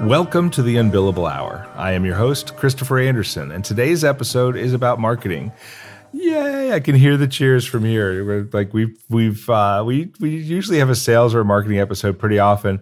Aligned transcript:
Welcome 0.00 0.48
to 0.52 0.62
the 0.62 0.76
Unbillable 0.76 1.30
Hour. 1.30 1.68
I 1.76 1.92
am 1.92 2.06
your 2.06 2.14
host, 2.14 2.56
Christopher 2.56 2.98
Anderson, 2.98 3.52
and 3.52 3.62
today's 3.62 4.02
episode 4.02 4.56
is 4.56 4.72
about 4.72 4.98
marketing. 4.98 5.52
Yay! 6.12 6.72
I 6.72 6.80
can 6.80 6.94
hear 6.94 7.18
the 7.18 7.28
cheers 7.28 7.66
from 7.66 7.84
here. 7.84 8.24
We're 8.24 8.48
like 8.50 8.72
we've 8.72 8.96
we've 9.10 9.48
uh, 9.50 9.82
we 9.86 10.10
we 10.18 10.30
usually 10.30 10.78
have 10.78 10.88
a 10.88 10.94
sales 10.94 11.34
or 11.34 11.40
a 11.40 11.44
marketing 11.44 11.80
episode 11.80 12.18
pretty 12.18 12.38
often, 12.38 12.80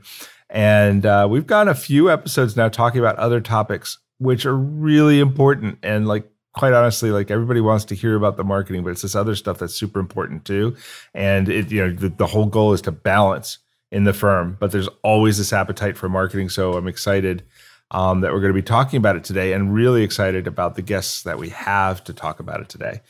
and 0.48 1.04
uh, 1.04 1.26
we've 1.28 1.46
gone 1.46 1.66
a 1.66 1.74
few 1.74 2.08
episodes 2.08 2.56
now 2.56 2.68
talking 2.68 3.00
about 3.00 3.16
other 3.16 3.40
topics 3.40 3.98
which 4.18 4.46
are 4.46 4.56
really 4.56 5.18
important 5.18 5.78
and 5.82 6.06
like 6.06 6.30
quite 6.54 6.72
honestly, 6.72 7.10
like 7.10 7.32
everybody 7.32 7.60
wants 7.60 7.84
to 7.86 7.96
hear 7.96 8.14
about 8.14 8.36
the 8.36 8.44
marketing, 8.44 8.84
but 8.84 8.90
it's 8.90 9.02
this 9.02 9.16
other 9.16 9.34
stuff 9.34 9.58
that's 9.58 9.74
super 9.74 9.98
important 9.98 10.44
too. 10.44 10.76
And 11.14 11.48
it, 11.48 11.70
you 11.70 11.84
know, 11.84 11.92
the, 11.92 12.08
the 12.10 12.26
whole 12.26 12.46
goal 12.46 12.72
is 12.72 12.82
to 12.82 12.92
balance 12.92 13.58
in 13.90 14.04
the 14.04 14.12
firm, 14.12 14.56
but 14.60 14.70
there's 14.70 14.88
always 15.02 15.38
this 15.38 15.52
appetite 15.52 15.96
for 15.96 16.08
marketing. 16.08 16.48
So 16.48 16.74
I'm 16.74 16.88
excited 16.88 17.42
um, 17.90 18.20
that 18.20 18.32
we're 18.32 18.40
going 18.40 18.52
to 18.52 18.58
be 18.58 18.62
talking 18.62 18.98
about 18.98 19.16
it 19.16 19.24
today 19.24 19.52
and 19.52 19.72
really 19.72 20.02
excited 20.02 20.46
about 20.46 20.74
the 20.74 20.82
guests 20.82 21.22
that 21.22 21.38
we 21.38 21.48
have 21.50 22.04
to 22.04 22.12
talk 22.12 22.38
about 22.38 22.60
it 22.60 22.68
today. 22.68 23.00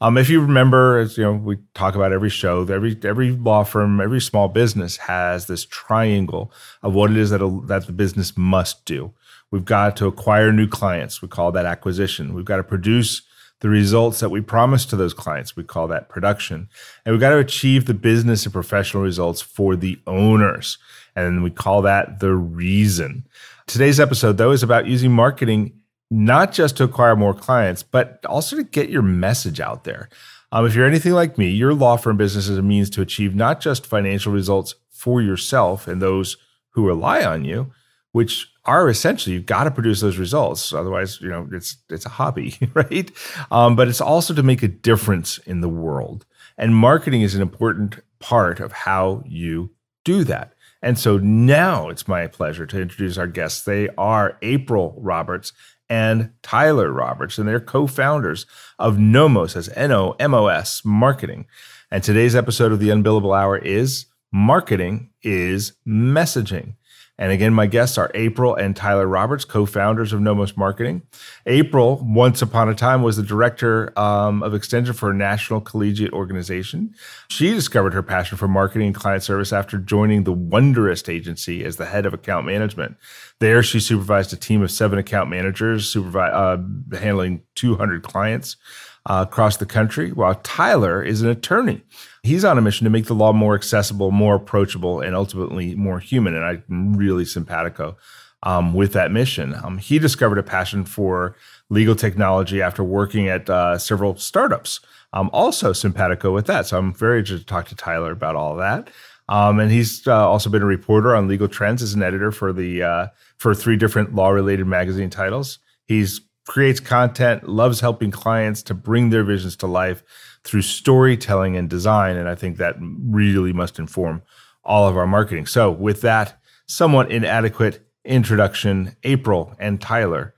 Um, 0.00 0.18
if 0.18 0.28
you 0.28 0.40
remember, 0.40 0.98
as 0.98 1.16
you 1.16 1.24
know, 1.24 1.32
we 1.32 1.56
talk 1.72 1.94
about 1.94 2.12
every 2.12 2.28
show, 2.28 2.66
every 2.66 2.98
every 3.02 3.30
law 3.30 3.64
firm, 3.64 3.98
every 3.98 4.20
small 4.20 4.48
business 4.48 4.98
has 4.98 5.46
this 5.46 5.64
triangle 5.64 6.52
of 6.82 6.92
what 6.92 7.10
it 7.10 7.16
is 7.16 7.30
that 7.30 7.40
a, 7.40 7.60
that 7.64 7.86
the 7.86 7.92
business 7.92 8.36
must 8.36 8.84
do. 8.84 9.14
We've 9.50 9.64
got 9.64 9.96
to 9.96 10.06
acquire 10.06 10.52
new 10.52 10.66
clients. 10.66 11.22
We 11.22 11.28
call 11.28 11.50
that 11.52 11.64
acquisition. 11.64 12.34
We've 12.34 12.44
got 12.44 12.58
to 12.58 12.64
produce 12.64 13.22
the 13.60 13.68
results 13.68 14.20
that 14.20 14.30
we 14.30 14.40
promise 14.40 14.84
to 14.86 14.96
those 14.96 15.14
clients. 15.14 15.56
We 15.56 15.64
call 15.64 15.88
that 15.88 16.08
production. 16.08 16.68
And 17.04 17.12
we've 17.12 17.20
got 17.20 17.30
to 17.30 17.38
achieve 17.38 17.86
the 17.86 17.94
business 17.94 18.44
and 18.44 18.52
professional 18.52 19.02
results 19.02 19.40
for 19.40 19.76
the 19.76 19.98
owners. 20.06 20.78
And 21.14 21.42
we 21.42 21.50
call 21.50 21.82
that 21.82 22.20
the 22.20 22.34
reason. 22.34 23.26
Today's 23.66 23.98
episode, 23.98 24.36
though, 24.36 24.52
is 24.52 24.62
about 24.62 24.86
using 24.86 25.12
marketing 25.12 25.72
not 26.10 26.52
just 26.52 26.76
to 26.76 26.84
acquire 26.84 27.16
more 27.16 27.34
clients, 27.34 27.82
but 27.82 28.24
also 28.26 28.56
to 28.56 28.62
get 28.62 28.90
your 28.90 29.02
message 29.02 29.58
out 29.58 29.84
there. 29.84 30.08
Um, 30.52 30.64
if 30.66 30.74
you're 30.74 30.86
anything 30.86 31.12
like 31.12 31.36
me, 31.38 31.48
your 31.50 31.74
law 31.74 31.96
firm 31.96 32.16
business 32.16 32.48
is 32.48 32.58
a 32.58 32.62
means 32.62 32.90
to 32.90 33.02
achieve 33.02 33.34
not 33.34 33.60
just 33.60 33.86
financial 33.86 34.32
results 34.32 34.74
for 34.90 35.20
yourself 35.20 35.88
and 35.88 36.00
those 36.00 36.36
who 36.70 36.86
rely 36.86 37.24
on 37.24 37.44
you, 37.44 37.72
which 38.12 38.48
are 38.66 38.88
essentially 38.88 39.34
you've 39.34 39.46
got 39.46 39.64
to 39.64 39.70
produce 39.70 40.00
those 40.00 40.18
results. 40.18 40.72
Otherwise 40.72 41.20
you 41.20 41.28
know 41.28 41.48
it's 41.52 41.76
it's 41.88 42.06
a 42.06 42.10
hobby 42.10 42.56
right? 42.74 43.10
Um, 43.50 43.76
but 43.76 43.88
it's 43.88 44.00
also 44.00 44.34
to 44.34 44.42
make 44.42 44.62
a 44.62 44.68
difference 44.68 45.38
in 45.38 45.60
the 45.60 45.68
world. 45.68 46.26
And 46.58 46.74
marketing 46.74 47.22
is 47.22 47.34
an 47.34 47.42
important 47.42 48.00
part 48.18 48.60
of 48.60 48.72
how 48.72 49.22
you 49.26 49.70
do 50.04 50.24
that. 50.24 50.54
And 50.82 50.98
so 50.98 51.18
now 51.18 51.88
it's 51.88 52.06
my 52.06 52.26
pleasure 52.26 52.66
to 52.66 52.80
introduce 52.80 53.18
our 53.18 53.26
guests. 53.26 53.64
They 53.64 53.88
are 53.96 54.38
april 54.42 54.94
roberts 54.98 55.52
and 55.88 56.30
tyler 56.42 56.90
roberts 56.92 57.38
and 57.38 57.48
they're 57.48 57.60
co-founders 57.60 58.46
of 58.78 58.98
nomos 58.98 59.56
as 59.56 59.68
n-o-m-o-s 59.70 60.82
marketing. 60.84 61.46
And 61.90 62.02
today's 62.02 62.34
episode 62.34 62.72
of 62.72 62.80
the 62.80 62.90
unbillable 62.90 63.36
hour 63.36 63.56
is 63.56 64.06
marketing 64.32 65.10
is 65.22 65.72
messaging 65.86 66.74
and 67.18 67.32
again, 67.32 67.54
my 67.54 67.66
guests 67.66 67.96
are 67.96 68.10
April 68.14 68.54
and 68.54 68.76
Tyler 68.76 69.06
Roberts, 69.06 69.44
co 69.44 69.64
founders 69.64 70.12
of 70.12 70.20
Nomos 70.20 70.56
Marketing. 70.56 71.02
April, 71.46 71.98
once 72.04 72.42
upon 72.42 72.68
a 72.68 72.74
time, 72.74 73.02
was 73.02 73.16
the 73.16 73.22
director 73.22 73.98
um, 73.98 74.42
of 74.42 74.54
extension 74.54 74.92
for 74.92 75.10
a 75.10 75.14
national 75.14 75.62
collegiate 75.62 76.12
organization. 76.12 76.94
She 77.28 77.54
discovered 77.54 77.94
her 77.94 78.02
passion 78.02 78.36
for 78.36 78.48
marketing 78.48 78.88
and 78.88 78.96
client 78.96 79.22
service 79.22 79.52
after 79.52 79.78
joining 79.78 80.24
the 80.24 80.34
Wonderist 80.34 81.12
agency 81.12 81.64
as 81.64 81.76
the 81.76 81.86
head 81.86 82.04
of 82.04 82.12
account 82.12 82.44
management. 82.44 82.96
There, 83.38 83.62
she 83.62 83.80
supervised 83.80 84.32
a 84.34 84.36
team 84.36 84.62
of 84.62 84.70
seven 84.70 84.98
account 84.98 85.30
managers, 85.30 85.92
supervi- 85.92 86.32
uh, 86.32 86.98
handling 86.98 87.42
200 87.54 88.02
clients 88.02 88.56
uh, 89.06 89.24
across 89.26 89.56
the 89.56 89.66
country, 89.66 90.12
while 90.12 90.34
Tyler 90.42 91.02
is 91.02 91.22
an 91.22 91.28
attorney. 91.28 91.82
He's 92.22 92.44
on 92.44 92.58
a 92.58 92.60
mission 92.60 92.84
to 92.84 92.90
make 92.90 93.06
the 93.06 93.14
law 93.14 93.32
more 93.32 93.54
accessible, 93.54 94.10
more 94.10 94.34
approachable, 94.34 95.00
and 95.00 95.14
ultimately 95.14 95.74
more 95.76 96.00
human. 96.00 96.34
And 96.34 96.44
I'm 96.44 96.96
really 96.96 97.24
simpatico 97.24 97.96
um, 98.42 98.74
with 98.74 98.92
that 98.92 99.12
mission. 99.12 99.54
Um, 99.54 99.78
he 99.78 99.98
discovered 99.98 100.38
a 100.38 100.42
passion 100.42 100.84
for 100.84 101.36
legal 101.70 101.94
technology 101.94 102.60
after 102.60 102.82
working 102.82 103.28
at 103.28 103.48
uh, 103.48 103.78
several 103.78 104.16
startups. 104.16 104.80
I'm 105.12 105.30
also 105.30 105.72
simpatico 105.72 106.32
with 106.32 106.46
that. 106.46 106.66
So 106.66 106.76
I'm 106.76 106.92
very 106.92 107.20
interested 107.20 107.46
to 107.46 107.52
talk 107.52 107.68
to 107.68 107.76
Tyler 107.76 108.10
about 108.10 108.36
all 108.36 108.56
that. 108.56 108.90
Um, 109.28 109.58
and 109.58 109.70
he's 109.70 110.06
uh, 110.06 110.28
also 110.28 110.50
been 110.50 110.62
a 110.62 110.66
reporter 110.66 111.14
on 111.14 111.28
legal 111.28 111.48
trends 111.48 111.82
as 111.82 111.94
an 111.94 112.02
editor 112.02 112.30
for 112.30 112.52
the 112.52 112.82
uh, 112.82 113.06
for 113.38 113.54
three 113.54 113.76
different 113.76 114.14
law 114.14 114.30
related 114.30 114.66
magazine 114.66 115.10
titles. 115.10 115.58
He's 115.86 116.20
creates 116.46 116.80
content, 116.80 117.48
loves 117.48 117.80
helping 117.80 118.10
clients 118.10 118.62
to 118.62 118.74
bring 118.74 119.10
their 119.10 119.24
visions 119.24 119.56
to 119.56 119.66
life 119.66 120.02
through 120.44 120.62
storytelling 120.62 121.56
and 121.56 121.68
design. 121.68 122.16
And 122.16 122.28
I 122.28 122.34
think 122.34 122.56
that 122.56 122.76
really 122.80 123.52
must 123.52 123.78
inform 123.78 124.22
all 124.64 124.88
of 124.88 124.96
our 124.96 125.06
marketing. 125.06 125.46
So, 125.46 125.70
with 125.70 126.00
that 126.02 126.40
somewhat 126.66 127.10
inadequate 127.10 127.86
introduction, 128.04 128.96
April 129.02 129.54
and 129.58 129.80
Tyler, 129.80 130.34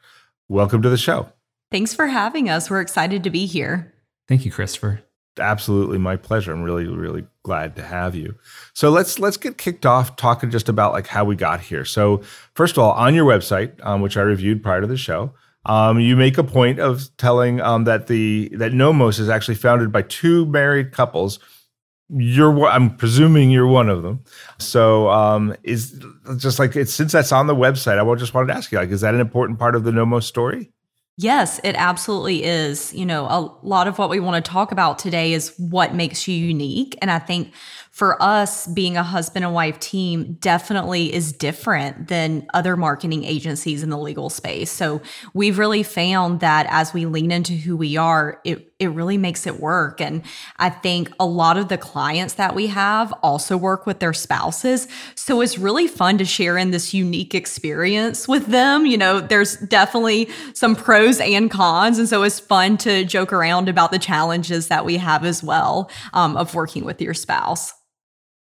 welcome 0.49 0.83
to 0.83 0.91
the 0.91 0.97
show. 0.97 1.31
Thanks 1.71 1.95
for 1.95 2.07
having 2.07 2.49
us. 2.49 2.71
We're 2.71 2.81
excited 2.81 3.25
to 3.25 3.31
be 3.31 3.47
here. 3.47 3.93
Thank 4.27 4.45
you, 4.45 4.51
Christopher. 4.51 5.03
Absolutely 5.39 5.99
my 5.99 6.17
pleasure. 6.17 6.53
I'm 6.53 6.63
really, 6.63 6.87
really 6.87 7.27
glad 7.45 7.77
to 7.77 7.83
have 7.83 8.15
you. 8.15 8.35
So 8.73 8.91
let's 8.91 9.19
let's 9.19 9.37
get 9.37 9.57
kicked 9.57 9.87
off 9.87 10.17
talking 10.17 10.51
just 10.51 10.69
about 10.69 10.93
like 10.93 11.07
how 11.07 11.25
we 11.25 11.37
got 11.37 11.61
here. 11.61 11.85
So 11.85 12.23
first 12.55 12.77
of 12.77 12.83
all, 12.83 12.93
on 12.93 13.15
your 13.15 13.25
website, 13.25 13.75
um, 13.87 14.01
which 14.01 14.17
I 14.17 14.23
reviewed 14.23 14.63
prior 14.63 14.81
to 14.81 14.87
the 14.87 14.97
show, 14.97 15.33
um, 15.69 16.01
you 16.01 16.17
make 16.17 16.39
a 16.39 16.45
point 16.45 16.81
of 16.81 17.15
telling 17.19 17.61
um, 17.61 17.85
that 17.85 18.07
the 18.07 18.49
that 18.55 18.73
Nomos 18.73 19.19
is 19.19 19.29
actually 19.29 19.55
founded 19.55 19.93
by 19.93 20.03
two 20.03 20.47
married 20.47 20.93
couples. 20.93 21.39
You're, 22.11 22.65
I'm 22.65 22.97
presuming 22.97 23.51
you're 23.51 23.67
one 23.67 23.91
of 23.91 24.03
them. 24.03 24.25
So, 24.59 25.11
um, 25.11 25.55
is 25.63 26.03
just 26.39 26.59
like 26.59 26.75
it's 26.75 26.93
since 26.93 27.13
that's 27.13 27.33
on 27.33 27.47
the 27.47 27.55
website. 27.55 27.99
I 27.99 28.19
just 28.19 28.33
wanted 28.33 28.47
to 28.49 28.55
ask 28.55 28.73
you, 28.73 28.79
like, 28.79 28.89
is 28.89 29.03
that 29.03 29.15
an 29.15 29.21
important 29.21 29.59
part 29.59 29.75
of 29.75 29.85
the 29.85 29.93
Nomos 29.93 30.27
story? 30.27 30.73
Yes, 31.21 31.61
it 31.65 31.75
absolutely 31.77 32.45
is. 32.45 32.95
You 32.95 33.05
know, 33.05 33.27
a 33.27 33.67
lot 33.67 33.89
of 33.89 33.99
what 33.99 34.09
we 34.09 34.21
want 34.21 34.43
to 34.43 34.51
talk 34.51 34.73
about 34.73 34.99
today 34.99 35.33
is 35.33 35.53
what 35.59 35.93
makes 35.93 36.29
you 36.29 36.35
unique. 36.35 36.97
And 37.03 37.11
I 37.11 37.19
think 37.19 37.53
for 37.99 38.23
us, 38.23 38.69
being 38.69 38.97
a 38.97 39.03
husband 39.03 39.45
and 39.45 39.53
wife 39.53 39.81
team 39.81 40.39
definitely 40.41 41.13
is 41.13 41.33
different 41.33 42.07
than 42.07 42.47
other 42.55 42.77
marketing 42.77 43.25
agencies 43.25 43.83
in 43.83 43.91
the 43.91 43.99
legal 43.99 44.31
space. 44.31 44.71
So 44.71 45.03
we've 45.35 45.59
really 45.59 45.83
found 45.83 46.39
that 46.39 46.69
as 46.71 46.95
we 46.95 47.07
lean 47.07 47.33
into 47.33 47.55
who 47.55 47.77
we 47.77 47.97
are, 47.97 48.41
it 48.45 48.73
it 48.79 48.93
really 48.93 49.19
makes 49.19 49.45
it 49.45 49.59
work. 49.59 50.01
And 50.01 50.23
I 50.59 50.71
think 50.71 51.11
a 51.19 51.27
lot 51.27 51.57
of 51.57 51.67
the 51.67 51.77
clients 51.77 52.35
that 52.35 52.55
we 52.55 52.69
have 52.69 53.13
also 53.25 53.57
work 53.57 53.87
with 53.87 53.99
their 53.99 54.13
spouses. 54.13 54.87
So 55.17 55.41
it's 55.41 55.59
really 55.59 55.89
fun 55.89 56.17
to 56.19 56.25
share 56.25 56.57
in 56.57 56.71
this 56.71 56.95
unique 56.95 57.35
experience 57.35 58.29
with 58.29 58.47
them. 58.47 58.87
You 58.87 58.97
know, 58.97 59.19
there's 59.21 59.57
definitely 59.57 60.29
some 60.55 60.77
pros 60.77 61.19
and 61.19 61.51
cons. 61.51 61.99
And 61.99 62.09
so 62.09 62.23
it's 62.23 62.39
fun 62.39 62.77
to 62.79 63.05
joke 63.05 63.33
around 63.33 63.69
about 63.69 63.91
the 63.91 63.99
challenges 63.99 64.69
that 64.69 64.85
we 64.85 64.97
have 64.99 65.25
as 65.25 65.43
well 65.43 65.91
um, 66.13 66.37
of 66.37 66.55
working 66.55 66.85
with 66.85 67.03
your 67.03 67.15
spouse. 67.15 67.73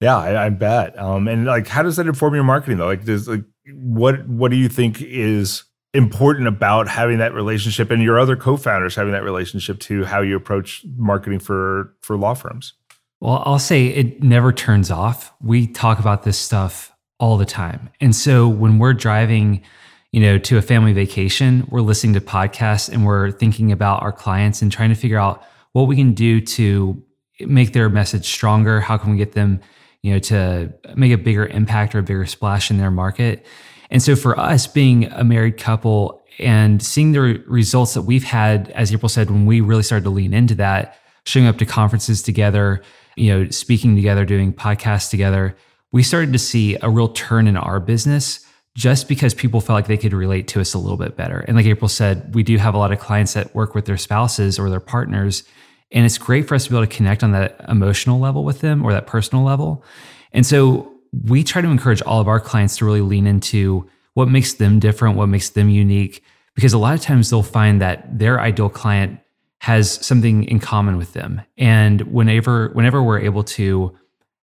Yeah, 0.04 0.18
I, 0.18 0.48
I 0.48 0.50
bet. 0.50 1.00
Um, 1.00 1.30
and 1.30 1.46
like, 1.46 1.66
how 1.66 1.82
does 1.82 1.96
that 1.96 2.08
inform 2.08 2.36
your 2.36 2.44
marketing 2.44 2.78
though? 2.78 2.88
Like, 2.88 3.06
does 3.06 3.26
like 3.30 3.46
what 3.72 4.28
what 4.28 4.52
do 4.52 4.58
you 4.58 4.68
think 4.68 5.02
is 5.02 5.64
important 5.94 6.46
about 6.50 6.90
having 6.90 7.20
that 7.20 7.34
relationship 7.34 7.90
and 7.90 8.04
your 8.04 8.20
other 8.20 8.36
co-founders 8.36 8.96
having 8.96 9.14
that 9.14 9.24
relationship 9.24 9.80
to 9.80 10.04
how 10.04 10.20
you 10.20 10.36
approach 10.36 10.84
marketing 10.98 11.40
for 11.40 11.96
for 12.02 12.18
law 12.18 12.34
firms? 12.34 12.74
Well, 13.22 13.44
I'll 13.46 13.60
say 13.60 13.88
it 13.88 14.22
never 14.22 14.52
turns 14.52 14.92
off. 14.92 15.32
We 15.40 15.68
talk 15.68 16.00
about 16.00 16.24
this 16.24 16.38
stuff 16.38 16.92
all 17.18 17.38
the 17.38 17.46
time. 17.46 17.90
And 18.02 18.14
so 18.14 18.50
when 18.50 18.80
we're 18.80 18.94
driving, 18.94 19.64
you 20.12 20.20
know, 20.20 20.38
to 20.38 20.58
a 20.58 20.62
family 20.62 20.92
vacation, 20.92 21.66
we're 21.70 21.80
listening 21.80 22.14
to 22.16 22.20
podcasts 22.20 22.92
and 22.92 23.06
we're 23.06 23.32
thinking 23.32 23.72
about 23.72 24.02
our 24.02 24.12
clients 24.12 24.62
and 24.62 24.70
trying 24.70 24.90
to 24.90 24.96
figure 24.96 25.18
out 25.18 25.46
what 25.72 25.84
we 25.84 25.96
can 25.96 26.14
do 26.14 26.42
to 26.42 27.02
make 27.40 27.72
their 27.72 27.88
message 27.88 28.26
stronger. 28.26 28.82
How 28.82 28.98
can 28.98 29.12
we 29.12 29.18
get 29.18 29.32
them 29.32 29.62
you 30.04 30.14
know, 30.14 30.20
to 30.20 30.72
make 30.96 31.12
a 31.12 31.18
bigger 31.18 31.48
impact 31.48 31.96
or 31.96 32.00
a 32.00 32.04
bigger 32.04 32.26
splash 32.28 32.70
in 32.70 32.78
their 32.78 32.92
market. 32.92 33.46
And 33.90 34.04
so 34.04 34.16
for 34.16 34.40
us, 34.40 34.68
being 34.68 35.06
a 35.06 35.24
married 35.24 35.58
couple 35.58 36.24
and 36.40 36.82
seeing 36.84 37.14
the 37.14 37.22
re- 37.22 37.44
results 37.48 37.94
that 37.96 38.04
we've 38.04 38.24
had, 38.24 38.70
as 38.72 38.94
April 38.94 39.10
said, 39.10 39.32
when 39.32 39.46
we 39.46 39.62
really 39.62 39.84
started 39.84 40.04
to 40.04 40.10
lean 40.10 40.34
into 40.34 40.56
that, 40.56 40.98
showing 41.26 41.48
up 41.48 41.58
to 41.58 41.66
conferences 41.66 42.22
together, 42.22 42.82
you 43.16 43.32
know, 43.32 43.50
speaking 43.50 43.96
together, 43.96 44.26
doing 44.26 44.54
podcasts 44.54 45.10
together, 45.10 45.56
we 45.92 46.04
started 46.04 46.34
to 46.34 46.40
see 46.40 46.76
a 46.82 46.90
real 46.90 47.08
turn 47.08 47.48
in 47.48 47.56
our 47.56 47.80
business 47.80 48.46
just 48.76 49.08
because 49.08 49.34
people 49.34 49.62
felt 49.62 49.76
like 49.76 49.88
they 49.88 49.98
could 49.98 50.14
relate 50.14 50.48
to 50.48 50.60
us 50.60 50.74
a 50.74 50.80
little 50.80 50.98
bit 50.98 51.16
better. 51.16 51.40
And 51.42 51.56
like 51.56 51.68
April 51.68 51.88
said, 51.88 52.34
we 52.34 52.42
do 52.42 52.58
have 52.58 52.74
a 52.74 52.78
lot 52.78 52.92
of 52.92 53.00
clients 53.00 53.34
that 53.34 53.54
work 53.54 53.76
with 53.76 53.86
their 53.86 53.98
spouses 53.98 54.58
or 54.58 54.70
their 54.70 54.80
partners. 54.80 55.44
And 55.92 56.06
it's 56.06 56.18
great 56.18 56.48
for 56.48 56.56
us 56.56 56.66
to 56.66 56.70
be 56.70 56.76
able 56.76 56.88
to 56.88 56.96
connect 56.96 57.24
on 57.24 57.32
that 57.32 57.64
emotional 57.68 58.20
level 58.20 58.44
with 58.44 58.62
them 58.62 58.84
or 58.84 58.92
that 58.94 59.08
personal 59.08 59.44
level. 59.44 59.84
And 60.32 60.46
so 60.46 60.92
we 61.24 61.44
try 61.44 61.62
to 61.62 61.68
encourage 61.68 62.02
all 62.02 62.20
of 62.20 62.28
our 62.28 62.40
clients 62.40 62.78
to 62.78 62.86
really 62.86 63.02
lean 63.02 63.28
into 63.28 63.88
what 64.14 64.28
makes 64.28 64.54
them 64.54 64.80
different, 64.80 65.18
what 65.18 65.28
makes 65.28 65.50
them 65.50 65.70
unique, 65.70 66.24
because 66.56 66.74
a 66.74 66.78
lot 66.78 66.94
of 66.94 67.02
times 67.02 67.30
they'll 67.30 67.44
find 67.44 67.82
that 67.82 68.18
their 68.18 68.40
ideal 68.40 68.70
client 68.70 69.20
has 69.60 69.92
something 70.06 70.44
in 70.44 70.60
common 70.60 70.98
with 70.98 71.14
them. 71.14 71.42
And 71.58 72.02
whenever 72.02 72.70
whenever 72.70 73.02
we're 73.02 73.20
able 73.20 73.44
to 73.44 73.98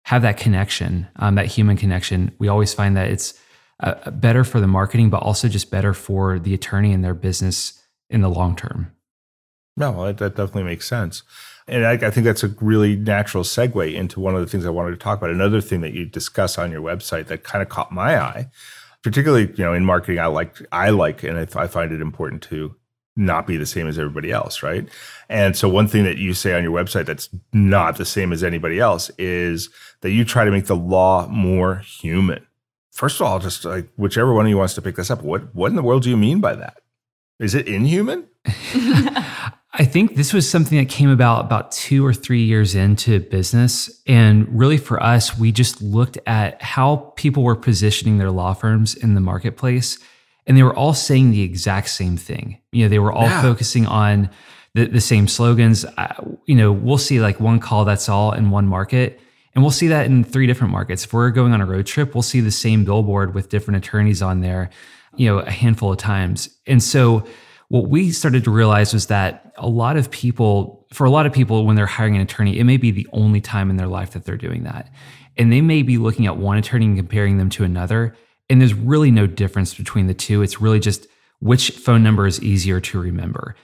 have 0.04 0.22
that 0.22 0.38
connection, 0.38 1.06
um, 1.16 1.34
that 1.34 1.46
human 1.46 1.76
connection, 1.76 2.32
we 2.38 2.48
always 2.48 2.72
find 2.72 2.96
that 2.96 3.10
it's 3.10 3.34
uh, 3.80 4.10
better 4.10 4.44
for 4.44 4.60
the 4.60 4.66
marketing, 4.66 5.10
but 5.10 5.22
also 5.22 5.48
just 5.48 5.70
better 5.70 5.92
for 5.92 6.38
the 6.38 6.54
attorney 6.54 6.92
and 6.92 7.04
their 7.04 7.14
business 7.14 7.82
in 8.08 8.20
the 8.20 8.28
long 8.28 8.56
term. 8.56 8.92
No, 9.76 10.06
that, 10.06 10.18
that 10.18 10.36
definitely 10.36 10.64
makes 10.64 10.86
sense. 10.86 11.22
And 11.66 11.86
I, 11.86 11.92
I, 11.92 12.10
think 12.10 12.24
that's 12.24 12.42
a 12.42 12.48
really 12.60 12.96
natural 12.96 13.44
segue 13.44 13.94
into 13.94 14.18
one 14.18 14.34
of 14.34 14.40
the 14.40 14.46
things 14.46 14.66
I 14.66 14.70
wanted 14.70 14.90
to 14.90 14.96
talk 14.96 15.18
about. 15.18 15.30
Another 15.30 15.60
thing 15.60 15.82
that 15.82 15.94
you 15.94 16.04
discuss 16.04 16.58
on 16.58 16.72
your 16.72 16.82
website 16.82 17.28
that 17.28 17.44
kind 17.44 17.62
of 17.62 17.68
caught 17.68 17.92
my 17.92 18.20
eye, 18.20 18.50
particularly 19.02 19.52
you 19.56 19.64
know 19.64 19.72
in 19.72 19.84
marketing, 19.84 20.18
I 20.18 20.26
like 20.26 20.60
I 20.72 20.90
like 20.90 21.22
and 21.22 21.38
I 21.38 21.66
find 21.66 21.92
it 21.92 22.00
important 22.00 22.42
to 22.44 22.74
not 23.16 23.46
be 23.46 23.56
the 23.56 23.66
same 23.66 23.86
as 23.86 23.98
everybody 23.98 24.32
else, 24.32 24.62
right? 24.62 24.88
And 25.28 25.56
so 25.56 25.68
one 25.68 25.86
thing 25.86 26.04
that 26.04 26.18
you 26.18 26.34
say 26.34 26.54
on 26.54 26.64
your 26.64 26.72
website 26.72 27.06
that's 27.06 27.28
not 27.52 27.96
the 27.96 28.04
same 28.04 28.32
as 28.32 28.42
anybody 28.42 28.80
else 28.80 29.10
is 29.18 29.68
that 30.00 30.10
you 30.10 30.24
try 30.24 30.44
to 30.44 30.50
make 30.50 30.66
the 30.66 30.76
law 30.76 31.26
more 31.28 31.76
human. 31.76 32.46
First 32.90 33.20
of 33.20 33.26
all, 33.26 33.38
just 33.38 33.64
like 33.64 33.88
whichever 33.96 34.32
one 34.32 34.46
of 34.46 34.50
you 34.50 34.58
wants 34.58 34.74
to 34.74 34.82
pick 34.82 34.96
this 34.96 35.10
up, 35.10 35.22
what 35.22 35.54
what 35.54 35.68
in 35.68 35.76
the 35.76 35.82
world 35.82 36.02
do 36.02 36.10
you 36.10 36.16
mean 36.16 36.40
by 36.40 36.54
that? 36.56 36.78
Is 37.38 37.54
it 37.54 37.68
inhuman? 37.68 38.26
I 39.72 39.84
think 39.84 40.16
this 40.16 40.32
was 40.32 40.50
something 40.50 40.78
that 40.78 40.88
came 40.88 41.10
about 41.10 41.44
about 41.44 41.70
two 41.70 42.04
or 42.04 42.12
three 42.12 42.42
years 42.42 42.74
into 42.74 43.20
business. 43.20 44.02
And 44.06 44.48
really 44.58 44.78
for 44.78 45.00
us, 45.00 45.38
we 45.38 45.52
just 45.52 45.80
looked 45.80 46.18
at 46.26 46.60
how 46.60 47.12
people 47.16 47.44
were 47.44 47.54
positioning 47.54 48.18
their 48.18 48.32
law 48.32 48.52
firms 48.52 48.96
in 48.96 49.14
the 49.14 49.20
marketplace. 49.20 49.98
And 50.46 50.56
they 50.56 50.64
were 50.64 50.74
all 50.74 50.94
saying 50.94 51.30
the 51.30 51.42
exact 51.42 51.90
same 51.90 52.16
thing. 52.16 52.58
You 52.72 52.84
know, 52.84 52.88
they 52.88 52.98
were 52.98 53.12
all 53.12 53.24
yeah. 53.24 53.42
focusing 53.42 53.86
on 53.86 54.28
the, 54.74 54.86
the 54.86 55.00
same 55.00 55.28
slogans. 55.28 55.84
Uh, 55.84 56.14
you 56.46 56.56
know, 56.56 56.72
we'll 56.72 56.98
see 56.98 57.20
like 57.20 57.38
one 57.38 57.60
call 57.60 57.84
that's 57.84 58.08
all 58.08 58.32
in 58.32 58.50
one 58.50 58.66
market. 58.66 59.20
And 59.54 59.62
we'll 59.62 59.70
see 59.70 59.88
that 59.88 60.06
in 60.06 60.24
three 60.24 60.48
different 60.48 60.72
markets. 60.72 61.04
If 61.04 61.12
we're 61.12 61.30
going 61.30 61.52
on 61.52 61.60
a 61.60 61.66
road 61.66 61.86
trip, 61.86 62.14
we'll 62.14 62.22
see 62.22 62.40
the 62.40 62.50
same 62.50 62.84
billboard 62.84 63.34
with 63.34 63.48
different 63.48 63.84
attorneys 63.84 64.20
on 64.20 64.40
there, 64.40 64.70
you 65.16 65.28
know, 65.28 65.38
a 65.38 65.50
handful 65.50 65.92
of 65.92 65.98
times. 65.98 66.48
And 66.66 66.82
so 66.82 67.24
what 67.70 67.88
we 67.88 68.10
started 68.10 68.42
to 68.42 68.50
realize 68.50 68.92
was 68.92 69.06
that 69.06 69.52
a 69.56 69.68
lot 69.68 69.96
of 69.96 70.10
people, 70.10 70.84
for 70.92 71.04
a 71.04 71.10
lot 71.10 71.24
of 71.24 71.32
people, 71.32 71.64
when 71.64 71.76
they're 71.76 71.86
hiring 71.86 72.16
an 72.16 72.22
attorney, 72.22 72.58
it 72.58 72.64
may 72.64 72.76
be 72.76 72.90
the 72.90 73.06
only 73.12 73.40
time 73.40 73.70
in 73.70 73.76
their 73.76 73.86
life 73.86 74.10
that 74.10 74.24
they're 74.24 74.36
doing 74.36 74.64
that. 74.64 74.92
And 75.36 75.52
they 75.52 75.60
may 75.60 75.82
be 75.82 75.96
looking 75.96 76.26
at 76.26 76.36
one 76.36 76.58
attorney 76.58 76.86
and 76.86 76.96
comparing 76.96 77.38
them 77.38 77.48
to 77.50 77.62
another. 77.62 78.16
And 78.50 78.60
there's 78.60 78.74
really 78.74 79.12
no 79.12 79.28
difference 79.28 79.72
between 79.72 80.08
the 80.08 80.14
two. 80.14 80.42
It's 80.42 80.60
really 80.60 80.80
just 80.80 81.06
which 81.38 81.70
phone 81.70 82.02
number 82.02 82.26
is 82.26 82.42
easier 82.42 82.80
to 82.80 83.00
remember. 83.00 83.54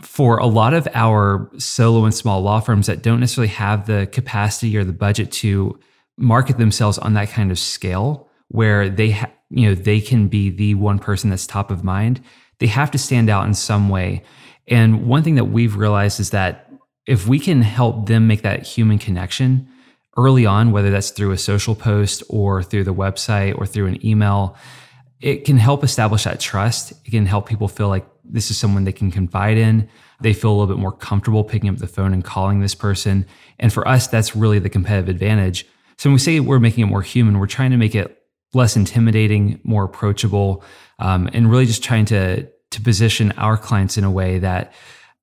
For 0.00 0.38
a 0.38 0.46
lot 0.46 0.74
of 0.74 0.88
our 0.92 1.48
solo 1.56 2.04
and 2.06 2.12
small 2.12 2.40
law 2.40 2.58
firms 2.58 2.88
that 2.88 3.02
don't 3.02 3.20
necessarily 3.20 3.52
have 3.52 3.86
the 3.86 4.08
capacity 4.10 4.76
or 4.76 4.82
the 4.82 4.92
budget 4.92 5.30
to 5.30 5.78
market 6.18 6.58
themselves 6.58 6.98
on 6.98 7.14
that 7.14 7.28
kind 7.28 7.52
of 7.52 7.60
scale, 7.60 8.28
where 8.48 8.88
they 8.88 9.12
ha- 9.12 9.30
you 9.50 9.68
know 9.68 9.76
they 9.76 10.00
can 10.00 10.26
be 10.26 10.50
the 10.50 10.74
one 10.74 10.98
person 10.98 11.30
that's 11.30 11.46
top 11.46 11.70
of 11.70 11.84
mind 11.84 12.20
they 12.58 12.66
have 12.66 12.90
to 12.92 12.98
stand 12.98 13.28
out 13.28 13.46
in 13.46 13.54
some 13.54 13.88
way. 13.88 14.22
And 14.66 15.06
one 15.06 15.22
thing 15.22 15.34
that 15.34 15.46
we've 15.46 15.76
realized 15.76 16.20
is 16.20 16.30
that 16.30 16.70
if 17.06 17.26
we 17.26 17.38
can 17.38 17.62
help 17.62 18.06
them 18.06 18.26
make 18.26 18.42
that 18.42 18.66
human 18.66 18.98
connection 18.98 19.68
early 20.16 20.46
on, 20.46 20.70
whether 20.70 20.90
that's 20.90 21.10
through 21.10 21.32
a 21.32 21.38
social 21.38 21.74
post 21.74 22.22
or 22.28 22.62
through 22.62 22.84
the 22.84 22.94
website 22.94 23.58
or 23.58 23.66
through 23.66 23.86
an 23.86 24.04
email, 24.06 24.56
it 25.20 25.44
can 25.44 25.58
help 25.58 25.84
establish 25.84 26.24
that 26.24 26.40
trust. 26.40 26.92
It 27.04 27.10
can 27.10 27.26
help 27.26 27.48
people 27.48 27.68
feel 27.68 27.88
like 27.88 28.06
this 28.24 28.50
is 28.50 28.58
someone 28.58 28.84
they 28.84 28.92
can 28.92 29.10
confide 29.10 29.58
in. 29.58 29.88
They 30.20 30.32
feel 30.32 30.50
a 30.50 30.54
little 30.54 30.74
bit 30.74 30.80
more 30.80 30.92
comfortable 30.92 31.44
picking 31.44 31.68
up 31.68 31.78
the 31.78 31.86
phone 31.86 32.12
and 32.12 32.24
calling 32.24 32.60
this 32.60 32.74
person. 32.74 33.26
And 33.58 33.72
for 33.72 33.86
us, 33.86 34.06
that's 34.06 34.36
really 34.36 34.58
the 34.58 34.70
competitive 34.70 35.08
advantage. 35.08 35.66
So 35.98 36.08
when 36.08 36.14
we 36.14 36.20
say 36.20 36.40
we're 36.40 36.60
making 36.60 36.84
it 36.84 36.90
more 36.90 37.02
human, 37.02 37.38
we're 37.38 37.46
trying 37.46 37.70
to 37.70 37.76
make 37.76 37.94
it 37.94 38.18
less 38.52 38.76
intimidating, 38.76 39.60
more 39.64 39.84
approachable, 39.84 40.62
um, 40.98 41.28
and 41.32 41.50
really 41.50 41.66
just 41.66 41.82
trying 41.82 42.04
to 42.06 42.48
to 42.70 42.80
position 42.80 43.32
our 43.32 43.56
clients 43.56 43.96
in 43.96 44.04
a 44.04 44.10
way 44.10 44.38
that 44.38 44.72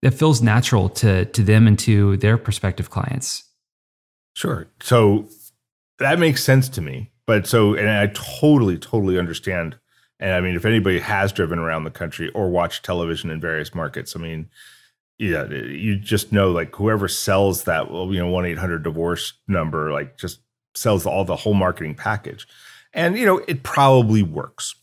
that 0.01 0.11
feels 0.11 0.41
natural 0.41 0.89
to 0.89 1.25
to 1.25 1.43
them 1.43 1.67
and 1.67 1.77
to 1.79 2.17
their 2.17 2.37
prospective 2.37 2.89
clients. 2.89 3.43
Sure. 4.33 4.67
So 4.81 5.27
that 5.99 6.19
makes 6.19 6.43
sense 6.43 6.69
to 6.69 6.81
me. 6.81 7.11
But 7.25 7.47
so 7.47 7.75
and 7.75 7.89
I 7.89 8.07
totally 8.07 8.77
totally 8.77 9.19
understand 9.19 9.77
and 10.19 10.33
I 10.33 10.41
mean 10.41 10.55
if 10.55 10.65
anybody 10.65 10.99
has 10.99 11.31
driven 11.31 11.59
around 11.59 11.83
the 11.83 11.91
country 11.91 12.29
or 12.29 12.49
watched 12.49 12.85
television 12.85 13.29
in 13.29 13.39
various 13.39 13.75
markets, 13.75 14.15
I 14.15 14.19
mean 14.19 14.49
yeah, 15.17 15.47
you 15.49 15.97
just 15.97 16.31
know 16.31 16.51
like 16.51 16.75
whoever 16.75 17.07
sells 17.07 17.65
that 17.65 17.87
you 17.91 18.17
know, 18.17 18.31
1-800 18.31 18.81
divorce 18.83 19.33
number 19.47 19.91
like 19.91 20.17
just 20.17 20.39
sells 20.73 21.05
all 21.05 21.25
the 21.25 21.35
whole 21.35 21.53
marketing 21.53 21.95
package. 21.95 22.47
And 22.93 23.17
you 23.17 23.25
know, 23.25 23.37
it 23.47 23.61
probably 23.61 24.23
works 24.23 24.73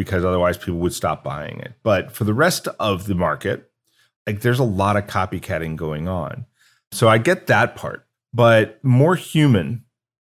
because 0.00 0.24
otherwise 0.24 0.56
people 0.56 0.78
would 0.78 0.94
stop 0.94 1.22
buying 1.22 1.60
it. 1.60 1.74
But 1.82 2.10
for 2.10 2.24
the 2.24 2.32
rest 2.32 2.68
of 2.78 3.06
the 3.06 3.14
market, 3.14 3.70
like 4.26 4.40
there's 4.40 4.58
a 4.58 4.64
lot 4.64 4.96
of 4.96 5.06
copycatting 5.06 5.76
going 5.76 6.08
on. 6.08 6.46
So 6.90 7.06
I 7.06 7.18
get 7.18 7.48
that 7.48 7.76
part, 7.76 8.06
but 8.32 8.82
more 8.82 9.14
human, 9.14 9.84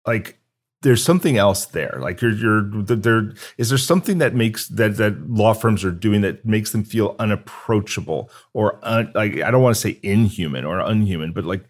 like 0.05 0.41
there's 0.83 1.05
something 1.05 1.37
else 1.37 1.67
there. 1.67 1.99
Like 2.01 2.21
you're 2.21 2.35
you're 2.37 2.83
there 2.83 3.33
is 3.59 3.69
there 3.69 3.79
something 3.79 4.19
that 4.19 4.35
makes 4.35 4.67
that 4.67 4.97
that 4.97 5.31
law 5.31 5.55
firms 5.55 5.85
are 5.85 5.93
doing 5.93 6.23
that 6.23 6.45
makes 6.45 6.73
them 6.73 6.83
feel 6.83 7.15
unapproachable 7.21 8.29
or 8.53 8.81
un, 8.83 9.13
like 9.15 9.41
I 9.41 9.53
don't 9.53 9.63
want 9.63 9.77
to 9.77 9.81
say 9.81 10.01
inhuman 10.03 10.65
or 10.65 10.81
unhuman, 10.81 11.31
but 11.33 11.45
like 11.45 11.63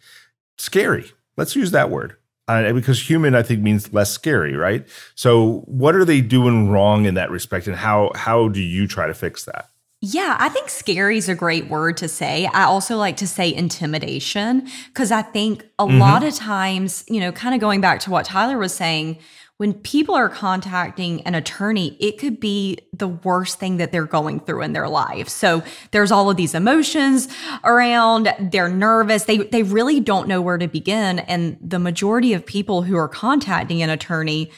scary. 0.56 1.12
Let's 1.36 1.54
use 1.54 1.70
that 1.72 1.90
word 1.90 2.16
uh, 2.50 2.72
because 2.72 3.08
human 3.08 3.34
I 3.34 3.42
think 3.42 3.60
means 3.60 3.92
less 3.92 4.10
scary, 4.10 4.56
right? 4.56 4.86
So 5.14 5.62
what 5.66 5.94
are 5.94 6.04
they 6.04 6.20
doing 6.20 6.68
wrong 6.68 7.04
in 7.04 7.14
that 7.14 7.30
respect, 7.30 7.66
and 7.66 7.76
how 7.76 8.10
how 8.14 8.48
do 8.48 8.60
you 8.60 8.86
try 8.86 9.06
to 9.06 9.14
fix 9.14 9.44
that? 9.44 9.70
Yeah, 10.02 10.36
I 10.40 10.48
think 10.48 10.70
scary 10.70 11.18
is 11.18 11.28
a 11.28 11.34
great 11.34 11.68
word 11.68 11.98
to 11.98 12.08
say. 12.08 12.46
I 12.46 12.64
also 12.64 12.96
like 12.96 13.18
to 13.18 13.26
say 13.26 13.52
intimidation 13.52 14.66
because 14.86 15.12
I 15.12 15.20
think 15.20 15.66
a 15.78 15.84
mm-hmm. 15.84 15.98
lot 15.98 16.24
of 16.24 16.34
times, 16.34 17.04
you 17.06 17.20
know, 17.20 17.32
kind 17.32 17.54
of 17.54 17.60
going 17.60 17.82
back 17.82 18.00
to 18.00 18.10
what 18.10 18.24
Tyler 18.24 18.56
was 18.56 18.72
saying, 18.72 19.18
when 19.60 19.74
people 19.74 20.14
are 20.14 20.30
contacting 20.30 21.20
an 21.26 21.34
attorney, 21.34 21.94
it 22.00 22.16
could 22.16 22.40
be 22.40 22.78
the 22.94 23.08
worst 23.08 23.58
thing 23.58 23.76
that 23.76 23.92
they're 23.92 24.06
going 24.06 24.40
through 24.40 24.62
in 24.62 24.72
their 24.72 24.88
life. 24.88 25.28
So 25.28 25.62
there's 25.90 26.10
all 26.10 26.30
of 26.30 26.38
these 26.38 26.54
emotions 26.54 27.28
around, 27.62 28.34
they're 28.40 28.70
nervous, 28.70 29.24
they 29.24 29.36
they 29.36 29.62
really 29.62 30.00
don't 30.00 30.28
know 30.28 30.40
where 30.40 30.56
to 30.56 30.66
begin. 30.66 31.18
And 31.18 31.58
the 31.60 31.78
majority 31.78 32.32
of 32.32 32.46
people 32.46 32.84
who 32.84 32.96
are 32.96 33.06
contacting 33.06 33.82
an 33.82 33.90
attorney 33.90 34.50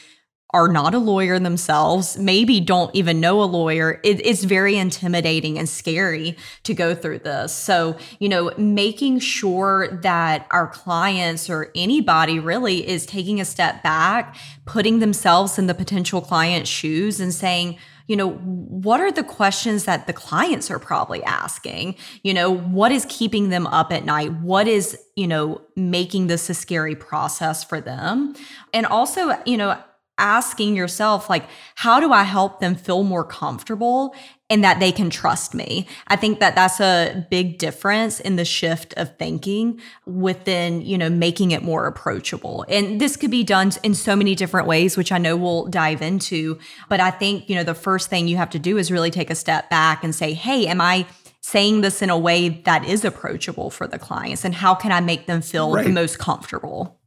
are 0.53 0.67
not 0.67 0.93
a 0.93 0.99
lawyer 0.99 1.39
themselves, 1.39 2.17
maybe 2.17 2.59
don't 2.59 2.93
even 2.95 3.19
know 3.19 3.41
a 3.41 3.45
lawyer, 3.45 3.99
it, 4.03 4.23
it's 4.25 4.43
very 4.43 4.77
intimidating 4.77 5.57
and 5.57 5.67
scary 5.67 6.37
to 6.61 6.73
go 6.73 6.93
through 6.93 7.19
this. 7.19 7.51
So, 7.51 7.97
you 8.19 8.29
know, 8.29 8.53
making 8.57 9.19
sure 9.19 9.99
that 10.03 10.45
our 10.51 10.67
clients 10.67 11.49
or 11.49 11.71
anybody 11.75 12.39
really 12.39 12.87
is 12.87 13.05
taking 13.07 13.41
a 13.41 13.45
step 13.45 13.81
back, 13.81 14.35
putting 14.65 14.99
themselves 14.99 15.57
in 15.57 15.65
the 15.65 15.73
potential 15.73 16.21
client's 16.21 16.69
shoes 16.69 17.19
and 17.19 17.33
saying, 17.33 17.77
you 18.07 18.17
know, 18.17 18.31
what 18.31 18.99
are 18.99 19.11
the 19.11 19.23
questions 19.23 19.85
that 19.85 20.07
the 20.07 20.13
clients 20.13 20.69
are 20.69 20.79
probably 20.79 21.23
asking? 21.23 21.95
You 22.21 22.33
know, 22.33 22.51
what 22.51 22.91
is 22.91 23.05
keeping 23.07 23.49
them 23.49 23.65
up 23.67 23.93
at 23.93 24.03
night? 24.03 24.33
What 24.41 24.67
is, 24.67 24.99
you 25.15 25.25
know, 25.25 25.61
making 25.75 26.27
this 26.27 26.49
a 26.49 26.53
scary 26.53 26.95
process 26.95 27.63
for 27.63 27.79
them? 27.79 28.35
And 28.73 28.85
also, 28.85 29.37
you 29.45 29.55
know, 29.55 29.81
asking 30.23 30.73
yourself, 30.73 31.29
like, 31.29 31.45
how 31.75 31.99
do 31.99 32.13
I 32.13 32.23
help 32.23 32.61
them 32.61 32.75
feel 32.75 33.03
more 33.03 33.25
comfortable 33.25 34.15
and 34.49 34.63
that 34.63 34.79
they 34.79 34.91
can 34.91 35.09
trust 35.09 35.53
me? 35.53 35.85
I 36.07 36.15
think 36.15 36.39
that 36.39 36.55
that's 36.55 36.79
a 36.79 37.27
big 37.29 37.57
difference 37.57 38.21
in 38.21 38.37
the 38.37 38.45
shift 38.45 38.93
of 38.95 39.17
thinking 39.17 39.81
within, 40.05 40.81
you 40.81 40.97
know, 40.97 41.09
making 41.09 41.51
it 41.51 41.61
more 41.61 41.87
approachable. 41.87 42.65
And 42.69 43.01
this 43.01 43.17
could 43.17 43.31
be 43.31 43.43
done 43.43 43.73
in 43.83 43.93
so 43.93 44.15
many 44.15 44.33
different 44.33 44.65
ways, 44.65 44.95
which 44.95 45.11
I 45.11 45.17
know 45.17 45.35
we'll 45.35 45.65
dive 45.65 46.01
into. 46.01 46.57
But 46.87 47.01
I 47.01 47.11
think, 47.11 47.49
you 47.49 47.55
know, 47.55 47.63
the 47.65 47.75
first 47.75 48.09
thing 48.09 48.29
you 48.29 48.37
have 48.37 48.49
to 48.51 48.59
do 48.59 48.77
is 48.77 48.91
really 48.91 49.11
take 49.11 49.29
a 49.29 49.35
step 49.35 49.69
back 49.69 50.05
and 50.05 50.15
say, 50.15 50.33
hey, 50.33 50.67
am 50.67 50.79
I 50.79 51.05
saying 51.41 51.81
this 51.81 52.01
in 52.01 52.09
a 52.09 52.17
way 52.17 52.47
that 52.47 52.85
is 52.85 53.03
approachable 53.03 53.69
for 53.69 53.87
the 53.87 53.99
clients? 53.99 54.45
And 54.45 54.55
how 54.55 54.73
can 54.73 54.93
I 54.93 55.01
make 55.01 55.27
them 55.27 55.41
feel 55.41 55.73
right. 55.73 55.85
the 55.85 55.91
most 55.91 56.17
comfortable? 56.17 56.97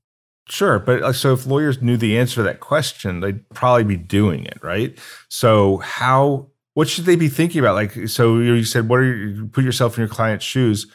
Sure, 0.48 0.78
but 0.78 1.02
uh, 1.02 1.12
so 1.12 1.32
if 1.32 1.44
lawyers 1.46 1.82
knew 1.82 1.96
the 1.96 2.16
answer 2.16 2.36
to 2.36 2.42
that 2.44 2.60
question, 2.60 3.20
they'd 3.20 3.48
probably 3.50 3.82
be 3.82 3.96
doing 3.96 4.44
it, 4.44 4.58
right? 4.62 4.96
So 5.28 5.78
how 5.78 6.46
what 6.74 6.88
should 6.88 7.04
they 7.04 7.16
be 7.16 7.28
thinking 7.28 7.58
about? 7.58 7.74
Like, 7.74 8.08
so 8.08 8.38
you 8.38 8.62
said, 8.62 8.88
what 8.88 9.00
are 9.00 9.04
you 9.04 9.46
put 9.46 9.64
yourself 9.64 9.96
in 9.96 10.02
your 10.02 10.08
client's 10.08 10.44
shoes? 10.44 10.86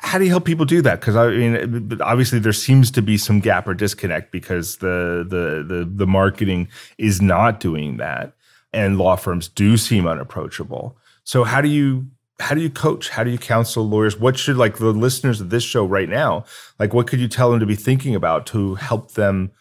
How 0.00 0.18
do 0.18 0.24
you 0.24 0.30
help 0.30 0.44
people 0.44 0.66
do 0.66 0.82
that? 0.82 1.00
Because 1.00 1.16
I 1.16 1.30
mean, 1.30 1.98
obviously 2.02 2.38
there 2.38 2.52
seems 2.52 2.90
to 2.90 3.02
be 3.02 3.16
some 3.16 3.40
gap 3.40 3.66
or 3.66 3.72
disconnect 3.72 4.30
because 4.30 4.76
the 4.78 5.24
the 5.26 5.64
the 5.66 5.90
the 5.90 6.06
marketing 6.06 6.68
is 6.98 7.22
not 7.22 7.60
doing 7.60 7.96
that, 7.96 8.34
and 8.74 8.98
law 8.98 9.16
firms 9.16 9.48
do 9.48 9.78
seem 9.78 10.06
unapproachable. 10.06 10.98
So 11.24 11.44
how 11.44 11.62
do 11.62 11.68
you 11.68 12.06
how 12.38 12.54
do 12.54 12.60
you 12.60 12.70
coach? 12.70 13.08
How 13.08 13.24
do 13.24 13.30
you 13.30 13.38
counsel 13.38 13.88
lawyers? 13.88 14.18
What 14.18 14.38
should 14.38 14.56
like 14.56 14.76
the 14.76 14.92
listeners 14.92 15.40
of 15.40 15.50
this 15.50 15.64
show 15.64 15.84
right 15.84 16.08
now 16.08 16.44
like 16.78 16.92
what 16.92 17.06
could 17.06 17.20
you 17.20 17.28
tell 17.28 17.50
them 17.50 17.60
to 17.60 17.66
be 17.66 17.76
thinking 17.76 18.14
about 18.14 18.46
to 18.46 18.74
help 18.74 19.12
them 19.12 19.52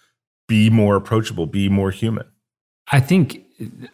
be 0.48 0.70
more 0.70 0.96
approachable 0.96 1.46
be 1.46 1.70
more 1.70 1.92
human? 1.92 2.26
I 2.92 3.00
think 3.00 3.44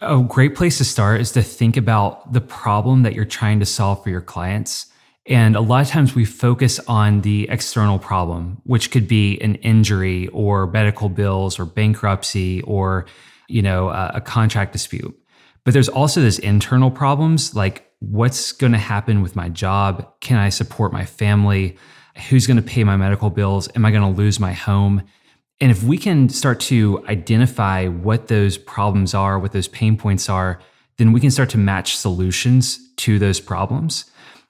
a 0.02 0.22
great 0.22 0.56
place 0.56 0.80
to 0.80 0.86
start 0.86 1.22
is 1.22 1.32
to 1.34 1.44
think 1.44 1.78
about 1.78 2.34
the 2.34 2.42
problem 2.42 3.04
that 3.04 3.14
you're 3.14 3.26
trying 3.26 3.60
to 3.60 3.66
solve 3.66 4.04
for 4.04 4.10
your 4.10 4.22
clients. 4.22 4.88
And 5.28 5.56
a 5.56 5.62
lot 5.62 5.84
of 5.84 5.88
times 5.88 6.16
we 6.16 6.26
focus 6.26 6.80
on 6.88 7.22
the 7.22 7.48
external 7.50 8.00
problem 8.00 8.62
which 8.64 8.90
could 8.90 9.08
be 9.08 9.40
an 9.42 9.56
injury 9.56 10.28
or 10.30 10.66
medical 10.68 11.10
bills 11.10 11.60
or 11.60 11.66
bankruptcy 11.66 12.62
or 12.64 13.06
you 13.48 13.62
know 13.62 13.90
a, 13.90 14.14
a 14.16 14.22
contract 14.22 14.74
dispute. 14.74 15.16
But 15.64 15.76
there's 15.76 15.90
also 15.90 16.22
this 16.22 16.40
internal 16.40 16.90
problems 16.90 17.54
like 17.54 17.91
what's 18.02 18.52
going 18.52 18.72
to 18.72 18.80
happen 18.80 19.22
with 19.22 19.36
my 19.36 19.48
job? 19.48 20.12
Can 20.20 20.38
I 20.38 20.50
support 20.50 20.92
my 20.92 21.06
family? 21.06 21.78
Who's 22.30 22.48
going 22.48 22.58
to 22.58 22.64
pay 22.64 22.84
my 22.84 22.98
medical 22.98 23.30
bills? 23.30 23.70
Am 23.76 23.86
I 23.86 23.92
going 23.92 24.02
to 24.02 24.20
lose 24.20 24.40
my 24.40 24.52
home? 24.52 25.04
And 25.62 25.70
if 25.70 25.84
we 25.84 25.98
can 25.98 26.28
start 26.28 26.60
to 26.62 27.06
identify 27.08 27.88
what 27.88 28.28
those 28.28 28.58
problems 28.58 29.14
are, 29.14 29.38
what 29.38 29.52
those 29.52 29.68
pain 29.68 29.96
points 29.96 30.28
are, 30.28 30.60
then 30.98 31.12
we 31.12 31.20
can 31.20 31.30
start 31.30 31.50
to 31.52 31.60
match 31.60 31.96
solutions 31.96 32.80
to 32.98 33.20
those 33.20 33.40
problems. 33.40 34.06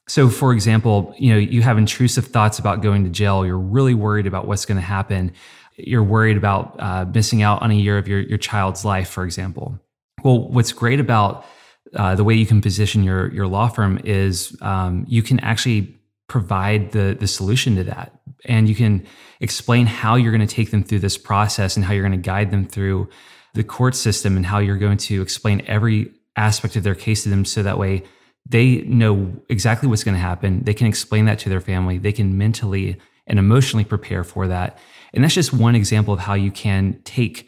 So, 0.07 0.29
for 0.29 0.53
example, 0.53 1.13
you 1.17 1.31
know, 1.31 1.37
you 1.37 1.61
have 1.61 1.77
intrusive 1.77 2.27
thoughts 2.27 2.57
about 2.57 2.81
going 2.81 3.03
to 3.03 3.09
jail. 3.09 3.45
You're 3.45 3.57
really 3.57 3.93
worried 3.93 4.27
about 4.27 4.47
what's 4.47 4.65
going 4.65 4.77
to 4.77 4.81
happen. 4.81 5.33
You're 5.75 6.03
worried 6.03 6.37
about 6.37 6.75
uh, 6.79 7.05
missing 7.13 7.41
out 7.41 7.61
on 7.61 7.71
a 7.71 7.75
year 7.75 7.97
of 7.97 8.07
your, 8.07 8.21
your 8.21 8.37
child's 8.37 8.85
life, 8.85 9.09
for 9.09 9.25
example. 9.25 9.77
Well, 10.23 10.47
what's 10.49 10.71
great 10.71 11.01
about 11.01 11.45
uh, 11.95 12.15
the 12.15 12.23
way 12.23 12.33
you 12.33 12.45
can 12.45 12.61
position 12.61 13.03
your 13.03 13.31
your 13.33 13.47
law 13.47 13.67
firm 13.67 13.99
is 14.03 14.57
um, 14.61 15.05
you 15.07 15.21
can 15.21 15.39
actually 15.41 15.97
provide 16.27 16.91
the 16.91 17.17
the 17.19 17.27
solution 17.27 17.75
to 17.75 17.83
that, 17.83 18.19
and 18.45 18.69
you 18.69 18.75
can 18.75 19.05
explain 19.39 19.85
how 19.85 20.15
you're 20.15 20.31
going 20.31 20.45
to 20.45 20.55
take 20.55 20.71
them 20.71 20.83
through 20.83 20.99
this 20.99 21.17
process 21.17 21.75
and 21.75 21.85
how 21.85 21.93
you're 21.93 22.07
going 22.07 22.19
to 22.19 22.29
guide 22.29 22.51
them 22.51 22.65
through 22.65 23.09
the 23.53 23.63
court 23.63 23.95
system 23.95 24.37
and 24.37 24.45
how 24.45 24.59
you're 24.59 24.77
going 24.77 24.97
to 24.97 25.21
explain 25.21 25.61
every 25.67 26.11
aspect 26.37 26.75
of 26.75 26.83
their 26.83 26.95
case 26.95 27.23
to 27.23 27.29
them, 27.29 27.43
so 27.43 27.61
that 27.63 27.77
way 27.77 28.03
they 28.49 28.81
know 28.81 29.31
exactly 29.49 29.87
what's 29.87 30.03
going 30.03 30.15
to 30.15 30.21
happen. 30.21 30.63
They 30.63 30.73
can 30.73 30.87
explain 30.87 31.25
that 31.25 31.39
to 31.39 31.49
their 31.49 31.61
family. 31.61 31.97
They 31.97 32.11
can 32.11 32.37
mentally 32.37 32.97
and 33.27 33.37
emotionally 33.37 33.85
prepare 33.85 34.23
for 34.23 34.47
that. 34.47 34.79
And 35.13 35.23
that's 35.23 35.35
just 35.35 35.53
one 35.53 35.75
example 35.75 36.13
of 36.13 36.21
how 36.21 36.33
you 36.33 36.51
can 36.51 36.99
take 37.03 37.47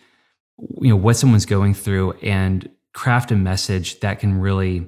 you 0.81 0.89
know 0.89 0.95
what 0.95 1.15
someone's 1.15 1.45
going 1.45 1.73
through 1.73 2.13
and 2.21 2.69
craft 2.93 3.31
a 3.31 3.35
message 3.35 3.99
that 4.01 4.19
can 4.19 4.39
really 4.39 4.87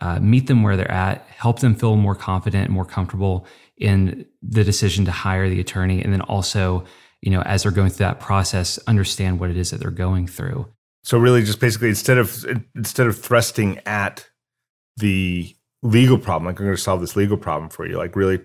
uh, 0.00 0.18
meet 0.20 0.46
them 0.46 0.62
where 0.62 0.76
they're 0.76 0.90
at, 0.90 1.26
help 1.28 1.60
them 1.60 1.74
feel 1.74 1.96
more 1.96 2.14
confident 2.14 2.70
more 2.70 2.84
comfortable 2.84 3.46
in 3.76 4.26
the 4.42 4.64
decision 4.64 5.04
to 5.04 5.10
hire 5.10 5.48
the 5.48 5.60
attorney, 5.60 6.02
and 6.02 6.12
then 6.12 6.20
also, 6.22 6.84
you 7.20 7.30
know, 7.30 7.42
as 7.42 7.62
they're 7.62 7.72
going 7.72 7.90
through 7.90 8.06
that 8.06 8.20
process, 8.20 8.78
understand 8.86 9.40
what 9.40 9.50
it 9.50 9.56
is 9.56 9.70
that 9.70 9.80
they're 9.80 9.90
going 9.90 10.26
through. 10.26 10.66
So 11.04 11.18
really, 11.18 11.42
just 11.42 11.60
basically 11.60 11.88
instead 11.88 12.18
of 12.18 12.44
instead 12.74 13.06
of 13.06 13.18
thrusting 13.18 13.80
at 13.86 14.28
the 14.96 15.54
legal 15.82 16.18
problem, 16.18 16.46
like 16.46 16.58
I'm 16.58 16.66
going 16.66 16.76
to 16.76 16.82
solve 16.82 17.00
this 17.00 17.16
legal 17.16 17.36
problem 17.36 17.70
for 17.70 17.86
you, 17.86 17.96
like 17.96 18.16
really 18.16 18.40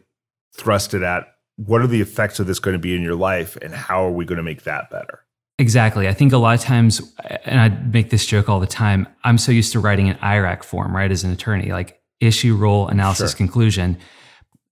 thrust 0.55 0.93
it 0.93 1.01
at 1.01 1.27
what 1.55 1.81
are 1.81 1.87
the 1.87 2.01
effects 2.01 2.39
of 2.39 2.47
this 2.47 2.59
going 2.59 2.73
to 2.73 2.79
be 2.79 2.95
in 2.95 3.01
your 3.01 3.15
life, 3.15 3.57
and 3.57 3.73
how 3.73 4.05
are 4.05 4.11
we 4.11 4.25
going 4.25 4.37
to 4.37 4.43
make 4.43 4.63
that 4.63 4.89
better? 4.89 5.22
Exactly. 5.59 6.07
I 6.07 6.13
think 6.13 6.33
a 6.33 6.37
lot 6.37 6.55
of 6.55 6.61
times, 6.61 7.01
and 7.45 7.59
I 7.59 7.69
make 7.69 8.09
this 8.09 8.25
joke 8.25 8.49
all 8.49 8.59
the 8.59 8.67
time, 8.67 9.07
I'm 9.23 9.37
so 9.37 9.51
used 9.51 9.71
to 9.73 9.79
writing 9.79 10.09
an 10.09 10.17
IRAC 10.17 10.63
form, 10.63 10.95
right, 10.95 11.11
as 11.11 11.23
an 11.23 11.31
attorney, 11.31 11.71
like 11.71 12.01
issue, 12.19 12.55
rule, 12.55 12.87
analysis, 12.87 13.31
sure. 13.31 13.37
conclusion. 13.37 13.97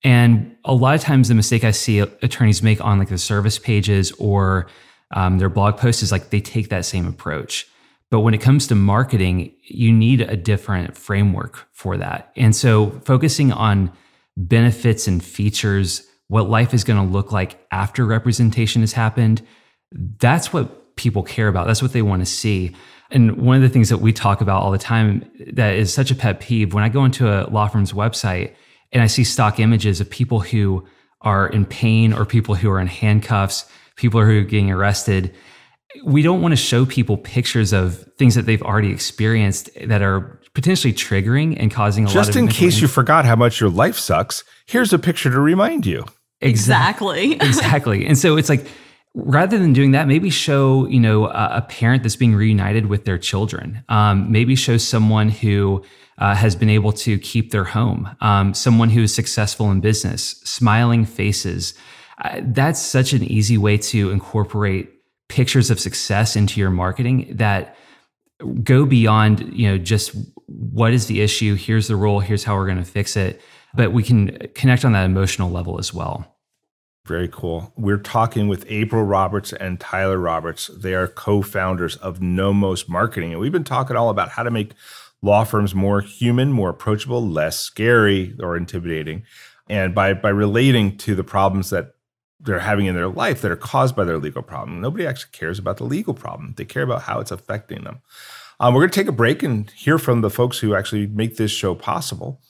And 0.03 0.55
a 0.65 0.73
lot 0.73 0.95
of 0.95 1.01
times, 1.01 1.27
the 1.27 1.35
mistake 1.35 1.63
I 1.63 1.71
see 1.71 1.99
attorneys 1.99 2.63
make 2.63 2.83
on 2.83 2.97
like 2.97 3.09
the 3.09 3.19
service 3.19 3.59
pages 3.59 4.11
or 4.13 4.67
um, 5.11 5.37
their 5.37 5.49
blog 5.49 5.77
posts 5.77 6.01
is 6.01 6.11
like 6.11 6.29
they 6.29 6.41
take 6.41 6.69
that 6.69 6.85
same 6.85 7.07
approach. 7.07 7.67
But 8.09 8.21
when 8.21 8.33
it 8.33 8.41
comes 8.41 8.67
to 8.67 8.75
marketing, 8.75 9.53
you 9.63 9.93
need 9.93 10.21
a 10.21 10.35
different 10.35 10.97
framework 10.97 11.67
for 11.71 11.97
that. 11.97 12.31
And 12.35 12.55
so, 12.55 12.89
focusing 13.05 13.51
on 13.51 13.91
benefits 14.35 15.07
and 15.07 15.23
features, 15.23 16.07
what 16.27 16.49
life 16.49 16.73
is 16.73 16.83
going 16.83 17.05
to 17.05 17.13
look 17.13 17.31
like 17.31 17.65
after 17.71 18.05
representation 18.05 18.81
has 18.81 18.93
happened, 18.93 19.41
that's 19.91 20.53
what 20.53 20.95
people 20.95 21.23
care 21.23 21.47
about. 21.47 21.67
That's 21.67 21.81
what 21.81 21.93
they 21.93 22.01
want 22.01 22.21
to 22.21 22.25
see. 22.25 22.75
And 23.09 23.37
one 23.37 23.57
of 23.57 23.61
the 23.61 23.69
things 23.69 23.89
that 23.89 23.97
we 23.97 24.13
talk 24.13 24.41
about 24.41 24.61
all 24.61 24.71
the 24.71 24.77
time 24.77 25.29
that 25.53 25.73
is 25.73 25.93
such 25.93 26.11
a 26.11 26.15
pet 26.15 26.39
peeve 26.39 26.73
when 26.73 26.83
I 26.83 26.89
go 26.89 27.03
into 27.03 27.27
a 27.27 27.49
law 27.49 27.67
firm's 27.67 27.91
website 27.91 28.53
and 28.91 29.01
I 29.03 29.07
see 29.07 29.23
stock 29.23 29.59
images 29.59 29.99
of 29.99 30.09
people 30.09 30.39
who 30.39 30.87
are 31.21 31.47
in 31.47 31.65
pain 31.65 32.13
or 32.13 32.25
people 32.25 32.55
who 32.55 32.69
are 32.69 32.79
in 32.79 32.87
handcuffs, 32.87 33.65
people 33.95 34.21
who 34.21 34.39
are 34.39 34.43
getting 34.43 34.71
arrested. 34.71 35.33
We 36.05 36.21
don't 36.21 36.41
want 36.41 36.53
to 36.53 36.55
show 36.55 36.85
people 36.85 37.17
pictures 37.17 37.73
of 37.73 38.05
things 38.17 38.35
that 38.35 38.45
they've 38.45 38.61
already 38.61 38.91
experienced 38.91 39.69
that 39.85 40.01
are 40.01 40.39
potentially 40.53 40.93
triggering 40.93 41.57
and 41.59 41.69
causing 41.69 42.05
a 42.05 42.07
Just 42.07 42.15
lot 42.15 42.21
of 42.21 42.27
Just 42.27 42.37
in 42.37 42.47
case 42.47 42.81
you 42.81 42.87
forgot 42.87 43.25
how 43.25 43.35
much 43.35 43.59
your 43.59 43.69
life 43.69 43.97
sucks, 43.97 44.43
here's 44.67 44.93
a 44.93 44.99
picture 44.99 45.29
to 45.29 45.39
remind 45.39 45.85
you. 45.85 46.05
Exactly. 46.39 47.33
exactly. 47.33 48.05
And 48.07 48.17
so 48.17 48.37
it's 48.37 48.49
like 48.49 48.65
rather 49.13 49.57
than 49.57 49.73
doing 49.73 49.91
that, 49.91 50.07
maybe 50.07 50.29
show 50.29 50.87
you 50.87 50.99
know 50.99 51.27
a, 51.27 51.65
parent 51.67 52.03
that's 52.03 52.15
being 52.15 52.35
reunited 52.35 52.87
with 52.87 53.05
their 53.05 53.17
children. 53.17 53.83
Um, 53.89 54.31
maybe 54.31 54.55
show 54.55 54.77
someone 54.77 55.29
who 55.29 55.83
uh, 56.17 56.35
has 56.35 56.55
been 56.55 56.69
able 56.69 56.91
to 56.93 57.17
keep 57.19 57.51
their 57.51 57.63
home, 57.63 58.15
um, 58.21 58.53
someone 58.53 58.89
who 58.89 59.03
is 59.03 59.13
successful 59.13 59.71
in 59.71 59.81
business, 59.81 60.39
smiling 60.43 61.05
faces. 61.05 61.73
Uh, 62.23 62.41
that's 62.43 62.79
such 62.79 63.13
an 63.13 63.23
easy 63.23 63.57
way 63.57 63.77
to 63.77 64.11
incorporate 64.11 64.89
pictures 65.29 65.71
of 65.71 65.79
success 65.79 66.35
into 66.35 66.59
your 66.59 66.69
marketing 66.69 67.27
that 67.31 67.75
go 68.63 68.85
beyond 68.85 69.51
you 69.57 69.67
know 69.67 69.77
just 69.77 70.15
what 70.47 70.91
is 70.91 71.07
the 71.07 71.21
issue 71.21 71.55
here's 71.55 71.87
the 71.87 71.95
rule 71.95 72.19
here's 72.19 72.43
how 72.43 72.55
we're 72.55 72.65
going 72.65 72.77
to 72.77 72.83
fix 72.83 73.15
it 73.15 73.41
but 73.73 73.93
we 73.93 74.03
can 74.03 74.37
connect 74.55 74.83
on 74.83 74.91
that 74.91 75.05
emotional 75.05 75.49
level 75.49 75.79
as 75.79 75.93
well 75.93 76.35
very 77.05 77.27
cool. 77.27 77.73
We're 77.75 77.97
talking 77.97 78.47
with 78.47 78.65
April 78.69 79.03
Roberts 79.03 79.53
and 79.53 79.79
Tyler 79.79 80.19
Roberts. 80.19 80.67
They 80.67 80.93
are 80.93 81.07
co 81.07 81.41
founders 81.41 81.95
of 81.97 82.21
Nomos 82.21 82.87
Marketing. 82.87 83.31
And 83.31 83.41
we've 83.41 83.51
been 83.51 83.63
talking 83.63 83.95
all 83.95 84.09
about 84.09 84.29
how 84.29 84.43
to 84.43 84.51
make 84.51 84.73
law 85.21 85.43
firms 85.43 85.73
more 85.73 86.01
human, 86.01 86.51
more 86.51 86.69
approachable, 86.69 87.27
less 87.27 87.59
scary 87.59 88.35
or 88.39 88.55
intimidating. 88.55 89.23
And 89.67 89.95
by, 89.95 90.13
by 90.13 90.29
relating 90.29 90.97
to 90.97 91.15
the 91.15 91.23
problems 91.23 91.69
that 91.71 91.95
they're 92.39 92.59
having 92.59 92.85
in 92.85 92.95
their 92.95 93.07
life 93.07 93.41
that 93.41 93.51
are 93.51 93.55
caused 93.55 93.95
by 93.95 94.03
their 94.03 94.17
legal 94.17 94.41
problem, 94.41 94.81
nobody 94.81 95.05
actually 95.05 95.31
cares 95.31 95.59
about 95.59 95.77
the 95.77 95.83
legal 95.85 96.13
problem. 96.13 96.53
They 96.57 96.65
care 96.65 96.83
about 96.83 97.03
how 97.03 97.19
it's 97.19 97.31
affecting 97.31 97.83
them. 97.83 98.01
Um, 98.59 98.75
we're 98.75 98.81
going 98.81 98.91
to 98.91 98.99
take 98.99 99.07
a 99.07 99.11
break 99.11 99.41
and 99.41 99.69
hear 99.71 99.97
from 99.97 100.21
the 100.21 100.29
folks 100.29 100.59
who 100.59 100.75
actually 100.75 101.07
make 101.07 101.37
this 101.37 101.51
show 101.51 101.73
possible. 101.73 102.41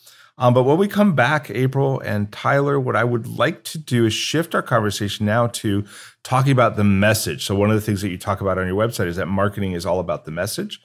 Um, 0.42 0.56
but 0.56 0.64
when 0.64 0.80
we 0.80 0.88
come 0.88 1.14
back, 1.14 1.52
April 1.52 2.00
and 2.00 2.32
Tyler, 2.32 2.80
what 2.80 2.96
I 2.96 3.04
would 3.04 3.28
like 3.28 3.64
to 3.66 3.78
do 3.78 4.08
is 4.08 4.14
shift 4.14 4.56
our 4.56 4.64
conversation 4.64 5.24
now 5.24 5.46
to 5.48 5.86
talking 6.24 6.52
about 6.52 6.78
the 6.78 6.84
message. 6.84 7.46
So, 7.46 7.56
one 7.56 7.70
of 7.70 7.76
the 7.76 7.82
things 7.82 8.02
that 8.02 8.10
you 8.10 8.18
talk 8.18 8.42
about 8.42 8.58
on 8.58 8.66
your 8.66 8.76
website 8.76 9.06
is 9.06 9.18
that 9.18 9.28
marketing 9.28 9.74
is 9.74 9.86
all 9.86 10.00
about 10.00 10.26
the 10.26 10.32
message. 10.32 10.82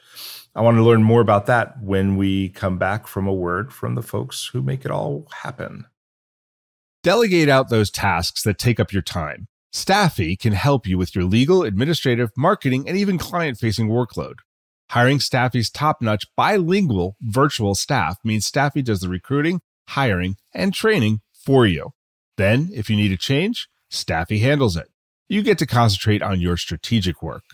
I 0.55 0.61
want 0.61 0.77
to 0.77 0.83
learn 0.83 1.03
more 1.03 1.23
about 1.23 1.47
that 1.47 1.83
when 1.83 2.17
we 2.17 2.51
come 2.51 2.77
back 2.77 3.07
from 3.07 3.27
a 3.27 3.33
word 3.33 3.73
from 3.73 3.95
the 3.95 4.03
folks 4.03 4.51
who 4.53 4.61
make 4.61 4.85
it 4.85 4.91
all 4.91 5.27
happen. 5.43 5.87
Delegate 7.03 7.49
out 7.49 7.71
those 7.71 7.91
tasks 7.91 8.43
that 8.43 8.59
take 8.59 8.79
up 8.79 8.93
your 8.93 9.03
time 9.03 9.49
Staffy 9.77 10.37
can 10.37 10.55
help 10.55 10.87
you 10.87 10.97
with 10.97 11.15
your 11.15 11.25
legal, 11.25 11.63
administrative, 11.63 12.31
marketing, 12.35 12.89
and 12.89 12.97
even 12.97 13.19
client 13.19 13.59
facing 13.59 13.89
workload. 13.89 14.37
Hiring 14.91 15.21
Staffy's 15.21 15.71
top 15.71 16.01
notch 16.01 16.25
bilingual 16.37 17.17
virtual 17.21 17.75
staff 17.75 18.19
means 18.25 18.47
Staffy 18.47 18.83
does 18.83 19.01
the 19.01 19.09
recruiting, 19.09 19.61
hiring, 19.89 20.37
and 20.55 20.73
training 20.73 21.21
for 21.33 21.67
you. 21.67 21.91
Then, 22.37 22.71
if 22.73 22.89
you 22.89 22.97
need 22.97 23.13
a 23.13 23.17
change, 23.17 23.69
Staffy 23.91 24.39
handles 24.39 24.77
it. 24.77 24.89
You 25.29 25.43
get 25.43 25.59
to 25.59 25.67
concentrate 25.67 26.23
on 26.23 26.41
your 26.41 26.57
strategic 26.57 27.23
work. 27.23 27.45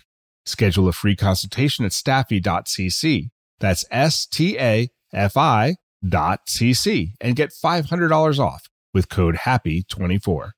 Schedule 0.45 0.87
a 0.87 0.93
free 0.93 1.15
consultation 1.15 1.85
at 1.85 1.91
staffy.cc. 1.93 3.29
That's 3.59 3.85
S 3.89 4.25
T 4.25 4.57
A 4.59 4.89
F 5.13 5.37
I 5.37 5.75
dot 6.07 6.47
cc 6.47 7.13
and 7.21 7.35
get 7.35 7.51
$500 7.51 8.39
off 8.39 8.67
with 8.93 9.09
code 9.09 9.35
HAPPY24. 9.35 10.51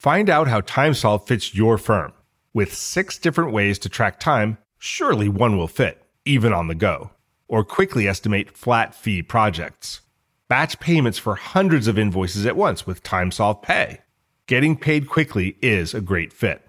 Find 0.00 0.28
out 0.28 0.48
how 0.48 0.60
TimeSolve 0.60 1.26
fits 1.28 1.54
your 1.54 1.78
firm. 1.78 2.12
With 2.52 2.74
six 2.74 3.18
different 3.18 3.52
ways 3.52 3.78
to 3.78 3.88
track 3.88 4.18
time, 4.18 4.58
surely 4.78 5.28
one 5.28 5.56
will 5.56 5.68
fit, 5.68 6.01
even 6.24 6.52
on 6.52 6.68
the 6.68 6.74
go. 6.74 7.10
Or 7.48 7.64
quickly 7.64 8.08
estimate 8.08 8.56
flat 8.56 8.94
fee 8.94 9.22
projects. 9.22 10.00
Batch 10.48 10.80
payments 10.80 11.18
for 11.18 11.34
hundreds 11.34 11.88
of 11.88 11.98
invoices 11.98 12.46
at 12.46 12.56
once 12.56 12.86
with 12.86 13.02
TimeSolve 13.02 13.62
Pay. 13.62 14.00
Getting 14.46 14.76
paid 14.76 15.08
quickly 15.08 15.56
is 15.62 15.94
a 15.94 16.00
great 16.00 16.32
fit. 16.32 16.66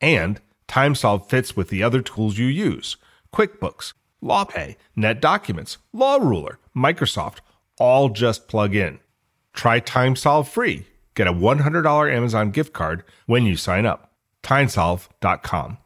And 0.00 0.40
TimeSolve 0.68 1.28
fits 1.28 1.56
with 1.56 1.68
the 1.68 1.82
other 1.82 2.02
tools 2.02 2.38
you 2.38 2.46
use 2.46 2.96
QuickBooks, 3.34 3.92
LawPay, 4.22 4.76
NetDocuments, 4.96 5.78
LawRuler, 5.94 6.56
Microsoft, 6.76 7.38
all 7.78 8.08
just 8.08 8.48
plug 8.48 8.74
in. 8.74 9.00
Try 9.52 9.80
TimeSolve 9.80 10.46
free 10.46 10.86
Get 11.14 11.26
a 11.26 11.32
$100 11.32 12.14
Amazon 12.14 12.50
gift 12.50 12.72
card 12.72 13.04
when 13.26 13.44
you 13.44 13.56
sign 13.56 13.86
up. 13.86 14.12
TimeSolve.com. 14.42 15.78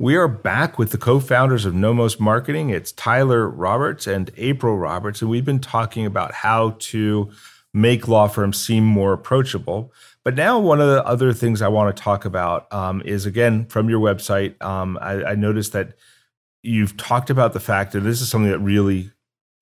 We 0.00 0.16
are 0.16 0.26
back 0.26 0.76
with 0.76 0.90
the 0.90 0.98
co 0.98 1.20
founders 1.20 1.64
of 1.64 1.72
Nomos 1.72 2.18
Marketing. 2.18 2.70
It's 2.70 2.90
Tyler 2.90 3.48
Roberts 3.48 4.08
and 4.08 4.28
April 4.36 4.76
Roberts, 4.76 5.22
and 5.22 5.30
we've 5.30 5.44
been 5.44 5.60
talking 5.60 6.04
about 6.04 6.34
how 6.34 6.70
to 6.80 7.30
make 7.72 8.08
law 8.08 8.26
firms 8.26 8.60
seem 8.60 8.84
more 8.84 9.12
approachable. 9.12 9.92
But 10.24 10.34
now, 10.34 10.58
one 10.58 10.80
of 10.80 10.88
the 10.88 11.06
other 11.06 11.32
things 11.32 11.62
I 11.62 11.68
want 11.68 11.96
to 11.96 12.02
talk 12.02 12.24
about 12.24 12.72
um, 12.72 13.02
is 13.04 13.24
again 13.24 13.66
from 13.66 13.88
your 13.88 14.00
website. 14.00 14.60
Um, 14.60 14.98
I, 15.00 15.22
I 15.22 15.34
noticed 15.36 15.72
that 15.74 15.92
you've 16.64 16.96
talked 16.96 17.30
about 17.30 17.52
the 17.52 17.60
fact 17.60 17.92
that 17.92 18.00
this 18.00 18.20
is 18.20 18.28
something 18.28 18.50
that 18.50 18.58
really 18.58 19.12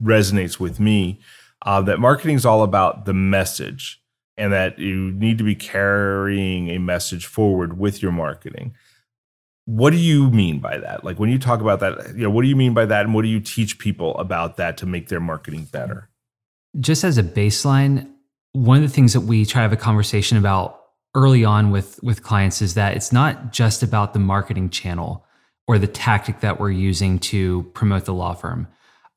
resonates 0.03 0.59
with 0.59 0.81
me 0.81 1.21
uh, 1.67 1.83
that 1.83 2.01
marketing 2.01 2.37
is 2.37 2.47
all 2.47 2.63
about 2.63 3.05
the 3.05 3.13
message 3.13 4.03
and 4.39 4.51
that 4.51 4.79
you 4.79 5.13
need 5.13 5.37
to 5.37 5.45
be 5.45 5.55
carrying 5.55 6.71
a 6.71 6.79
message 6.79 7.27
forward 7.27 7.79
with 7.79 8.01
your 8.01 8.13
marketing. 8.13 8.75
What 9.65 9.91
do 9.91 9.97
you 9.97 10.31
mean 10.31 10.59
by 10.59 10.79
that? 10.79 11.05
Like 11.05 11.19
when 11.19 11.31
you 11.31 11.39
talk 11.39 11.61
about 11.61 11.81
that, 11.81 12.15
you 12.17 12.23
know, 12.23 12.31
what 12.31 12.43
do 12.43 12.49
you 12.49 12.57
mean 12.57 12.75
by 12.75 12.85
that 12.87 13.05
and 13.05 13.15
what 13.15 13.23
do 13.23 13.29
you 13.29 13.41
teach 13.41 13.79
people 13.79 14.17
about 14.19 14.57
that 14.57 14.77
to 14.79 14.87
make 14.87 15.09
their 15.09 15.21
marketing 15.21 15.69
better? 15.71 16.09
Just 16.81 17.05
as 17.05 17.19
a 17.19 17.23
baseline, 17.23 18.11
one 18.53 18.79
of 18.79 18.83
the 18.83 18.89
things 18.89 19.13
that 19.13 19.21
we 19.21 19.45
try 19.45 19.61
to 19.61 19.63
have 19.63 19.73
a 19.73 19.77
conversation 19.77 20.37
about 20.37 20.81
early 21.15 21.45
on 21.45 21.71
with 21.71 22.03
with 22.03 22.23
clients 22.23 22.63
is 22.63 22.75
that 22.75 22.97
it's 22.97 23.13
not 23.13 23.53
just 23.53 23.83
about 23.83 24.15
the 24.15 24.19
marketing 24.19 24.71
channel 24.71 25.25
or 25.69 25.79
the 25.79 25.87
tactic 25.87 26.41
that 26.41 26.59
we're 26.59 26.71
using 26.71 27.19
to 27.19 27.63
promote 27.75 28.07
the 28.07 28.15
law 28.15 28.33
firm 28.33 28.67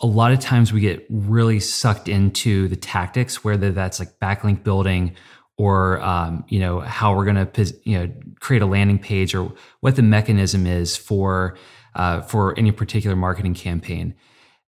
a 0.02 0.06
lot 0.06 0.32
of 0.32 0.40
times 0.40 0.74
we 0.74 0.82
get 0.82 1.06
really 1.10 1.60
sucked 1.60 2.08
into 2.08 2.68
the 2.68 2.76
tactics, 2.76 3.44
whether 3.44 3.72
that's 3.72 4.00
like 4.00 4.20
backlink 4.20 4.64
building 4.64 5.16
or 5.58 6.02
um, 6.02 6.44
you 6.48 6.60
know 6.60 6.80
how 6.80 7.16
we're 7.16 7.26
going 7.26 7.46
to 7.46 7.74
you 7.84 7.98
know 7.98 8.14
create 8.40 8.62
a 8.62 8.66
landing 8.66 9.00
page 9.00 9.34
or 9.34 9.54
what 9.80 9.96
the 9.96 10.02
mechanism 10.02 10.66
is 10.66 10.98
for 10.98 11.58
uh, 11.96 12.22
for 12.22 12.58
any 12.58 12.72
particular 12.72 13.16
marketing 13.16 13.54
campaign. 13.54 14.16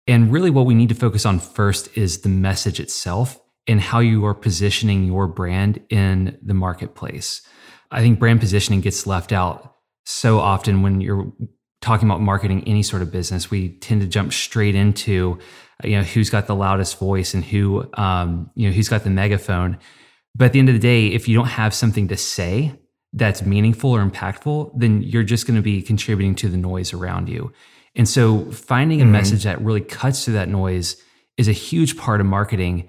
And 0.07 0.33
really, 0.33 0.51
what 0.51 0.67
we 0.67 0.75
need 0.75 0.89
to 0.89 0.95
focus 0.95 1.25
on 1.25 1.39
first 1.39 1.97
is 1.97 2.23
the 2.23 2.29
message 2.29 2.81
itself 2.81 3.41
and 3.69 3.81
how 3.81 4.01
you 4.01 4.25
are 4.27 4.35
positioning 4.35 5.05
your 5.05 5.29
brand 5.29 5.81
in 5.89 6.39
the 6.43 6.55
marketplace. 6.55 7.43
I 7.91 8.01
think 8.01 8.19
brand 8.19 8.41
positioning 8.41 8.81
gets 8.81 9.07
left 9.07 9.33
out 9.33 9.77
so 10.05 10.41
often 10.41 10.83
when 10.83 11.01
you're 11.01 11.33
talking 11.81 12.09
about 12.09 12.21
marketing 12.21 12.65
any 12.67 12.83
sort 12.83 13.03
of 13.03 13.13
business, 13.13 13.51
we 13.51 13.71
tend 13.79 14.01
to 14.01 14.07
jump 14.07 14.33
straight 14.33 14.75
into, 14.75 15.39
you 15.85 15.97
know, 15.97 16.03
who's 16.03 16.31
got 16.31 16.47
the 16.47 16.55
loudest 16.55 16.99
voice 16.99 17.35
and 17.35 17.45
who, 17.45 17.89
um, 17.95 18.51
you 18.55 18.69
know, 18.69 18.75
who's 18.75 18.89
got 18.89 19.05
the 19.05 19.11
megaphone. 19.11 19.79
But 20.35 20.47
at 20.47 20.53
the 20.53 20.59
end 20.59 20.69
of 20.69 20.75
the 20.75 20.81
day, 20.81 21.09
if 21.09 21.29
you 21.29 21.37
don't 21.37 21.49
have 21.49 21.75
something 21.75 22.09
to 22.09 22.17
say 22.17 22.79
that's 23.13 23.43
meaningful 23.43 23.91
or 23.91 24.05
impactful, 24.05 24.73
then 24.75 25.03
you're 25.03 25.23
just 25.23 25.47
going 25.47 25.57
to 25.57 25.63
be 25.63 25.83
contributing 25.83 26.35
to 26.37 26.49
the 26.49 26.57
noise 26.57 26.93
around 26.93 27.29
you. 27.29 27.53
And 27.95 28.09
so 28.09 28.51
finding 28.51 29.01
a 29.01 29.05
mm-hmm. 29.05 29.13
message 29.13 29.45
that 29.45 29.61
really 29.61 29.83
cuts 29.83 30.25
through 30.25 30.35
that 30.35 30.49
noise 30.49 30.97
is 31.37 31.49
a 31.49 31.53
huge 31.53 31.99
part 31.99 32.21
of 32.21 32.27
marketing. 32.27 32.89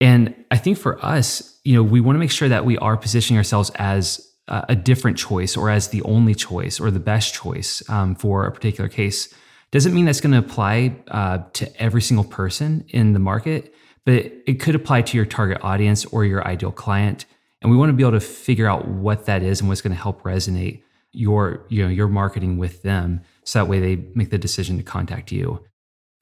And 0.00 0.34
I 0.50 0.56
think 0.56 0.78
for 0.78 1.02
us, 1.04 1.60
you 1.64 1.74
know, 1.74 1.82
we 1.82 2.00
want 2.00 2.16
to 2.16 2.20
make 2.20 2.32
sure 2.32 2.48
that 2.48 2.64
we 2.64 2.76
are 2.78 2.96
positioning 2.96 3.38
ourselves 3.38 3.70
as 3.76 4.28
a 4.48 4.76
different 4.76 5.16
choice 5.16 5.56
or 5.56 5.70
as 5.70 5.88
the 5.88 6.02
only 6.02 6.34
choice 6.34 6.78
or 6.78 6.90
the 6.90 7.00
best 7.00 7.32
choice 7.32 7.82
um, 7.88 8.14
for 8.14 8.44
a 8.44 8.52
particular 8.52 8.88
case 8.88 9.32
doesn't 9.70 9.94
mean 9.94 10.04
that's 10.04 10.20
going 10.20 10.32
to 10.32 10.38
apply 10.38 10.94
uh, 11.08 11.38
to 11.54 11.82
every 11.82 12.02
single 12.02 12.24
person 12.24 12.84
in 12.88 13.12
the 13.12 13.18
market, 13.18 13.73
but 14.04 14.32
it 14.46 14.60
could 14.60 14.74
apply 14.74 15.02
to 15.02 15.16
your 15.16 15.26
target 15.26 15.58
audience 15.62 16.04
or 16.06 16.24
your 16.24 16.46
ideal 16.46 16.72
client. 16.72 17.24
And 17.62 17.70
we 17.70 17.76
want 17.76 17.90
to 17.90 17.94
be 17.94 18.02
able 18.02 18.12
to 18.12 18.20
figure 18.20 18.68
out 18.68 18.86
what 18.86 19.26
that 19.26 19.42
is 19.42 19.60
and 19.60 19.68
what's 19.68 19.80
going 19.80 19.94
to 19.94 20.00
help 20.00 20.22
resonate 20.22 20.82
your 21.12 21.64
you 21.68 21.82
know 21.82 21.88
your 21.88 22.08
marketing 22.08 22.58
with 22.58 22.82
them, 22.82 23.20
so 23.44 23.60
that 23.60 23.66
way 23.66 23.78
they 23.78 24.04
make 24.14 24.30
the 24.30 24.38
decision 24.38 24.76
to 24.78 24.82
contact 24.82 25.30
you. 25.30 25.64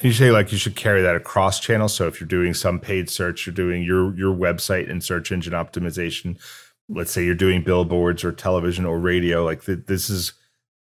You 0.02 0.12
say 0.12 0.30
like 0.30 0.52
you 0.52 0.58
should 0.58 0.76
carry 0.76 1.00
that 1.02 1.16
across 1.16 1.60
channels? 1.60 1.94
So 1.94 2.06
if 2.06 2.20
you're 2.20 2.28
doing 2.28 2.54
some 2.54 2.78
paid 2.78 3.08
search, 3.08 3.46
you're 3.46 3.54
doing 3.54 3.82
your 3.82 4.14
your 4.16 4.34
website 4.34 4.90
and 4.90 5.02
search 5.02 5.32
engine 5.32 5.54
optimization 5.54 6.38
let's 6.88 7.10
say 7.10 7.24
you're 7.24 7.34
doing 7.34 7.62
billboards 7.62 8.24
or 8.24 8.32
television 8.32 8.84
or 8.84 8.98
radio, 8.98 9.44
like 9.44 9.64
th- 9.64 9.86
this 9.86 10.10
is, 10.10 10.32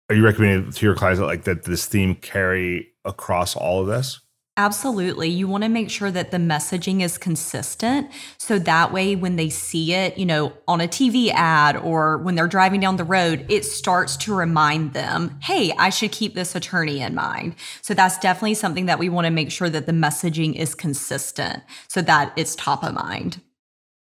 are 0.09 0.15
you 0.15 0.23
recommending 0.23 0.71
to 0.71 0.85
your 0.85 0.95
clients 0.95 1.21
like 1.21 1.43
that 1.43 1.63
this 1.63 1.85
theme 1.85 2.15
carry 2.15 2.89
across 3.03 3.55
all 3.55 3.81
of 3.81 3.87
this? 3.87 4.19
Absolutely. 4.59 5.29
You 5.29 5.47
want 5.47 5.63
to 5.63 5.69
make 5.69 5.91
sure 5.91 6.09
that 6.09 6.31
the 6.31 6.37
messaging 6.37 7.03
is 7.03 7.19
consistent. 7.19 8.09
So 8.39 8.57
that 8.57 8.91
way, 8.91 9.15
when 9.15 9.35
they 9.35 9.49
see 9.49 9.93
it, 9.93 10.17
you 10.17 10.25
know, 10.25 10.51
on 10.67 10.81
a 10.81 10.87
TV 10.87 11.29
ad 11.29 11.77
or 11.77 12.17
when 12.17 12.33
they're 12.33 12.47
driving 12.47 12.79
down 12.79 12.95
the 12.95 13.03
road, 13.03 13.45
it 13.49 13.65
starts 13.65 14.17
to 14.17 14.33
remind 14.33 14.93
them, 14.93 15.37
hey, 15.43 15.71
I 15.77 15.91
should 15.91 16.11
keep 16.11 16.33
this 16.33 16.55
attorney 16.55 17.01
in 17.01 17.13
mind. 17.13 17.55
So 17.83 17.93
that's 17.93 18.17
definitely 18.17 18.55
something 18.55 18.87
that 18.87 18.97
we 18.97 19.09
want 19.09 19.25
to 19.25 19.31
make 19.31 19.51
sure 19.51 19.69
that 19.69 19.85
the 19.85 19.91
messaging 19.91 20.55
is 20.55 20.73
consistent 20.73 21.61
so 21.87 22.01
that 22.01 22.33
it's 22.35 22.55
top 22.55 22.83
of 22.83 22.95
mind. 22.95 23.39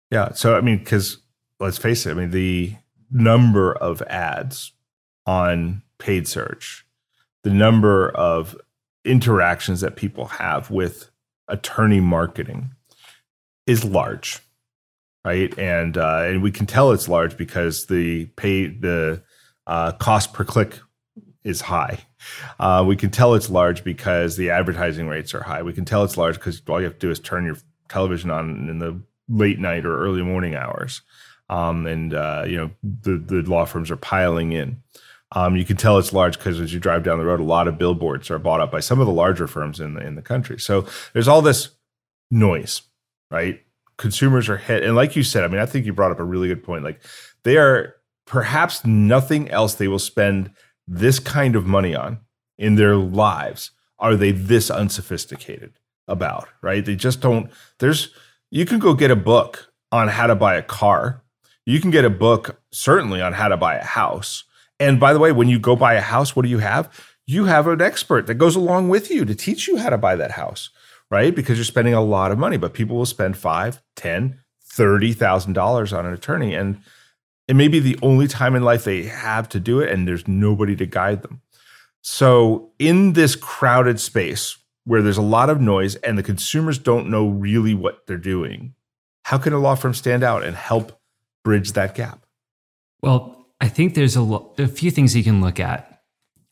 Yeah. 0.10 0.34
So, 0.34 0.56
I 0.58 0.62
mean, 0.62 0.80
because 0.80 1.20
let's 1.60 1.78
face 1.78 2.08
it, 2.08 2.12
I 2.12 2.14
mean, 2.16 2.32
the 2.32 2.74
number 3.12 3.74
of 3.74 4.02
ads 4.04 4.72
on 5.28 5.84
paid 6.00 6.28
search, 6.28 6.88
the 7.44 7.52
number 7.52 8.10
of 8.10 8.58
interactions 9.10 9.82
that 9.82 9.96
people 9.96 10.26
have 10.26 10.70
with 10.70 11.10
attorney 11.48 12.00
marketing 12.00 12.72
is 13.66 13.84
large, 13.84 14.40
right? 15.26 15.58
And 15.58 15.98
uh, 15.98 16.24
and 16.26 16.42
we 16.42 16.52
can 16.52 16.66
tell 16.66 16.92
it's 16.92 17.10
large 17.10 17.38
because 17.38 17.88
the 17.88 18.26
pay 18.38 18.68
the 18.68 19.24
uh, 19.68 19.94
cost 19.94 20.34
per 20.34 20.44
click 20.44 20.80
is 21.44 21.62
high. 21.62 22.00
Uh, 22.60 22.84
we 22.86 22.96
can 22.96 23.10
tell 23.10 23.34
it's 23.34 23.50
large 23.50 23.84
because 23.84 24.36
the 24.36 24.50
advertising 24.50 25.08
rates 25.08 25.34
are 25.34 25.44
high. 25.44 25.64
We 25.64 25.74
can 25.74 25.86
tell 25.86 26.04
it's 26.04 26.18
large 26.18 26.36
because 26.36 26.62
all 26.68 26.80
you 26.80 26.86
have 26.86 27.00
to 27.00 27.08
do 27.08 27.12
is 27.12 27.20
turn 27.20 27.46
your 27.46 27.58
television 27.88 28.30
on 28.30 28.70
in 28.70 28.80
the 28.80 29.02
late 29.30 29.60
night 29.60 29.86
or 29.86 30.00
early 30.00 30.22
morning 30.22 30.56
hours 30.56 31.02
um, 31.50 31.88
and 31.88 32.14
uh, 32.14 32.44
you 32.48 32.58
know 32.58 32.72
the 32.84 33.18
the 33.18 33.42
law 33.50 33.66
firms 33.66 33.92
are 33.92 33.98
piling 33.98 34.54
in. 34.54 34.82
Um, 35.34 35.56
you 35.56 35.66
can 35.66 35.78
tell 35.78 35.98
it's 35.98 36.14
large 36.14 36.38
because 36.38 36.60
as 36.60 36.74
you 36.74 36.80
drive 36.80 37.04
down 37.04 37.20
the 37.20 37.26
road, 37.26 37.40
a 37.40 37.44
lot 37.44 37.68
of 37.68 37.78
billboards 37.78 38.32
are 38.32 38.40
bought 38.40 38.62
up 38.62 38.72
by 38.72 38.80
some 38.80 39.00
of 39.00 39.06
the 39.06 39.14
larger 39.14 39.48
firms 39.48 39.80
in 39.80 39.94
the 39.94 40.06
in 40.06 40.16
the 40.16 40.22
country. 40.22 40.60
So 40.60 40.86
there's 41.14 41.28
all 41.28 41.42
this 41.42 41.70
noise, 42.32 42.82
right? 43.30 43.62
Consumers 43.98 44.50
are 44.50 44.58
hit, 44.58 44.84
and 44.84 44.96
like 44.96 45.16
you 45.16 45.24
said, 45.24 45.44
I 45.44 45.48
mean, 45.48 45.60
I 45.60 45.66
think 45.66 45.86
you 45.86 45.94
brought 45.94 46.12
up 46.12 46.20
a 46.20 46.24
really 46.24 46.48
good 46.48 46.64
point. 46.64 46.84
Like 46.84 47.02
they 47.44 47.58
are 47.58 47.96
perhaps 48.26 48.84
nothing 48.86 49.50
else 49.50 49.76
they 49.76 49.88
will 49.88 50.00
spend 50.00 50.52
this 50.88 51.20
kind 51.20 51.56
of 51.56 51.66
money 51.66 51.94
on 51.94 52.20
in 52.58 52.76
their 52.76 52.96
lives 52.96 53.72
are 54.00 54.16
they 54.16 54.32
this 54.32 54.72
unsophisticated 54.72 55.74
about, 56.08 56.48
right? 56.62 56.84
They 56.84 56.96
just 56.96 57.22
don't. 57.22 57.52
There's 57.78 58.14
you 58.50 58.66
can 58.66 58.80
go 58.80 58.94
get 58.96 59.12
a 59.12 59.16
book 59.16 59.72
on 59.92 60.08
how 60.08 60.26
to 60.26 60.36
buy 60.36 60.56
a 60.56 60.64
car 60.64 61.24
you 61.70 61.80
can 61.80 61.92
get 61.92 62.04
a 62.04 62.10
book 62.10 62.60
certainly 62.72 63.22
on 63.22 63.34
how 63.34 63.48
to 63.48 63.56
buy 63.56 63.76
a 63.76 63.84
house. 63.84 64.44
And 64.80 65.00
by 65.00 65.14
the 65.14 65.20
way, 65.20 65.32
when 65.32 65.50
you 65.50 65.60
go 65.60 65.76
buy 65.76 65.96
a 65.96 66.02
house, 66.02 66.36
what 66.36 66.44
do 66.44 66.50
you 66.50 66.60
have? 66.60 66.90
You 67.28 67.46
have 67.46 67.68
an 67.68 67.82
expert 67.82 68.28
that 68.28 68.36
goes 68.36 68.56
along 68.56 68.90
with 68.90 69.12
you 69.12 69.26
to 69.26 69.36
teach 69.36 69.68
you 69.68 69.78
how 69.78 69.90
to 69.90 69.98
buy 69.98 70.16
that 70.16 70.32
house, 70.32 70.70
right? 71.12 71.36
Because 71.36 71.58
you're 71.58 71.66
spending 71.66 71.94
a 71.94 72.02
lot 72.02 72.32
of 72.32 72.40
money, 72.40 72.58
but 72.58 72.74
people 72.74 72.96
will 72.98 73.06
spend 73.06 73.38
five, 73.38 73.82
ten, 73.96 74.40
thirty 74.64 75.14
thousand 75.14 75.54
dollars 75.54 75.94
on 75.94 76.06
an 76.06 76.14
attorney. 76.14 76.56
And 76.56 76.82
It 77.48 77.56
may 77.56 77.68
be 77.68 77.80
the 77.80 78.00
only 78.02 78.28
time 78.28 78.56
in 78.56 78.64
life 78.64 78.84
they 78.84 79.04
have 79.04 79.50
to 79.50 79.60
do 79.60 79.80
it, 79.80 79.92
and 79.92 80.08
there's 80.08 80.28
nobody 80.28 80.76
to 80.78 80.86
guide 80.86 81.22
them. 81.24 81.42
So, 82.02 82.72
in 82.80 83.14
this 83.14 83.36
crowded 83.36 84.00
space 84.00 84.58
where 84.86 85.02
there's 85.02 85.18
a 85.18 85.22
lot 85.22 85.50
of 85.50 85.60
noise 85.60 85.96
and 85.96 86.18
the 86.18 86.24
consumers 86.24 86.80
don't 86.80 87.10
know 87.10 87.28
really 87.28 87.74
what 87.74 88.08
they're 88.08 88.18
doing, 88.18 88.74
how 89.24 89.38
can 89.38 89.54
a 89.54 89.60
law 89.60 89.76
firm 89.76 89.94
stand 89.94 90.24
out 90.24 90.44
and 90.44 90.56
help 90.56 91.00
bridge 91.44 91.74
that 91.74 91.94
gap? 91.96 92.26
Well, 93.02 93.39
I 93.62 93.68
think 93.68 93.94
there's 93.94 94.16
a, 94.16 94.22
lo- 94.22 94.54
a 94.58 94.68
few 94.68 94.92
things 94.92 95.16
you 95.16 95.24
can 95.24 95.42
look 95.42 95.60
at. 95.60 96.02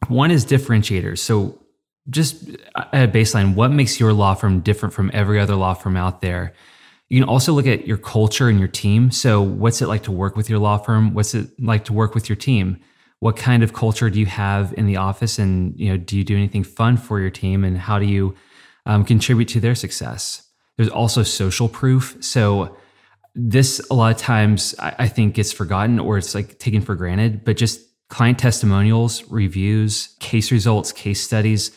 One 0.07 0.31
is 0.31 0.45
differentiators. 0.45 1.19
So, 1.19 1.61
just 2.09 2.49
at 2.93 3.09
a 3.09 3.11
baseline, 3.11 3.55
what 3.55 3.69
makes 3.69 3.99
your 3.99 4.13
law 4.13 4.33
firm 4.33 4.61
different 4.61 4.93
from 4.93 5.11
every 5.13 5.39
other 5.39 5.55
law 5.55 5.73
firm 5.73 5.97
out 5.97 6.21
there? 6.21 6.53
You 7.09 7.19
can 7.19 7.27
also 7.27 7.53
look 7.53 7.67
at 7.67 7.85
your 7.85 7.97
culture 7.97 8.47
and 8.47 8.59
your 8.59 8.67
team. 8.67 9.11
So, 9.11 9.41
what's 9.41 9.81
it 9.81 9.87
like 9.87 10.03
to 10.03 10.11
work 10.11 10.35
with 10.35 10.49
your 10.49 10.59
law 10.59 10.77
firm? 10.77 11.13
What's 11.13 11.33
it 11.33 11.49
like 11.59 11.85
to 11.85 11.93
work 11.93 12.15
with 12.15 12.29
your 12.29 12.35
team? 12.35 12.79
What 13.19 13.35
kind 13.35 13.63
of 13.63 13.73
culture 13.73 14.09
do 14.09 14.19
you 14.19 14.25
have 14.27 14.73
in 14.77 14.85
the 14.85 14.97
office? 14.97 15.39
And 15.39 15.77
you 15.79 15.89
know, 15.89 15.97
do 15.97 16.17
you 16.17 16.23
do 16.23 16.35
anything 16.35 16.63
fun 16.63 16.97
for 16.97 17.19
your 17.19 17.29
team? 17.29 17.63
And 17.63 17.77
how 17.77 17.97
do 17.99 18.05
you 18.05 18.35
um, 18.85 19.03
contribute 19.03 19.47
to 19.49 19.59
their 19.59 19.75
success? 19.75 20.47
There's 20.77 20.89
also 20.89 21.23
social 21.23 21.67
proof. 21.67 22.17
So, 22.19 22.77
this 23.37 23.79
a 23.89 23.93
lot 23.93 24.13
of 24.13 24.17
times 24.17 24.75
I, 24.79 24.95
I 24.99 25.07
think 25.07 25.35
gets 25.35 25.51
forgotten 25.51 25.99
or 25.99 26.17
it's 26.17 26.35
like 26.35 26.59
taken 26.59 26.81
for 26.81 26.95
granted. 26.95 27.45
But 27.45 27.55
just 27.57 27.79
client 28.09 28.39
testimonials, 28.39 29.23
reviews, 29.29 30.15
case 30.19 30.51
results, 30.51 30.91
case 30.91 31.23
studies 31.23 31.71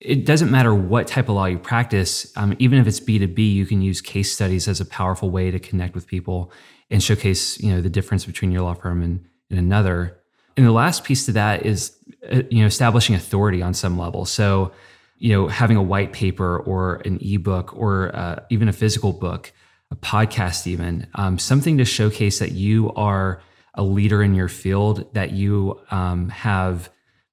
it 0.00 0.24
doesn't 0.24 0.50
matter 0.50 0.74
what 0.74 1.06
type 1.06 1.28
of 1.28 1.34
law 1.34 1.44
you 1.44 1.58
practice, 1.58 2.32
um, 2.36 2.56
even 2.58 2.78
if 2.78 2.86
it's 2.86 3.00
B2B, 3.00 3.52
you 3.52 3.66
can 3.66 3.82
use 3.82 4.00
case 4.00 4.32
studies 4.32 4.66
as 4.66 4.80
a 4.80 4.86
powerful 4.86 5.30
way 5.30 5.50
to 5.50 5.58
connect 5.58 5.94
with 5.94 6.06
people 6.06 6.52
and 6.90 7.02
showcase, 7.02 7.60
you 7.60 7.70
know, 7.70 7.80
the 7.82 7.90
difference 7.90 8.24
between 8.24 8.50
your 8.50 8.62
law 8.62 8.74
firm 8.74 9.02
and, 9.02 9.24
and 9.50 9.58
another. 9.58 10.18
And 10.56 10.66
the 10.66 10.72
last 10.72 11.04
piece 11.04 11.26
to 11.26 11.32
that 11.32 11.66
is, 11.66 11.96
uh, 12.32 12.42
you 12.50 12.60
know, 12.60 12.66
establishing 12.66 13.14
authority 13.14 13.60
on 13.60 13.74
some 13.74 13.98
level. 13.98 14.24
So, 14.24 14.72
you 15.18 15.34
know, 15.34 15.48
having 15.48 15.76
a 15.76 15.82
white 15.82 16.14
paper 16.14 16.58
or 16.58 17.02
an 17.04 17.18
ebook 17.20 17.76
or 17.76 18.14
uh, 18.16 18.40
even 18.48 18.68
a 18.68 18.72
physical 18.72 19.12
book, 19.12 19.52
a 19.90 19.96
podcast, 19.96 20.66
even 20.66 21.06
um, 21.14 21.38
something 21.38 21.78
to 21.78 21.84
showcase 21.84 22.38
that 22.38 22.52
you 22.52 22.92
are 22.92 23.42
a 23.74 23.82
leader 23.82 24.22
in 24.22 24.34
your 24.34 24.48
field, 24.48 25.12
that 25.14 25.32
you 25.32 25.80
um, 25.90 26.28
have 26.28 26.90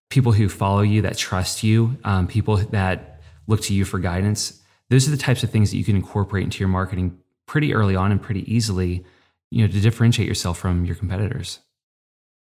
people 0.10 0.32
who 0.32 0.50
follow 0.50 0.82
you, 0.82 1.02
that 1.02 1.18
trust 1.18 1.64
you, 1.64 1.98
um, 2.04 2.28
people 2.28 2.58
that 2.58 3.22
look 3.48 3.62
to 3.62 3.74
you 3.74 3.86
for 3.86 4.00
guidance. 4.00 4.62
Those 4.90 5.08
are 5.08 5.12
the 5.12 5.18
types 5.18 5.44
of 5.44 5.50
things 5.50 5.72
that 5.72 5.78
you 5.78 5.84
can 5.84 5.96
incorporate 5.96 6.44
into 6.44 6.60
your 6.60 6.70
marketing 6.70 7.18
pretty 7.46 7.74
early 7.74 7.96
on 7.96 8.12
and 8.12 8.22
pretty 8.22 8.52
easily, 8.54 9.06
you 9.52 9.66
know, 9.66 9.72
to 9.72 9.80
differentiate 9.80 10.28
yourself 10.28 10.58
from 10.58 10.86
your 10.86 10.96
competitors. 10.96 11.60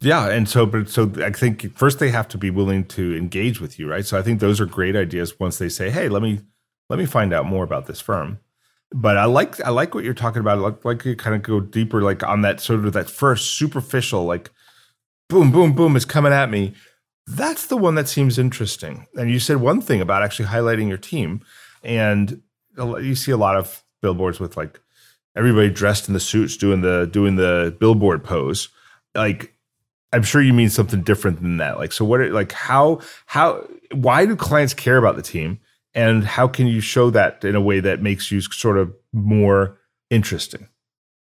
Yeah, 0.01 0.29
and 0.29 0.49
so 0.49 0.67
but 0.67 0.91
so 0.91 1.11
I 1.25 1.31
think 1.31 1.77
first 1.77 1.99
they 1.99 2.11
have 2.11 2.29
to 2.29 2.39
be 2.39 2.51
willing 2.51 2.85
to 2.89 3.17
engage 3.17 3.61
with 3.61 3.79
you, 3.79 3.89
right? 3.89 4.05
So 4.05 4.19
I 4.19 4.23
think 4.23 4.41
those 4.41 4.61
are 4.61 4.67
great 4.67 4.95
ideas 4.95 5.41
once 5.41 5.57
they 5.57 5.71
say, 5.71 5.89
"Hey, 5.91 6.11
let 6.11 6.23
me 6.23 6.41
let 6.91 6.99
me 6.99 7.07
find 7.07 7.33
out 7.33 7.47
more 7.47 7.65
about 7.65 7.87
this 7.87 8.01
firm." 8.01 8.39
But 8.93 9.17
I 9.17 9.25
like 9.25 9.61
I 9.61 9.71
like 9.71 9.95
what 9.95 10.05
you're 10.05 10.15
talking 10.15 10.41
about. 10.41 10.59
Like, 10.59 10.85
like 10.85 11.05
you 11.05 11.17
kind 11.17 11.35
of 11.37 11.43
go 11.43 11.61
deeper, 11.61 12.03
like 12.03 12.23
on 12.23 12.43
that 12.43 12.61
sort 12.61 12.85
of 12.85 12.93
that 12.93 13.11
first 13.11 13.53
superficial, 13.53 14.25
like 14.25 14.51
boom, 15.29 15.51
boom, 15.51 15.73
boom 15.73 15.97
is 15.97 16.05
coming 16.05 16.33
at 16.33 16.51
me. 16.51 16.75
That's 17.27 17.67
the 17.67 17.77
one 17.77 17.97
that 17.97 18.09
seems 18.09 18.39
interesting. 18.39 19.07
And 19.17 19.31
you 19.31 19.41
said 19.41 19.57
one 19.57 19.81
thing 19.81 20.01
about 20.01 20.23
actually 20.23 20.47
highlighting 20.47 20.89
your 20.89 20.99
team, 20.99 21.45
and 21.83 22.41
you 22.79 23.15
see 23.17 23.33
a 23.33 23.37
lot 23.37 23.57
of 23.57 23.83
billboards 24.03 24.39
with 24.39 24.57
like 24.57 24.81
everybody 25.37 25.71
dressed 25.71 26.09
in 26.09 26.15
the 26.15 26.21
suits 26.21 26.57
doing 26.57 26.81
the 26.81 27.09
doing 27.13 27.37
the 27.37 27.77
billboard 27.79 28.25
pose. 28.25 28.69
Like 29.15 29.55
I'm 30.13 30.23
sure 30.23 30.41
you 30.41 30.53
mean 30.53 30.71
something 30.71 31.03
different 31.03 31.43
than 31.43 31.59
that. 31.59 31.79
Like 31.79 31.93
so 31.93 32.05
what 32.05 32.21
Are, 32.21 32.33
like 32.33 32.53
how 32.53 33.01
how 33.27 33.67
why 33.93 34.27
do 34.27 34.37
clients 34.37 34.75
care 34.75 34.97
about 34.97 35.17
the 35.17 35.23
team 35.23 35.61
and 35.97 36.25
how 36.25 36.47
can 36.47 36.67
you 36.67 36.81
show 36.81 37.09
that 37.11 37.43
in 37.43 37.57
a 37.57 37.61
way 37.61 37.81
that 37.81 38.03
makes 38.03 38.31
you 38.31 38.43
sort 38.43 38.77
of 38.77 38.95
more 39.13 39.79
interesting? 40.11 40.69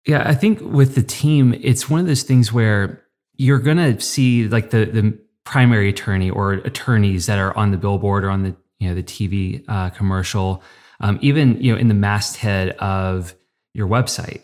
Yeah, 0.05 0.29
I 0.29 0.35
think 0.35 0.61
with 0.61 0.97
the 0.97 1.03
team, 1.03 1.55
it's 1.63 1.89
one 1.89 2.01
of 2.01 2.07
those 2.07 2.25
things 2.25 2.53
where 2.53 3.01
you're 3.37 3.61
going 3.61 3.79
to 3.79 3.99
see 4.01 4.49
like 4.49 4.71
the 4.71 4.85
the 4.85 5.19
primary 5.45 5.89
attorney 5.89 6.29
or 6.29 6.55
attorneys 6.55 7.27
that 7.27 7.39
are 7.39 7.57
on 7.57 7.71
the 7.71 7.77
billboard 7.77 8.25
or 8.25 8.31
on 8.31 8.43
the 8.43 8.57
you 8.81 8.89
know 8.89 8.95
the 8.95 9.03
TV 9.03 9.65
uh, 9.69 9.91
commercial, 9.91 10.63
um, 11.01 11.19
even 11.23 11.59
you 11.63 11.73
know 11.73 11.79
in 11.79 11.89
the 11.89 11.95
masthead 11.95 12.71
of 12.79 13.35
your 13.73 13.87
website. 13.87 14.43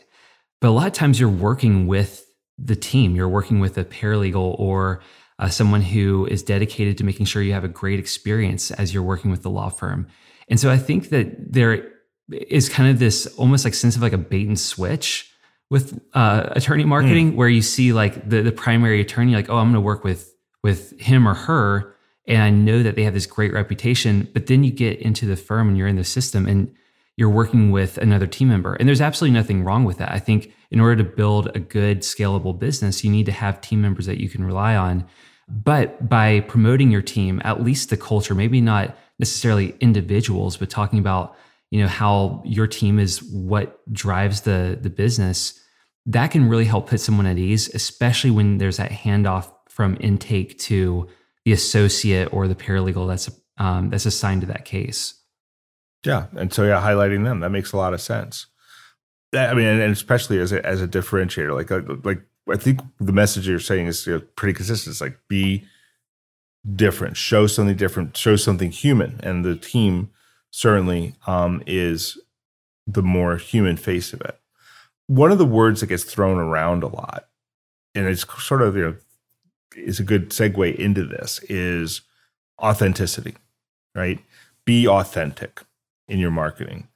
But 0.61 0.69
a 0.69 0.71
lot 0.71 0.87
of 0.87 0.93
times 0.93 1.19
you're 1.19 1.29
working 1.29 1.89
with 1.89 2.25
the 2.57 2.77
team. 2.77 3.17
You're 3.17 3.29
working 3.29 3.59
with 3.59 3.77
a 3.77 3.85
paralegal 3.85 4.59
or 4.59 5.01
uh, 5.41 5.49
someone 5.49 5.83
who 5.83 6.27
is 6.27 6.43
dedicated 6.43 6.97
to 6.99 7.05
making 7.05 7.27
sure 7.27 7.43
you 7.43 7.53
have 7.53 7.65
a 7.65 7.69
great 7.69 7.99
experience 7.99 8.71
as 8.71 8.95
you're 8.95 9.03
working 9.03 9.31
with 9.31 9.43
the 9.43 9.51
law 9.51 9.69
firm. 9.69 10.07
And 10.49 10.61
so 10.61 10.71
I 10.71 10.79
think 10.79 11.09
that 11.09 11.53
there 11.53 11.89
is 12.31 12.69
kind 12.69 12.89
of 12.89 13.01
this 13.01 13.27
almost 13.37 13.65
like 13.65 13.75
sense 13.75 13.97
of 13.97 14.03
like 14.03 14.13
a 14.13 14.19
bait 14.19 14.47
and 14.47 14.59
switch 14.59 15.33
with 15.69 16.01
uh, 16.15 16.49
attorney 16.51 16.85
marketing, 16.85 17.33
mm. 17.33 17.37
where 17.37 17.49
you 17.49 17.63
see 17.63 17.93
like 17.93 18.29
the 18.29 18.43
the 18.43 18.53
primary 18.53 19.01
attorney 19.01 19.35
like, 19.35 19.51
oh, 19.51 19.57
I'm 19.57 19.67
going 19.67 19.75
to 19.75 19.81
work 19.81 20.05
with 20.05 20.33
with 20.63 20.99
him 21.01 21.27
or 21.27 21.35
her 21.35 21.97
and 22.31 22.43
I 22.43 22.51
know 22.51 22.85
that 22.85 22.95
they 22.95 23.03
have 23.03 23.15
this 23.15 23.27
great 23.27 23.53
reputation, 23.53 24.29
but 24.33 24.47
then 24.47 24.63
you 24.63 24.71
get 24.71 25.01
into 25.01 25.27
the 25.27 25.37
firm 25.37 25.69
and 25.69 25.77
you're 25.77 25.89
in 25.89 25.97
the 25.97 26.05
system 26.05 26.47
and 26.47 26.73
you're 27.17 27.29
working 27.29 27.73
with 27.73 27.99
another 27.99 28.29
team 28.29 28.49
member. 28.49 28.75
And 28.75 28.89
there's 28.89 29.01
absolutely 29.01 29.37
nothing 29.37 29.65
wrong 29.65 29.85
with 29.85 29.99
that. 29.99 30.13
I 30.13 30.21
think 30.21 30.55
in 30.71 30.79
order 30.79 31.03
to 31.03 31.11
build 31.11 31.51
a 31.57 31.59
good 31.59 32.01
scalable 32.01 32.57
business, 32.57 33.03
you 33.03 33.11
need 33.11 33.27
to 33.27 33.33
have 33.33 33.61
team 33.61 33.83
members 33.83 34.07
that 34.07 34.19
you 34.19 34.29
can 34.29 34.45
rely 34.45 34.77
on. 34.77 35.07
But 35.51 36.09
by 36.09 36.41
promoting 36.41 36.91
your 36.91 37.03
team, 37.03 37.43
at 37.45 37.63
least 37.63 37.91
the 37.91 37.97
culture, 37.97 38.35
maybe 38.35 38.61
not 38.61 38.97
necessarily 39.19 39.75
individuals, 39.81 40.57
but 40.57 40.71
talking 40.71 40.99
about, 40.99 41.37
you 41.71 41.81
know, 41.81 41.89
how 41.89 42.43
your 42.45 42.67
team 42.67 42.99
is 42.99 43.23
what 43.23 43.81
drives 43.93 44.43
the 44.43 44.79
the 44.81 44.91
business, 44.91 45.59
that 46.07 46.31
can 46.31 46.49
really 46.49 46.65
help 46.65 46.89
put 46.89 47.01
someone 47.01 47.27
at 47.27 47.39
ease, 47.39 47.69
especially 47.75 48.31
when 48.31 48.59
there's 48.59 48.77
that 48.77 48.91
handoff 48.91 49.53
from 49.69 49.97
intake 50.01 50.59
to 50.59 51.09
the 51.45 51.53
associate 51.53 52.33
or 52.33 52.47
the 52.47 52.55
paralegal 52.55 53.09
that's 53.09 53.31
um, 53.59 53.91
that's 53.91 54.07
assigned 54.07 54.43
to 54.43 54.47
that 54.47 54.65
case. 54.65 55.15
Yeah, 56.05 56.27
and 56.37 56.53
so 56.53 56.65
yeah, 56.65 56.81
highlighting 56.81 57.25
them 57.25 57.41
that 57.41 57.51
makes 57.51 57.73
a 57.73 57.77
lot 57.77 57.93
of 57.93 58.01
sense. 58.01 58.47
I 59.33 59.55
mean, 59.55 59.67
and 59.67 59.93
especially 59.93 60.39
as 60.39 60.51
a, 60.53 60.65
as 60.67 60.81
a 60.83 60.89
differentiator, 60.89 61.55
like 61.55 61.71
like 62.05 62.23
I 62.51 62.57
think 62.57 62.81
the 62.99 63.13
message 63.13 63.49
you're 63.49 63.61
saying 63.61 63.87
is 63.87 64.07
you 64.07 64.15
know, 64.15 64.21
pretty 64.37 64.55
consistent. 64.55 64.93
It's 64.93 65.01
like 65.01 65.19
be 65.29 65.65
different, 66.75 67.17
show 67.17 67.47
something 67.47 67.77
different, 67.77 68.17
show 68.17 68.37
something 68.37 68.71
human, 68.71 69.21
and 69.23 69.45
the 69.45 69.57
team 69.57 70.11
certainly 70.51 71.15
um, 71.27 71.63
is 71.67 72.19
the 72.87 73.03
more 73.03 73.37
human 73.37 73.77
face 73.77 74.13
of 74.13 74.21
it. 74.23 74.39
One 75.07 75.33
of 75.33 75.39
the 75.39 75.47
words 75.47 75.81
that 75.81 75.89
gets 75.89 76.05
thrown 76.05 76.39
around 76.39 76.83
a 76.83 76.89
lot, 76.89 77.29
and 77.95 78.07
it's 78.07 78.25
sort 78.43 78.63
of 78.63 78.77
you 78.77 78.83
know 78.83 78.97
is 79.77 80.01
a 80.01 80.05
good 80.05 80.31
segue 80.31 80.75
into 80.77 81.05
this 81.05 81.41
is 81.49 82.03
authenticity, 82.61 83.37
right? 83.95 84.21
Be 84.65 84.87
authentic 84.87 85.63
in 86.09 86.19
your 86.19 86.31
marketing. 86.31 86.89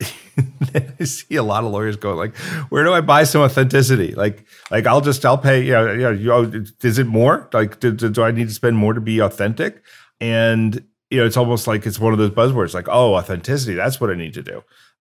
I 0.74 1.04
see 1.04 1.36
a 1.36 1.42
lot 1.42 1.64
of 1.64 1.70
lawyers 1.70 1.96
going 1.96 2.16
like, 2.16 2.36
"Where 2.70 2.84
do 2.84 2.92
I 2.92 3.00
buy 3.00 3.24
some 3.24 3.42
authenticity?" 3.42 4.14
Like, 4.14 4.46
like 4.70 4.86
I'll 4.86 5.00
just 5.00 5.24
I'll 5.24 5.38
pay. 5.38 5.64
You 5.64 5.72
know, 5.72 5.92
you 5.92 6.02
know, 6.02 6.10
you 6.10 6.26
know 6.26 6.64
is 6.82 6.98
it 6.98 7.06
more? 7.06 7.48
Like, 7.52 7.80
do, 7.80 7.92
do 7.92 8.22
I 8.22 8.30
need 8.30 8.48
to 8.48 8.54
spend 8.54 8.76
more 8.76 8.92
to 8.92 9.00
be 9.00 9.20
authentic? 9.20 9.82
And 10.20 10.84
you 11.10 11.18
know, 11.18 11.26
it's 11.26 11.36
almost 11.36 11.66
like 11.66 11.86
it's 11.86 12.00
one 12.00 12.12
of 12.12 12.18
those 12.18 12.30
buzzwords, 12.30 12.74
like, 12.74 12.88
"Oh, 12.88 13.14
authenticity. 13.14 13.74
That's 13.74 14.00
what 14.00 14.10
I 14.10 14.14
need 14.14 14.34
to 14.34 14.42
do." 14.42 14.62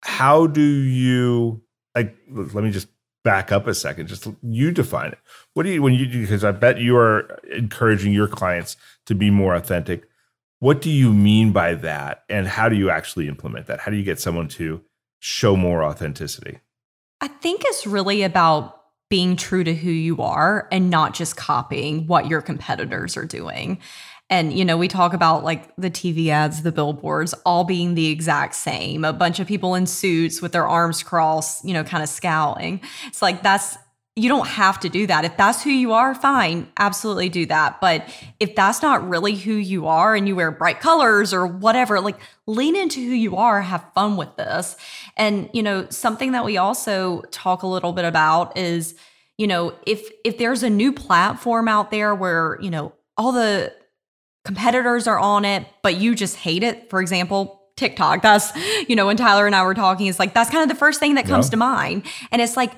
How 0.03 0.47
do 0.49 0.61
you 0.61 1.63
like? 1.95 2.17
Let 2.29 2.65
me 2.65 2.71
just 2.71 2.89
back 3.25 3.53
up 3.53 3.67
a 3.67 3.75
second. 3.75 4.09
Just 4.09 4.27
you 4.43 4.73
define 4.73 5.13
it. 5.13 5.19
What 5.55 5.65
do 5.65 5.71
you 5.71 5.83
when 5.83 5.95
you 5.95 6.07
do? 6.07 6.21
because 6.23 6.45
I 6.45 6.53
bet 6.53 6.79
you 6.79 6.97
are 6.97 7.39
encouraging 7.53 8.13
your 8.13 8.29
clients 8.29 8.77
to 9.07 9.15
be 9.15 9.31
more 9.31 9.55
authentic. 9.55 10.09
What 10.63 10.81
do 10.81 10.91
you 10.91 11.13
mean 11.13 11.51
by 11.51 11.75
that 11.75 12.23
and 12.29 12.47
how 12.47 12.69
do 12.69 12.77
you 12.77 12.89
actually 12.89 13.27
implement 13.27 13.67
that? 13.67 13.81
How 13.81 13.91
do 13.91 13.97
you 13.97 14.05
get 14.05 14.21
someone 14.21 14.47
to 14.51 14.81
show 15.19 15.57
more 15.57 15.83
authenticity? 15.83 16.61
I 17.21 17.27
think 17.27 17.63
it's 17.65 17.85
really 17.85 18.23
about 18.23 18.81
being 19.11 19.35
true 19.35 19.65
to 19.65 19.75
who 19.75 19.91
you 19.91 20.23
are 20.23 20.69
and 20.71 20.89
not 20.89 21.15
just 21.15 21.37
copying 21.37 22.07
what 22.07 22.29
your 22.29 22.41
competitors 22.41 23.17
are 23.17 23.25
doing. 23.25 23.81
And, 24.31 24.53
you 24.53 24.65
know, 24.65 24.77
we 24.77 24.87
talk 24.87 25.15
about 25.15 25.43
like 25.43 25.75
the 25.75 25.91
TV 25.91 26.29
ads, 26.29 26.63
the 26.63 26.71
billboards, 26.71 27.35
all 27.45 27.65
being 27.65 27.97
the 27.97 28.07
exact 28.07 28.55
same. 28.55 29.05
A 29.05 29.13
bunch 29.13 29.41
of 29.41 29.49
people 29.49 29.75
in 29.75 29.89
suits 29.89 30.41
with 30.41 30.53
their 30.53 30.69
arms 30.69 31.03
crossed, 31.03 31.65
you 31.65 31.75
know, 31.75 31.83
kind 31.83 32.05
of 32.05 32.09
scowling. 32.09 32.81
It's 33.09 33.21
like 33.21 33.43
that's, 33.43 33.79
you 34.15 34.29
don't 34.29 34.47
have 34.47 34.79
to 34.81 34.91
do 34.91 35.07
that. 35.07 35.25
If 35.25 35.39
that's 35.39 35.63
who 35.63 35.71
you 35.71 35.93
are, 35.93 36.15
fine, 36.15 36.71
absolutely 36.79 37.31
do 37.31 37.47
that. 37.47 37.81
But 37.81 38.07
if 38.39 38.55
that's 38.55 38.83
not 38.83 39.09
really 39.09 39.35
who 39.35 39.55
you 39.55 39.87
are 39.87 40.15
and 40.15 40.29
you 40.29 40.37
wear 40.37 40.51
bright 40.51 40.81
colors 40.81 41.33
or 41.33 41.47
whatever, 41.47 41.99
like 41.99 42.19
lean 42.47 42.77
into 42.77 43.01
who 43.01 43.15
you 43.15 43.37
are, 43.37 43.63
have 43.63 43.85
fun 43.95 44.19
with 44.19 44.37
this. 44.37 44.77
And, 45.17 45.49
you 45.55 45.63
know, 45.63 45.89
something 45.89 46.33
that 46.33 46.45
we 46.45 46.59
also 46.59 47.23
talk 47.31 47.63
a 47.63 47.67
little 47.67 47.95
bit 47.95 48.05
about 48.05 48.59
is, 48.59 48.95
you 49.39 49.47
know, 49.47 49.75
if 49.87 50.07
if 50.27 50.37
there's 50.37 50.63
a 50.63 50.71
new 50.71 50.93
platform 50.93 51.67
out 51.67 51.91
there 51.91 52.15
where, 52.15 52.59
you 52.61 52.71
know, 52.71 52.93
all 53.17 53.33
the 53.33 53.73
competitors 54.45 55.07
are 55.07 55.19
on 55.19 55.47
it, 55.47 55.67
but 55.83 55.97
you 55.97 56.15
just 56.15 56.37
hate 56.37 56.63
it, 56.63 56.91
for 56.91 57.01
example, 57.01 57.63
TikTok. 57.77 58.21
That's, 58.21 58.55
you 58.89 58.95
know, 58.95 59.07
when 59.07 59.17
Tyler 59.17 59.47
and 59.47 59.57
I 59.57 59.65
were 59.65 59.75
talking, 59.75 60.07
it's 60.07 60.19
like 60.19 60.35
that's 60.35 60.51
kind 60.51 60.63
of 60.63 60.69
the 60.69 60.79
first 60.79 61.01
thing 61.01 61.15
that 61.15 61.25
comes 61.25 61.49
to 61.51 61.57
mind. 61.57 62.05
And 62.31 62.43
it's 62.43 62.59
like 62.59 62.73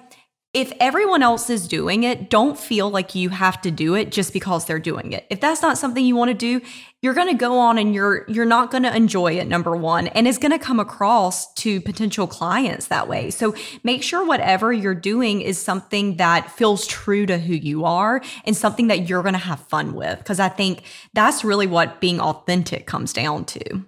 if 0.54 0.72
everyone 0.78 1.20
else 1.20 1.50
is 1.50 1.66
doing 1.66 2.04
it, 2.04 2.30
don't 2.30 2.56
feel 2.56 2.88
like 2.88 3.16
you 3.16 3.28
have 3.28 3.60
to 3.62 3.72
do 3.72 3.96
it 3.96 4.12
just 4.12 4.32
because 4.32 4.64
they're 4.64 4.78
doing 4.78 5.12
it. 5.12 5.26
If 5.28 5.40
that's 5.40 5.60
not 5.60 5.78
something 5.78 6.06
you 6.06 6.14
want 6.14 6.28
to 6.28 6.34
do, 6.34 6.64
you're 7.02 7.12
going 7.12 7.28
to 7.28 7.34
go 7.34 7.58
on 7.58 7.76
and 7.76 7.92
you're 7.92 8.24
you're 8.28 8.46
not 8.46 8.70
going 8.70 8.84
to 8.84 8.96
enjoy 8.96 9.32
it 9.32 9.48
number 9.48 9.76
1 9.76 10.06
and 10.08 10.28
it's 10.28 10.38
going 10.38 10.52
to 10.52 10.58
come 10.58 10.78
across 10.78 11.52
to 11.54 11.80
potential 11.80 12.28
clients 12.28 12.86
that 12.86 13.08
way. 13.08 13.30
So 13.30 13.54
make 13.82 14.04
sure 14.04 14.24
whatever 14.24 14.72
you're 14.72 14.94
doing 14.94 15.40
is 15.40 15.58
something 15.58 16.18
that 16.18 16.52
feels 16.52 16.86
true 16.86 17.26
to 17.26 17.36
who 17.36 17.54
you 17.54 17.84
are 17.84 18.22
and 18.44 18.56
something 18.56 18.86
that 18.86 19.08
you're 19.08 19.22
going 19.22 19.34
to 19.34 19.38
have 19.38 19.58
fun 19.60 19.92
with 19.92 20.18
because 20.18 20.38
I 20.38 20.48
think 20.48 20.84
that's 21.14 21.42
really 21.42 21.66
what 21.66 22.00
being 22.00 22.20
authentic 22.20 22.86
comes 22.86 23.12
down 23.12 23.44
to. 23.46 23.84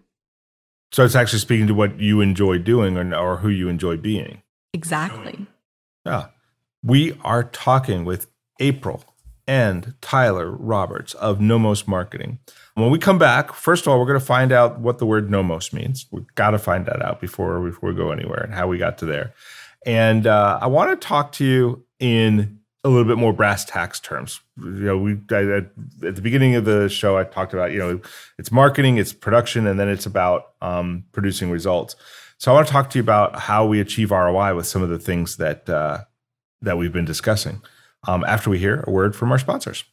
So 0.90 1.04
it's 1.04 1.14
actually 1.14 1.38
speaking 1.38 1.68
to 1.68 1.74
what 1.74 2.00
you 2.00 2.20
enjoy 2.20 2.58
doing 2.58 2.96
or, 2.96 3.14
or 3.14 3.36
who 3.36 3.48
you 3.48 3.68
enjoy 3.68 3.96
being. 3.96 4.42
Exactly. 4.72 5.46
Yeah. 6.04 6.26
We 6.82 7.18
are 7.24 7.44
talking 7.44 8.04
with 8.04 8.28
April 8.60 9.04
and 9.46 9.94
Tyler 10.00 10.50
Roberts 10.50 11.14
of 11.14 11.40
Nomos 11.40 11.86
Marketing. 11.86 12.38
When 12.74 12.90
we 12.90 12.98
come 12.98 13.18
back, 13.18 13.52
first 13.52 13.86
of 13.86 13.92
all, 13.92 13.98
we're 13.98 14.06
going 14.06 14.20
to 14.20 14.24
find 14.24 14.52
out 14.52 14.80
what 14.80 14.98
the 14.98 15.06
word 15.06 15.30
Nomos 15.30 15.72
means. 15.72 16.06
We've 16.10 16.26
got 16.34 16.50
to 16.50 16.58
find 16.58 16.86
that 16.86 17.02
out 17.02 17.20
before, 17.20 17.60
before 17.60 17.90
we 17.90 17.96
go 17.96 18.10
anywhere 18.10 18.42
and 18.42 18.54
how 18.54 18.66
we 18.66 18.78
got 18.78 18.98
to 18.98 19.06
there. 19.06 19.32
And 19.84 20.26
uh, 20.26 20.58
I 20.60 20.66
want 20.66 20.90
to 20.90 21.06
talk 21.06 21.32
to 21.32 21.44
you 21.44 21.84
in 21.98 22.58
a 22.84 22.88
little 22.88 23.04
bit 23.04 23.18
more 23.18 23.32
brass 23.32 23.64
tacks 23.64 23.98
terms. 23.98 24.40
You 24.56 24.70
know, 24.70 24.98
we 24.98 25.18
I, 25.30 25.64
at 26.06 26.14
the 26.14 26.22
beginning 26.22 26.54
of 26.54 26.64
the 26.64 26.88
show, 26.88 27.16
I 27.18 27.24
talked 27.24 27.52
about 27.52 27.72
you 27.72 27.78
know 27.78 28.00
it's 28.38 28.52
marketing, 28.52 28.98
it's 28.98 29.12
production, 29.12 29.66
and 29.66 29.78
then 29.78 29.88
it's 29.88 30.06
about 30.06 30.52
um, 30.62 31.04
producing 31.12 31.50
results. 31.50 31.96
So 32.38 32.50
I 32.50 32.54
want 32.54 32.66
to 32.66 32.72
talk 32.72 32.90
to 32.90 32.98
you 32.98 33.02
about 33.02 33.38
how 33.40 33.66
we 33.66 33.80
achieve 33.80 34.10
ROI 34.10 34.54
with 34.54 34.66
some 34.66 34.82
of 34.82 34.88
the 34.88 34.98
things 34.98 35.36
that 35.38 35.68
uh, 35.68 36.04
that 36.62 36.78
we've 36.78 36.92
been 36.92 37.04
discussing. 37.04 37.62
Um, 38.06 38.24
after 38.24 38.50
we 38.50 38.58
hear 38.58 38.84
a 38.86 38.90
word 38.90 39.16
from 39.16 39.32
our 39.32 39.38
sponsors. 39.38 39.84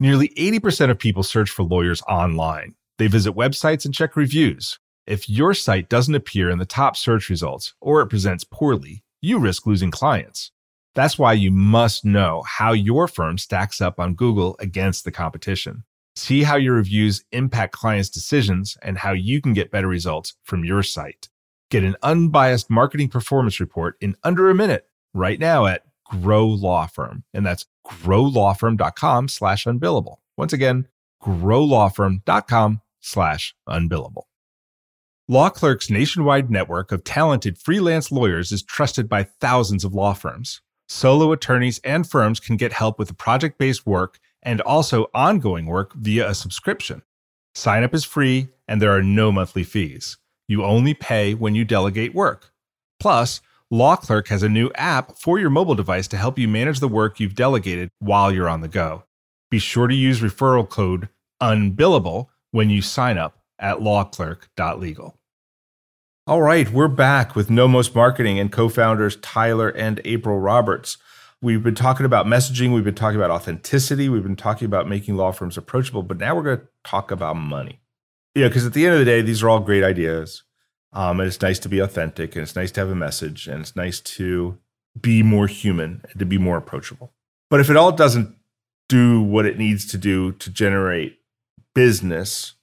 Nearly 0.00 0.28
80% 0.30 0.90
of 0.90 0.98
people 0.98 1.22
search 1.22 1.50
for 1.50 1.62
lawyers 1.62 2.02
online. 2.02 2.74
They 2.98 3.06
visit 3.06 3.34
websites 3.34 3.84
and 3.84 3.94
check 3.94 4.16
reviews. 4.16 4.78
If 5.06 5.28
your 5.28 5.54
site 5.54 5.88
doesn't 5.88 6.14
appear 6.14 6.50
in 6.50 6.58
the 6.58 6.66
top 6.66 6.96
search 6.96 7.28
results 7.30 7.74
or 7.80 8.02
it 8.02 8.08
presents 8.08 8.44
poorly, 8.44 9.02
you 9.20 9.38
risk 9.38 9.66
losing 9.66 9.90
clients. 9.90 10.50
That's 10.94 11.18
why 11.18 11.34
you 11.34 11.50
must 11.50 12.04
know 12.04 12.42
how 12.46 12.72
your 12.72 13.06
firm 13.06 13.38
stacks 13.38 13.80
up 13.80 14.00
on 14.00 14.14
Google 14.14 14.56
against 14.58 15.04
the 15.04 15.12
competition. 15.12 15.84
See 16.16 16.42
how 16.42 16.56
your 16.56 16.74
reviews 16.74 17.24
impact 17.30 17.72
clients' 17.72 18.08
decisions 18.08 18.76
and 18.82 18.98
how 18.98 19.12
you 19.12 19.40
can 19.40 19.52
get 19.52 19.70
better 19.70 19.86
results 19.86 20.34
from 20.42 20.64
your 20.64 20.82
site. 20.82 21.28
Get 21.70 21.84
an 21.84 21.96
unbiased 22.02 22.68
marketing 22.68 23.08
performance 23.08 23.60
report 23.60 23.96
in 24.00 24.16
under 24.24 24.50
a 24.50 24.54
minute 24.54 24.87
right 25.14 25.38
now 25.38 25.66
at 25.66 25.82
Grow 26.04 26.46
Law 26.46 26.86
Firm. 26.86 27.24
And 27.34 27.44
that's 27.44 27.66
growlawfirm.com 27.86 29.28
slash 29.28 29.64
unbillable. 29.64 30.16
Once 30.36 30.52
again, 30.52 30.86
growlawfirm.com 31.22 32.80
slash 33.00 33.54
unbillable. 33.68 34.22
Law 35.30 35.50
Clerk's 35.50 35.90
nationwide 35.90 36.50
network 36.50 36.90
of 36.90 37.04
talented 37.04 37.58
freelance 37.58 38.10
lawyers 38.10 38.50
is 38.50 38.62
trusted 38.62 39.08
by 39.08 39.24
thousands 39.24 39.84
of 39.84 39.92
law 39.92 40.14
firms. 40.14 40.62
Solo 40.88 41.32
attorneys 41.32 41.78
and 41.84 42.08
firms 42.08 42.40
can 42.40 42.56
get 42.56 42.72
help 42.72 42.98
with 42.98 43.18
project 43.18 43.58
based 43.58 43.86
work 43.86 44.18
and 44.42 44.62
also 44.62 45.10
ongoing 45.12 45.66
work 45.66 45.92
via 45.94 46.30
a 46.30 46.34
subscription. 46.34 47.02
Sign 47.54 47.84
up 47.84 47.94
is 47.94 48.04
free 48.04 48.48
and 48.66 48.80
there 48.80 48.96
are 48.96 49.02
no 49.02 49.30
monthly 49.30 49.64
fees. 49.64 50.16
You 50.46 50.64
only 50.64 50.94
pay 50.94 51.34
when 51.34 51.54
you 51.54 51.66
delegate 51.66 52.14
work. 52.14 52.52
Plus, 52.98 53.42
Law 53.70 53.96
Clerk 53.96 54.28
has 54.28 54.42
a 54.42 54.48
new 54.48 54.70
app 54.76 55.18
for 55.18 55.38
your 55.38 55.50
mobile 55.50 55.74
device 55.74 56.08
to 56.08 56.16
help 56.16 56.38
you 56.38 56.48
manage 56.48 56.80
the 56.80 56.88
work 56.88 57.20
you've 57.20 57.34
delegated 57.34 57.90
while 57.98 58.32
you're 58.32 58.48
on 58.48 58.62
the 58.62 58.68
go. 58.68 59.04
Be 59.50 59.58
sure 59.58 59.86
to 59.86 59.94
use 59.94 60.20
referral 60.20 60.66
code 60.66 61.10
UNBILLABLE 61.42 62.30
when 62.50 62.70
you 62.70 62.80
sign 62.80 63.18
up 63.18 63.42
at 63.58 63.80
lawclerk.legal. 63.80 65.18
All 66.26 66.40
right, 66.40 66.70
we're 66.72 66.88
back 66.88 67.36
with 67.36 67.50
Nomos 67.50 67.94
Marketing 67.94 68.38
and 68.38 68.50
co 68.50 68.70
founders 68.70 69.16
Tyler 69.16 69.68
and 69.68 70.00
April 70.06 70.40
Roberts. 70.40 70.96
We've 71.42 71.62
been 71.62 71.74
talking 71.74 72.06
about 72.06 72.24
messaging, 72.24 72.72
we've 72.72 72.84
been 72.84 72.94
talking 72.94 73.20
about 73.20 73.30
authenticity, 73.30 74.08
we've 74.08 74.22
been 74.22 74.34
talking 74.34 74.64
about 74.64 74.88
making 74.88 75.16
law 75.16 75.30
firms 75.30 75.58
approachable, 75.58 76.02
but 76.02 76.16
now 76.16 76.34
we're 76.34 76.42
going 76.42 76.58
to 76.60 76.68
talk 76.84 77.10
about 77.10 77.36
money. 77.36 77.80
Yeah, 78.34 78.48
because 78.48 78.64
at 78.64 78.72
the 78.72 78.86
end 78.86 78.94
of 78.94 78.98
the 78.98 79.04
day, 79.04 79.20
these 79.20 79.42
are 79.42 79.50
all 79.50 79.60
great 79.60 79.84
ideas. 79.84 80.44
Um, 80.92 81.20
and 81.20 81.26
it's 81.26 81.42
nice 81.42 81.58
to 81.60 81.68
be 81.68 81.80
authentic 81.80 82.34
and 82.34 82.42
it's 82.42 82.56
nice 82.56 82.72
to 82.72 82.80
have 82.80 82.88
a 82.88 82.94
message 82.94 83.46
and 83.46 83.60
it's 83.60 83.76
nice 83.76 84.00
to 84.00 84.58
be 84.98 85.22
more 85.22 85.46
human 85.46 86.02
and 86.10 86.18
to 86.18 86.24
be 86.24 86.38
more 86.38 86.56
approachable. 86.56 87.12
But 87.50 87.60
if 87.60 87.68
it 87.70 87.76
all 87.76 87.92
doesn't 87.92 88.34
do 88.88 89.20
what 89.20 89.44
it 89.44 89.58
needs 89.58 89.86
to 89.86 89.98
do 89.98 90.32
to 90.32 90.50
generate 90.50 91.18
business, 91.74 92.54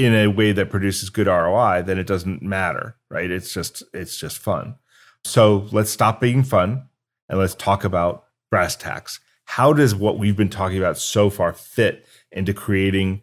in 0.00 0.14
a 0.14 0.28
way 0.28 0.52
that 0.52 0.70
produces 0.70 1.10
good 1.10 1.26
ROI, 1.26 1.82
then 1.82 1.98
it 1.98 2.06
doesn't 2.06 2.40
matter, 2.42 2.96
right? 3.10 3.30
It's 3.30 3.52
just 3.52 3.82
it's 3.92 4.16
just 4.16 4.38
fun. 4.38 4.76
So 5.24 5.68
let's 5.72 5.90
stop 5.90 6.20
being 6.20 6.42
fun 6.42 6.88
and 7.28 7.38
let's 7.38 7.54
talk 7.54 7.84
about 7.84 8.24
brass 8.50 8.76
tacks. 8.76 9.20
How 9.44 9.74
does 9.74 9.94
what 9.94 10.18
we've 10.18 10.36
been 10.36 10.48
talking 10.48 10.78
about 10.78 10.96
so 10.96 11.28
far 11.28 11.52
fit 11.52 12.06
into 12.32 12.54
creating 12.54 13.22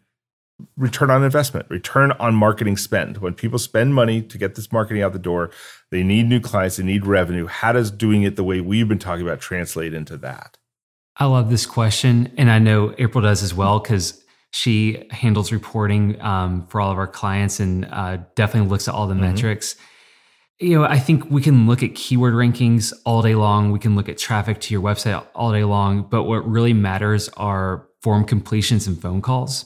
return 0.76 1.10
on 1.10 1.24
investment, 1.24 1.66
return 1.70 2.12
on 2.14 2.36
marketing 2.36 2.78
spend? 2.78 3.18
When 3.18 3.34
people 3.34 3.60
spend 3.60 3.94
money 3.94 4.22
to 4.22 4.38
get 4.38 4.56
this 4.56 4.72
marketing 4.72 5.04
out 5.04 5.14
the 5.14 5.20
door, 5.20 5.52
they 5.92 6.04
need 6.04 6.28
new 6.28 6.40
clients, 6.40 6.78
they 6.78 6.84
need 6.84 7.06
revenue. 7.06 7.48
How 7.48 7.72
does 7.72 7.92
doing 7.92 8.24
it 8.24 8.36
the 8.36 8.44
way 8.44 8.62
we've 8.62 8.88
been 8.88 9.00
talking 9.00 9.26
about 9.26 9.40
translate 9.40 9.94
into 9.94 10.18
that? 10.18 10.58
I 11.18 11.26
love 11.26 11.50
this 11.50 11.66
question. 11.66 12.32
And 12.38 12.52
I 12.52 12.60
know 12.60 12.94
April 12.98 13.24
does 13.24 13.44
as 13.44 13.54
well, 13.54 13.80
because 13.80 14.24
she 14.52 15.08
handles 15.12 15.52
reporting 15.52 16.20
um, 16.22 16.66
for 16.68 16.80
all 16.80 16.92
of 16.92 16.98
our 16.98 17.08
clients 17.08 17.60
and 17.60 17.86
uh, 17.92 18.18
definitely 18.36 18.70
looks 18.70 18.88
at 18.88 18.94
all 18.94 19.08
the 19.08 19.14
mm-hmm. 19.14 19.24
metrics. 19.24 19.76
You 20.60 20.80
know, 20.80 20.86
I 20.86 20.98
think 20.98 21.30
we 21.30 21.42
can 21.42 21.68
look 21.68 21.84
at 21.84 21.94
keyword 21.94 22.34
rankings 22.34 22.92
all 23.06 23.22
day 23.22 23.36
long. 23.36 23.72
We 23.72 23.78
can 23.78 23.96
look 23.96 24.10
at 24.10 24.18
traffic 24.18 24.60
to 24.62 24.74
your 24.74 24.82
website 24.82 25.24
all 25.36 25.52
day 25.52 25.64
long. 25.64 26.08
But 26.10 26.24
what 26.24 26.50
really 26.50 26.74
matters 26.74 27.30
are 27.38 27.88
form 28.02 28.24
completions 28.24 28.88
and 28.88 29.00
phone 29.00 29.22
calls. 29.22 29.66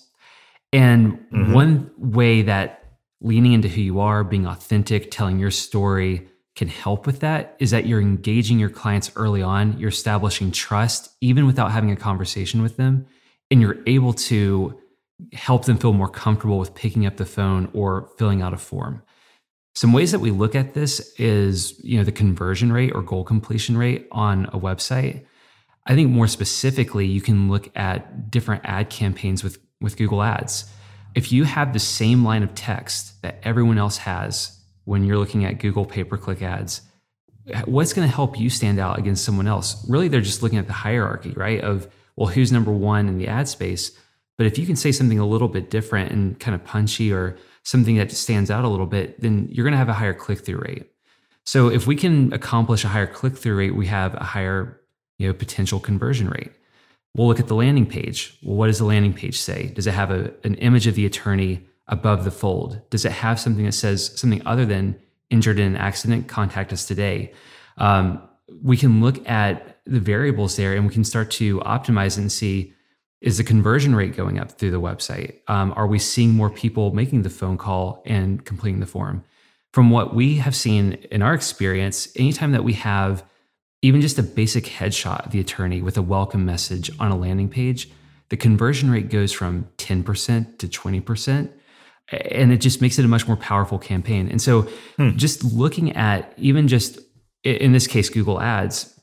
And 0.73 1.13
mm-hmm. 1.13 1.53
one 1.53 1.91
way 1.97 2.43
that 2.43 2.85
leaning 3.21 3.53
into 3.53 3.67
who 3.67 3.81
you 3.81 3.99
are, 3.99 4.23
being 4.23 4.47
authentic, 4.47 5.11
telling 5.11 5.39
your 5.39 5.51
story 5.51 6.27
can 6.55 6.67
help 6.67 7.05
with 7.05 7.19
that 7.21 7.55
is 7.59 7.71
that 7.71 7.85
you're 7.85 8.01
engaging 8.01 8.59
your 8.59 8.69
clients 8.69 9.11
early 9.15 9.41
on. 9.41 9.77
You're 9.77 9.89
establishing 9.89 10.51
trust, 10.51 11.11
even 11.21 11.45
without 11.45 11.71
having 11.71 11.91
a 11.91 11.95
conversation 11.95 12.61
with 12.61 12.77
them 12.77 13.05
and 13.51 13.61
you're 13.61 13.77
able 13.85 14.13
to 14.13 14.79
help 15.33 15.65
them 15.65 15.77
feel 15.77 15.93
more 15.93 16.09
comfortable 16.09 16.57
with 16.57 16.73
picking 16.73 17.05
up 17.05 17.17
the 17.17 17.25
phone 17.25 17.69
or 17.73 18.09
filling 18.17 18.41
out 18.41 18.53
a 18.53 18.57
form. 18.57 19.03
Some 19.75 19.93
ways 19.93 20.11
that 20.11 20.19
we 20.19 20.31
look 20.31 20.55
at 20.55 20.73
this 20.73 21.13
is, 21.19 21.79
you 21.83 21.97
know, 21.97 22.03
the 22.03 22.11
conversion 22.11 22.73
rate 22.73 22.93
or 22.95 23.01
goal 23.01 23.23
completion 23.23 23.77
rate 23.77 24.07
on 24.11 24.45
a 24.47 24.59
website. 24.59 25.25
I 25.85 25.95
think 25.95 26.09
more 26.09 26.27
specifically, 26.27 27.05
you 27.05 27.21
can 27.21 27.49
look 27.49 27.69
at 27.75 28.31
different 28.31 28.63
ad 28.65 28.89
campaigns 28.89 29.43
with 29.43 29.59
with 29.81 29.97
Google 29.97 30.23
Ads. 30.23 30.69
If 31.15 31.31
you 31.31 31.43
have 31.43 31.73
the 31.73 31.79
same 31.79 32.23
line 32.23 32.43
of 32.43 32.55
text 32.55 33.21
that 33.21 33.39
everyone 33.43 33.77
else 33.77 33.97
has 33.97 34.57
when 34.85 35.03
you're 35.03 35.17
looking 35.17 35.43
at 35.43 35.59
Google 35.59 35.85
pay-per-click 35.85 36.41
ads, 36.41 36.81
what's 37.65 37.93
going 37.93 38.07
to 38.07 38.13
help 38.13 38.39
you 38.39 38.49
stand 38.49 38.79
out 38.79 38.97
against 38.97 39.25
someone 39.25 39.47
else? 39.47 39.85
Really, 39.89 40.07
they're 40.07 40.21
just 40.21 40.41
looking 40.41 40.59
at 40.59 40.67
the 40.67 40.73
hierarchy, 40.73 41.31
right? 41.31 41.61
Of 41.61 41.87
well, 42.15 42.29
who's 42.29 42.51
number 42.51 42.71
one 42.71 43.07
in 43.09 43.17
the 43.17 43.27
ad 43.27 43.47
space? 43.47 43.91
But 44.37 44.47
if 44.47 44.57
you 44.57 44.65
can 44.65 44.75
say 44.75 44.91
something 44.91 45.19
a 45.19 45.25
little 45.25 45.47
bit 45.47 45.69
different 45.69 46.11
and 46.11 46.39
kind 46.39 46.55
of 46.55 46.63
punchy 46.63 47.11
or 47.11 47.37
something 47.63 47.97
that 47.97 48.11
stands 48.11 48.49
out 48.49 48.65
a 48.65 48.69
little 48.69 48.85
bit, 48.85 49.19
then 49.21 49.47
you're 49.51 49.63
going 49.63 49.73
to 49.73 49.77
have 49.77 49.89
a 49.89 49.93
higher 49.93 50.13
click 50.13 50.39
through 50.39 50.59
rate. 50.59 50.91
So 51.45 51.69
if 51.69 51.87
we 51.87 51.95
can 51.95 52.31
accomplish 52.33 52.83
a 52.83 52.87
higher 52.87 53.07
click 53.07 53.37
through 53.37 53.57
rate, 53.57 53.75
we 53.75 53.87
have 53.87 54.15
a 54.15 54.23
higher 54.23 54.81
you 55.17 55.27
know, 55.27 55.33
potential 55.33 55.79
conversion 55.79 56.29
rate. 56.29 56.51
We'll 57.15 57.27
look 57.27 57.39
at 57.39 57.47
the 57.47 57.55
landing 57.55 57.85
page. 57.85 58.37
Well, 58.41 58.55
what 58.55 58.67
does 58.67 58.79
the 58.79 58.85
landing 58.85 59.13
page 59.13 59.39
say? 59.39 59.67
Does 59.67 59.87
it 59.87 59.93
have 59.93 60.11
a, 60.11 60.33
an 60.43 60.55
image 60.55 60.87
of 60.87 60.95
the 60.95 61.05
attorney 61.05 61.67
above 61.87 62.23
the 62.23 62.31
fold? 62.31 62.81
Does 62.89 63.03
it 63.05 63.11
have 63.11 63.39
something 63.39 63.65
that 63.65 63.73
says 63.73 64.17
something 64.19 64.41
other 64.45 64.65
than 64.65 64.99
injured 65.29 65.59
in 65.59 65.67
an 65.67 65.75
accident? 65.75 66.27
Contact 66.27 66.71
us 66.71 66.85
today. 66.85 67.33
Um, 67.77 68.21
we 68.63 68.77
can 68.77 69.01
look 69.01 69.27
at 69.29 69.79
the 69.85 69.99
variables 69.99 70.55
there 70.55 70.73
and 70.73 70.87
we 70.87 70.93
can 70.93 71.03
start 71.03 71.31
to 71.31 71.59
optimize 71.59 72.17
and 72.17 72.31
see 72.31 72.73
is 73.21 73.37
the 73.37 73.43
conversion 73.43 73.95
rate 73.95 74.15
going 74.15 74.39
up 74.39 74.51
through 74.51 74.71
the 74.71 74.81
website? 74.81 75.35
Um, 75.47 75.73
are 75.75 75.85
we 75.85 75.99
seeing 75.99 76.31
more 76.31 76.49
people 76.49 76.91
making 76.91 77.21
the 77.21 77.29
phone 77.29 77.57
call 77.57 78.01
and 78.05 78.43
completing 78.45 78.79
the 78.79 78.87
form? 78.87 79.23
From 79.73 79.91
what 79.91 80.15
we 80.15 80.37
have 80.37 80.55
seen 80.55 80.93
in 81.11 81.21
our 81.21 81.33
experience, 81.33 82.09
anytime 82.15 82.51
that 82.51 82.63
we 82.63 82.73
have 82.73 83.23
even 83.81 84.01
just 84.01 84.19
a 84.19 84.23
basic 84.23 84.65
headshot 84.65 85.25
of 85.25 85.31
the 85.31 85.39
attorney 85.39 85.81
with 85.81 85.97
a 85.97 86.01
welcome 86.01 86.45
message 86.45 86.91
on 86.99 87.11
a 87.11 87.17
landing 87.17 87.49
page, 87.49 87.89
the 88.29 88.37
conversion 88.37 88.91
rate 88.91 89.09
goes 89.09 89.31
from 89.31 89.67
10% 89.77 90.57
to 90.59 90.67
20%. 90.67 91.51
And 92.11 92.51
it 92.51 92.57
just 92.57 92.81
makes 92.81 92.99
it 92.99 93.05
a 93.05 93.07
much 93.07 93.27
more 93.27 93.37
powerful 93.37 93.79
campaign. 93.79 94.29
And 94.29 94.41
so, 94.41 94.63
hmm. 94.97 95.11
just 95.15 95.43
looking 95.43 95.95
at 95.95 96.33
even 96.37 96.67
just 96.67 96.99
in 97.43 97.71
this 97.71 97.87
case, 97.87 98.09
Google 98.09 98.41
Ads, 98.41 98.99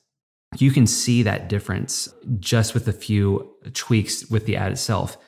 you 0.57 0.71
can 0.71 0.87
see 0.87 1.23
that 1.23 1.49
difference 1.49 2.09
just 2.39 2.75
with 2.75 2.87
a 2.87 2.93
few 2.93 3.55
tweaks 3.75 4.29
with 4.31 4.47
the 4.47 4.57
ad 4.57 4.73
itself. 4.73 5.19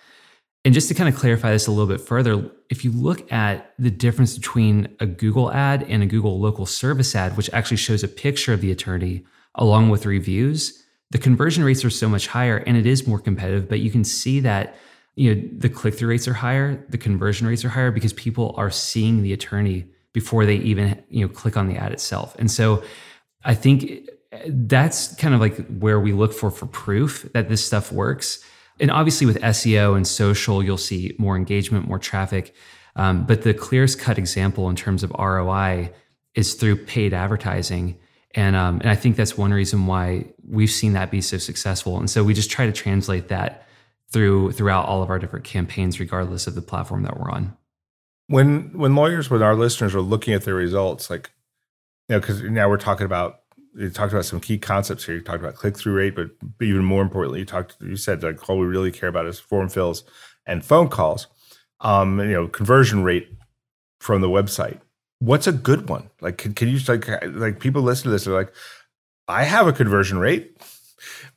And 0.64 0.74
just 0.74 0.88
to 0.88 0.94
kind 0.94 1.08
of 1.08 1.18
clarify 1.18 1.52
this 1.52 1.66
a 1.66 1.70
little 1.70 1.86
bit 1.86 2.02
further, 2.02 2.50
if 2.68 2.84
you 2.84 2.92
look 2.92 3.30
at 3.32 3.72
the 3.78 3.90
difference 3.90 4.36
between 4.36 4.94
a 5.00 5.06
Google 5.06 5.50
ad 5.50 5.84
and 5.88 6.02
a 6.02 6.06
Google 6.06 6.38
local 6.38 6.66
service 6.66 7.16
ad, 7.16 7.36
which 7.36 7.50
actually 7.52 7.78
shows 7.78 8.04
a 8.04 8.08
picture 8.08 8.52
of 8.52 8.60
the 8.60 8.70
attorney 8.70 9.24
along 9.54 9.90
with 9.90 10.06
reviews, 10.06 10.84
the 11.10 11.18
conversion 11.18 11.64
rates 11.64 11.84
are 11.84 11.90
so 11.90 12.08
much 12.08 12.28
higher 12.28 12.58
and 12.58 12.76
it 12.76 12.86
is 12.86 13.06
more 13.06 13.18
competitive. 13.18 13.68
But 13.68 13.80
you 13.80 13.90
can 13.90 14.04
see 14.04 14.40
that 14.40 14.76
you 15.16 15.34
know 15.34 15.48
the 15.58 15.68
click-through 15.68 16.08
rates 16.08 16.28
are 16.28 16.34
higher, 16.34 16.84
the 16.88 16.98
conversion 16.98 17.46
rates 17.46 17.64
are 17.64 17.68
higher 17.68 17.90
because 17.90 18.12
people 18.12 18.54
are 18.56 18.70
seeing 18.70 19.22
the 19.22 19.32
attorney 19.32 19.86
before 20.12 20.46
they 20.46 20.56
even 20.56 21.02
you 21.08 21.26
know 21.26 21.32
click 21.32 21.56
on 21.56 21.68
the 21.68 21.76
ad 21.76 21.92
itself. 21.92 22.36
And 22.38 22.50
so 22.50 22.82
I 23.44 23.54
think 23.54 24.08
that's 24.46 25.14
kind 25.16 25.34
of 25.34 25.40
like 25.40 25.56
where 25.66 26.00
we 26.00 26.12
look 26.12 26.32
for 26.32 26.50
for 26.50 26.66
proof 26.66 27.28
that 27.34 27.48
this 27.48 27.64
stuff 27.64 27.90
works. 27.90 28.44
And 28.78 28.90
obviously 28.90 29.26
with 29.26 29.38
SEO 29.40 29.96
and 29.96 30.06
social, 30.06 30.62
you'll 30.62 30.78
see 30.78 31.14
more 31.18 31.36
engagement, 31.36 31.86
more 31.86 31.98
traffic. 31.98 32.54
Um, 32.96 33.26
but 33.26 33.42
the 33.42 33.54
clearest 33.54 33.98
cut 33.98 34.18
example 34.18 34.68
in 34.70 34.76
terms 34.76 35.02
of 35.02 35.10
ROI 35.18 35.92
is 36.34 36.54
through 36.54 36.84
paid 36.84 37.12
advertising. 37.12 37.98
And, 38.34 38.54
um, 38.54 38.80
and 38.80 38.88
I 38.88 38.94
think 38.94 39.16
that's 39.16 39.36
one 39.36 39.52
reason 39.52 39.86
why 39.86 40.26
we've 40.46 40.70
seen 40.70 40.92
that 40.92 41.10
be 41.10 41.20
so 41.20 41.38
successful. 41.38 41.98
And 41.98 42.08
so 42.08 42.22
we 42.22 42.32
just 42.32 42.50
try 42.50 42.66
to 42.66 42.72
translate 42.72 43.28
that 43.28 43.66
through 44.12 44.52
throughout 44.52 44.86
all 44.86 45.02
of 45.02 45.10
our 45.10 45.18
different 45.18 45.44
campaigns, 45.44 46.00
regardless 46.00 46.46
of 46.46 46.54
the 46.54 46.62
platform 46.62 47.02
that 47.04 47.18
we're 47.18 47.30
on. 47.30 47.56
When 48.26 48.76
when 48.76 48.94
lawyers, 48.94 49.30
when 49.30 49.42
our 49.42 49.54
listeners 49.54 49.94
are 49.94 50.00
looking 50.00 50.34
at 50.34 50.44
their 50.44 50.54
results, 50.54 51.10
like 51.10 51.30
you 52.08 52.16
know, 52.16 52.20
because 52.20 52.42
now 52.42 52.68
we're 52.68 52.76
talking 52.76 53.06
about 53.06 53.40
you 53.74 53.88
talked 53.88 54.12
about 54.12 54.24
some 54.24 54.40
key 54.40 54.58
concepts 54.58 55.04
here. 55.04 55.16
You 55.16 55.20
talked 55.20 55.42
about 55.42 55.54
click 55.54 55.76
through 55.76 55.94
rate, 55.94 56.16
but 56.16 56.30
even 56.60 56.84
more 56.84 57.02
importantly, 57.02 57.40
you 57.40 57.46
talked 57.46 57.76
you 57.80 57.96
said 57.96 58.22
like 58.22 58.48
all 58.48 58.58
we 58.58 58.66
really 58.66 58.92
care 58.92 59.08
about 59.08 59.26
is 59.26 59.38
form 59.38 59.68
fills 59.68 60.04
and 60.46 60.64
phone 60.64 60.88
calls. 60.88 61.28
Um, 61.80 62.20
you 62.20 62.32
know, 62.32 62.48
conversion 62.48 63.04
rate 63.04 63.30
from 64.00 64.20
the 64.20 64.28
website 64.28 64.80
what's 65.20 65.46
a 65.46 65.52
good 65.52 65.88
one? 65.88 66.10
Like, 66.20 66.38
can, 66.38 66.54
can 66.54 66.68
you 66.68 66.80
like 66.88 67.08
like 67.34 67.60
people 67.60 67.82
listen 67.82 68.04
to 68.04 68.10
this? 68.10 68.24
They're 68.24 68.34
like, 68.34 68.52
I 69.28 69.44
have 69.44 69.66
a 69.66 69.72
conversion 69.72 70.18
rate, 70.18 70.56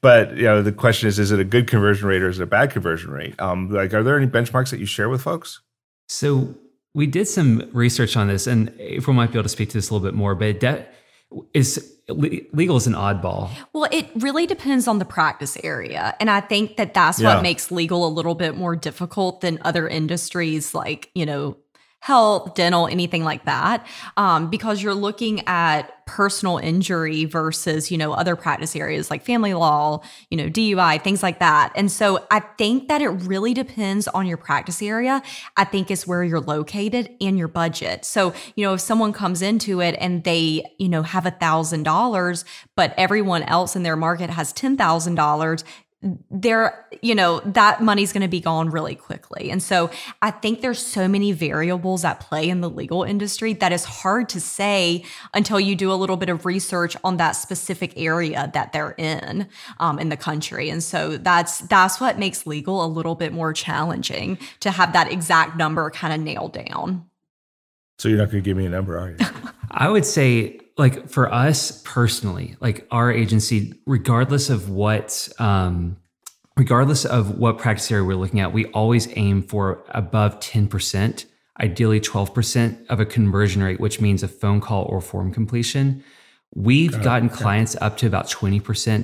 but 0.02 0.36
you 0.36 0.43
know 0.43 0.62
the 0.62 0.72
question 0.72 1.08
is, 1.08 1.19
is 1.19 1.32
it 1.32 1.39
a 1.39 1.46
good 1.46 1.67
conversion 1.67 2.08
rate 2.08 2.24
or 2.24 2.30
is 2.30 2.39
it 2.39 2.43
a 2.43 2.48
bad 2.48 2.72
conversion 2.72 3.12
rate? 3.12 3.39
Um, 3.39 3.69
like, 3.69 3.93
are 3.93 4.04
there 4.04 4.17
any 4.17 4.28
benchmarks 4.28 4.72
that 4.72 4.80
you 4.80 4.86
share 4.86 5.10
with 5.10 5.22
folks? 5.22 5.62
So 6.08 6.56
we 6.96 7.08
did 7.08 7.28
some 7.28 7.69
research 7.72 8.17
on 8.17 8.28
this, 8.28 8.48
and 8.48 8.74
April 8.80 9.13
might 9.13 9.32
be 9.32 9.38
able 9.38 9.43
to 9.43 9.50
speak 9.50 9.69
to 9.69 9.78
this 9.78 9.89
a 9.89 9.93
little 9.93 10.08
bit 10.08 10.15
more. 10.15 10.36
But 10.36 10.60
de- 10.60 10.86
is 11.54 11.89
legal 12.10 12.76
is 12.76 12.88
an 12.88 12.93
oddball. 12.93 13.50
Well, 13.72 13.88
it 13.91 14.10
really 14.15 14.46
depends 14.46 14.88
on 14.88 15.00
the 15.00 15.06
practice 15.06 15.58
area. 15.63 16.15
And 16.19 16.30
I 16.30 16.41
think 16.41 16.76
that 16.78 16.93
that's 16.93 17.19
yeah. 17.19 17.34
what 17.34 17.43
makes 17.43 17.72
legal 17.72 18.06
a 18.06 18.10
little 18.10 18.36
bit 18.36 18.56
more 18.58 18.76
difficult 18.76 19.41
than 19.41 19.58
other 19.62 19.88
industries 19.88 20.74
like, 20.74 21.10
you 21.15 21.26
know, 21.26 21.58
health, 22.04 22.54
dental, 22.54 22.86
anything 22.88 23.24
like 23.24 23.46
that, 23.46 23.88
um, 24.18 24.50
because 24.50 24.84
you're 24.84 24.94
looking 24.94 25.42
at 25.48 26.06
personal 26.06 26.58
injury 26.58 27.24
versus, 27.24 27.89
you 27.89 27.98
know, 27.98 28.12
other 28.12 28.36
practice 28.36 28.76
areas 28.76 29.10
like 29.10 29.24
family 29.24 29.54
law, 29.54 30.02
you 30.30 30.36
know, 30.36 30.50
DUI, 30.50 31.02
things 31.02 31.24
like 31.24 31.39
that. 31.39 31.72
And 31.78 31.89
so 31.89 32.28
I 32.30 32.42
think 32.42 32.89
that 32.89 33.02
it 33.02 33.08
really 33.08 33.54
depends 33.54 34.10
on 34.10 34.26
your 34.26 34.36
practice 34.36 34.82
area. 34.82 35.24
I 35.56 35.63
think 35.63 35.89
is 35.89 36.06
where 36.06 36.26
you're 36.26 36.42
located 36.42 37.10
and 37.22 37.38
your 37.38 37.48
budget. 37.48 38.04
So, 38.04 38.34
you 38.58 38.66
know, 38.66 38.74
if 38.74 38.82
someone 38.82 39.13
comes 39.13 39.42
into 39.42 39.80
it 39.80 39.96
and 39.98 40.26
they, 40.26 40.76
you 40.78 40.89
know, 40.89 41.04
have 41.04 41.26
a 41.26 41.32
thousand 41.32 41.84
dollars, 41.84 42.44
but 42.76 42.94
everyone 42.98 43.44
else 43.44 43.78
in 43.78 43.84
their 43.84 43.96
market 43.96 44.30
has 44.30 44.52
ten 44.52 44.76
thousand 44.76 45.16
dollars, 45.16 45.63
there 46.30 46.86
you 47.02 47.16
know 47.16 47.39
that 47.46 47.82
money's 47.82 48.12
going 48.12 48.22
to 48.22 48.28
be 48.28 48.42
gone 48.42 48.70
really 48.70 48.96
quickly. 48.96 49.50
And 49.50 49.62
so 49.63 49.89
i 50.22 50.32
think 50.32 50.62
there's 50.62 50.86
so 50.86 51.08
many 51.08 51.32
variables 51.32 52.04
at 52.04 52.20
play 52.20 52.50
in 52.50 52.62
the 52.62 52.70
legal 52.70 53.04
industry 53.04 53.54
that 53.54 53.72
is 53.72 53.86
hard 53.86 54.30
to 54.30 54.42
say 54.42 55.04
until 55.34 55.60
you 55.60 55.76
do 55.76 55.92
a 55.92 55.96
little 55.96 56.18
bit 56.18 56.30
of 56.30 56.46
research 56.46 56.98
on 57.04 57.18
that 57.18 57.32
specific 57.32 57.94
area 57.98 58.50
that 58.54 58.74
they're 58.74 58.96
in 58.98 59.48
um, 59.80 60.00
in 60.00 60.10
the 60.10 60.18
country. 60.18 60.70
And 60.70 60.84
so 60.84 61.18
that's 61.18 61.60
that's 61.60 62.00
what 62.00 62.20
makes 62.20 62.46
legal 62.46 62.84
a 62.84 62.88
little 62.88 63.16
bit 63.16 63.34
more 63.34 63.54
challenging 63.54 64.38
to 64.60 64.72
have 64.72 64.94
that 64.94 65.12
exact 65.12 65.58
number 65.58 65.89
kind 65.89 66.13
of 66.13 66.20
nailed 66.20 66.54
down. 66.54 67.06
So 67.98 68.10
you're 68.10 68.18
not 68.18 68.32
going 68.32 68.44
to 68.44 68.50
give 68.50 68.58
me 68.58 68.66
a 68.66 68.70
number 68.70 68.98
are 68.98 69.12
you? 69.12 69.18
I 69.72 69.89
would 69.89 70.06
say 70.06 70.60
like 70.78 71.10
for 71.10 71.32
us 71.32 71.82
personally, 71.84 72.56
like 72.60 72.88
our 72.92 73.12
agency, 73.12 73.74
regardless 73.86 74.50
of 74.50 74.70
what, 74.70 75.30
um, 75.40 75.98
regardless 76.58 77.06
of 77.06 77.38
what 77.38 77.58
practice 77.58 77.92
area 77.92 78.04
we're 78.04 78.16
looking 78.16 78.40
at, 78.40 78.54
we 78.54 78.66
always 78.68 79.08
aim 79.16 79.44
for 79.44 79.84
above 79.90 80.40
10%, 80.40 81.26
ideally 81.62 82.00
12% 82.00 82.88
of 82.88 83.00
a 83.00 83.06
conversion 83.06 83.62
rate, 83.62 83.80
which 83.80 84.02
means 84.02 84.24
a 84.24 84.28
phone 84.28 84.62
call 84.62 84.86
or 84.86 85.02
form 85.02 85.32
completion. 85.32 86.04
We've 86.56 87.02
gotten 87.02 87.30
clients 87.30 87.76
up 87.82 87.98
to 87.98 88.08
about 88.08 88.28
20%, 88.28 88.62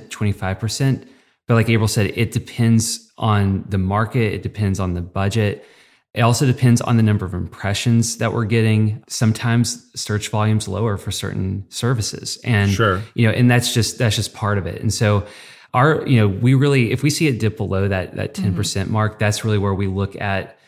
25%. 0.08 1.08
But 1.48 1.54
like 1.54 1.68
April 1.68 1.88
said, 1.88 2.12
it 2.14 2.30
depends 2.30 3.12
on 3.18 3.64
the 3.68 3.78
market, 3.78 4.32
it 4.32 4.42
depends 4.42 4.78
on 4.78 4.94
the 4.94 5.00
budget. 5.00 5.66
It 6.12 6.22
also 6.22 6.44
depends 6.44 6.80
on 6.80 6.96
the 6.96 7.04
number 7.04 7.24
of 7.24 7.34
impressions 7.34 8.16
that 8.16 8.32
we're 8.32 8.44
getting. 8.44 9.04
Sometimes 9.06 9.90
search 9.94 10.28
volume's 10.28 10.66
lower 10.66 10.96
for 10.96 11.12
certain 11.12 11.64
services. 11.68 12.38
And 12.42 12.70
sure. 12.70 13.02
you 13.14 13.28
know, 13.28 13.32
and 13.32 13.48
that's 13.48 13.72
just 13.72 13.98
that's 13.98 14.16
just 14.16 14.34
part 14.34 14.58
of 14.58 14.66
it. 14.66 14.82
And 14.82 14.92
so 14.92 15.24
our, 15.72 16.04
you 16.08 16.18
know, 16.18 16.26
we 16.26 16.54
really 16.54 16.90
if 16.90 17.04
we 17.04 17.10
see 17.10 17.28
it 17.28 17.38
dip 17.38 17.56
below 17.56 17.86
that 17.86 18.16
that 18.16 18.34
10 18.34 18.46
mm-hmm. 18.46 18.56
percent 18.56 18.88
mm 18.88 18.90
hmm 18.90 18.94
mark, 18.94 19.18
that's 19.20 19.44
really 19.44 19.58
where 19.58 19.74
we 19.74 19.86
look 19.86 20.20
at 20.20 20.58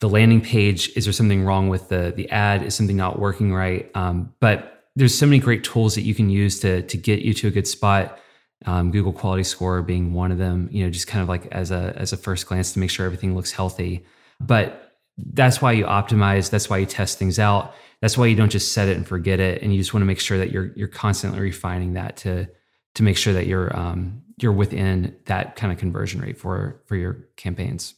the 0.00 0.08
landing 0.08 0.40
page. 0.40 0.90
Is 0.96 1.04
there 1.04 1.12
something 1.12 1.44
wrong 1.44 1.68
with 1.68 1.90
the 1.90 2.14
the 2.16 2.30
ad? 2.30 2.62
Is 2.62 2.74
something 2.74 2.96
not 2.96 3.18
working 3.18 3.52
right? 3.52 3.90
Um, 3.94 4.32
but 4.40 4.84
there's 4.96 5.16
so 5.16 5.26
many 5.26 5.38
great 5.40 5.62
tools 5.62 5.94
that 5.94 6.02
you 6.02 6.14
can 6.14 6.30
use 6.30 6.60
to 6.60 6.82
to 6.82 6.96
get 6.96 7.20
you 7.20 7.34
to 7.34 7.48
a 7.48 7.50
good 7.50 7.68
spot. 7.68 8.18
Um, 8.64 8.90
Google 8.90 9.12
Quality 9.12 9.44
Score 9.44 9.82
being 9.82 10.14
one 10.14 10.32
of 10.32 10.38
them. 10.38 10.70
You 10.72 10.84
know, 10.84 10.90
just 10.90 11.06
kind 11.06 11.22
of 11.22 11.28
like 11.28 11.46
as 11.52 11.70
a 11.70 11.92
as 11.96 12.14
a 12.14 12.16
first 12.16 12.46
glance 12.46 12.72
to 12.72 12.78
make 12.78 12.88
sure 12.88 13.04
everything 13.04 13.36
looks 13.36 13.52
healthy. 13.52 14.06
But 14.40 14.85
that's 15.18 15.62
why 15.62 15.72
you 15.72 15.84
optimize. 15.84 16.50
That's 16.50 16.68
why 16.68 16.78
you 16.78 16.86
test 16.86 17.18
things 17.18 17.38
out. 17.38 17.74
That's 18.00 18.18
why 18.18 18.26
you 18.26 18.36
don't 18.36 18.50
just 18.50 18.72
set 18.72 18.88
it 18.88 18.96
and 18.96 19.06
forget 19.06 19.40
it. 19.40 19.62
And 19.62 19.72
you 19.72 19.80
just 19.80 19.94
want 19.94 20.02
to 20.02 20.06
make 20.06 20.20
sure 20.20 20.38
that 20.38 20.50
you're 20.50 20.72
you're 20.76 20.88
constantly 20.88 21.40
refining 21.40 21.94
that 21.94 22.16
to 22.18 22.48
to 22.94 23.02
make 23.02 23.16
sure 23.16 23.32
that 23.32 23.46
you're 23.46 23.74
um, 23.76 24.22
you're 24.40 24.52
within 24.52 25.16
that 25.26 25.56
kind 25.56 25.72
of 25.72 25.78
conversion 25.78 26.20
rate 26.20 26.38
for 26.38 26.82
for 26.86 26.96
your 26.96 27.14
campaigns. 27.36 27.94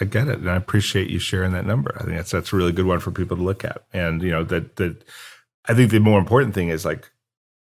I 0.00 0.04
get 0.04 0.28
it, 0.28 0.38
and 0.38 0.50
I 0.50 0.56
appreciate 0.56 1.08
you 1.08 1.18
sharing 1.18 1.52
that 1.52 1.66
number. 1.66 1.96
I 1.98 2.04
think 2.04 2.16
that's 2.16 2.30
that's 2.30 2.52
a 2.52 2.56
really 2.56 2.72
good 2.72 2.86
one 2.86 3.00
for 3.00 3.10
people 3.10 3.36
to 3.36 3.42
look 3.42 3.64
at. 3.64 3.84
And 3.92 4.22
you 4.22 4.30
know 4.30 4.44
that 4.44 4.76
that 4.76 5.04
I 5.66 5.74
think 5.74 5.90
the 5.90 5.98
more 5.98 6.20
important 6.20 6.54
thing 6.54 6.68
is 6.68 6.84
like 6.84 7.10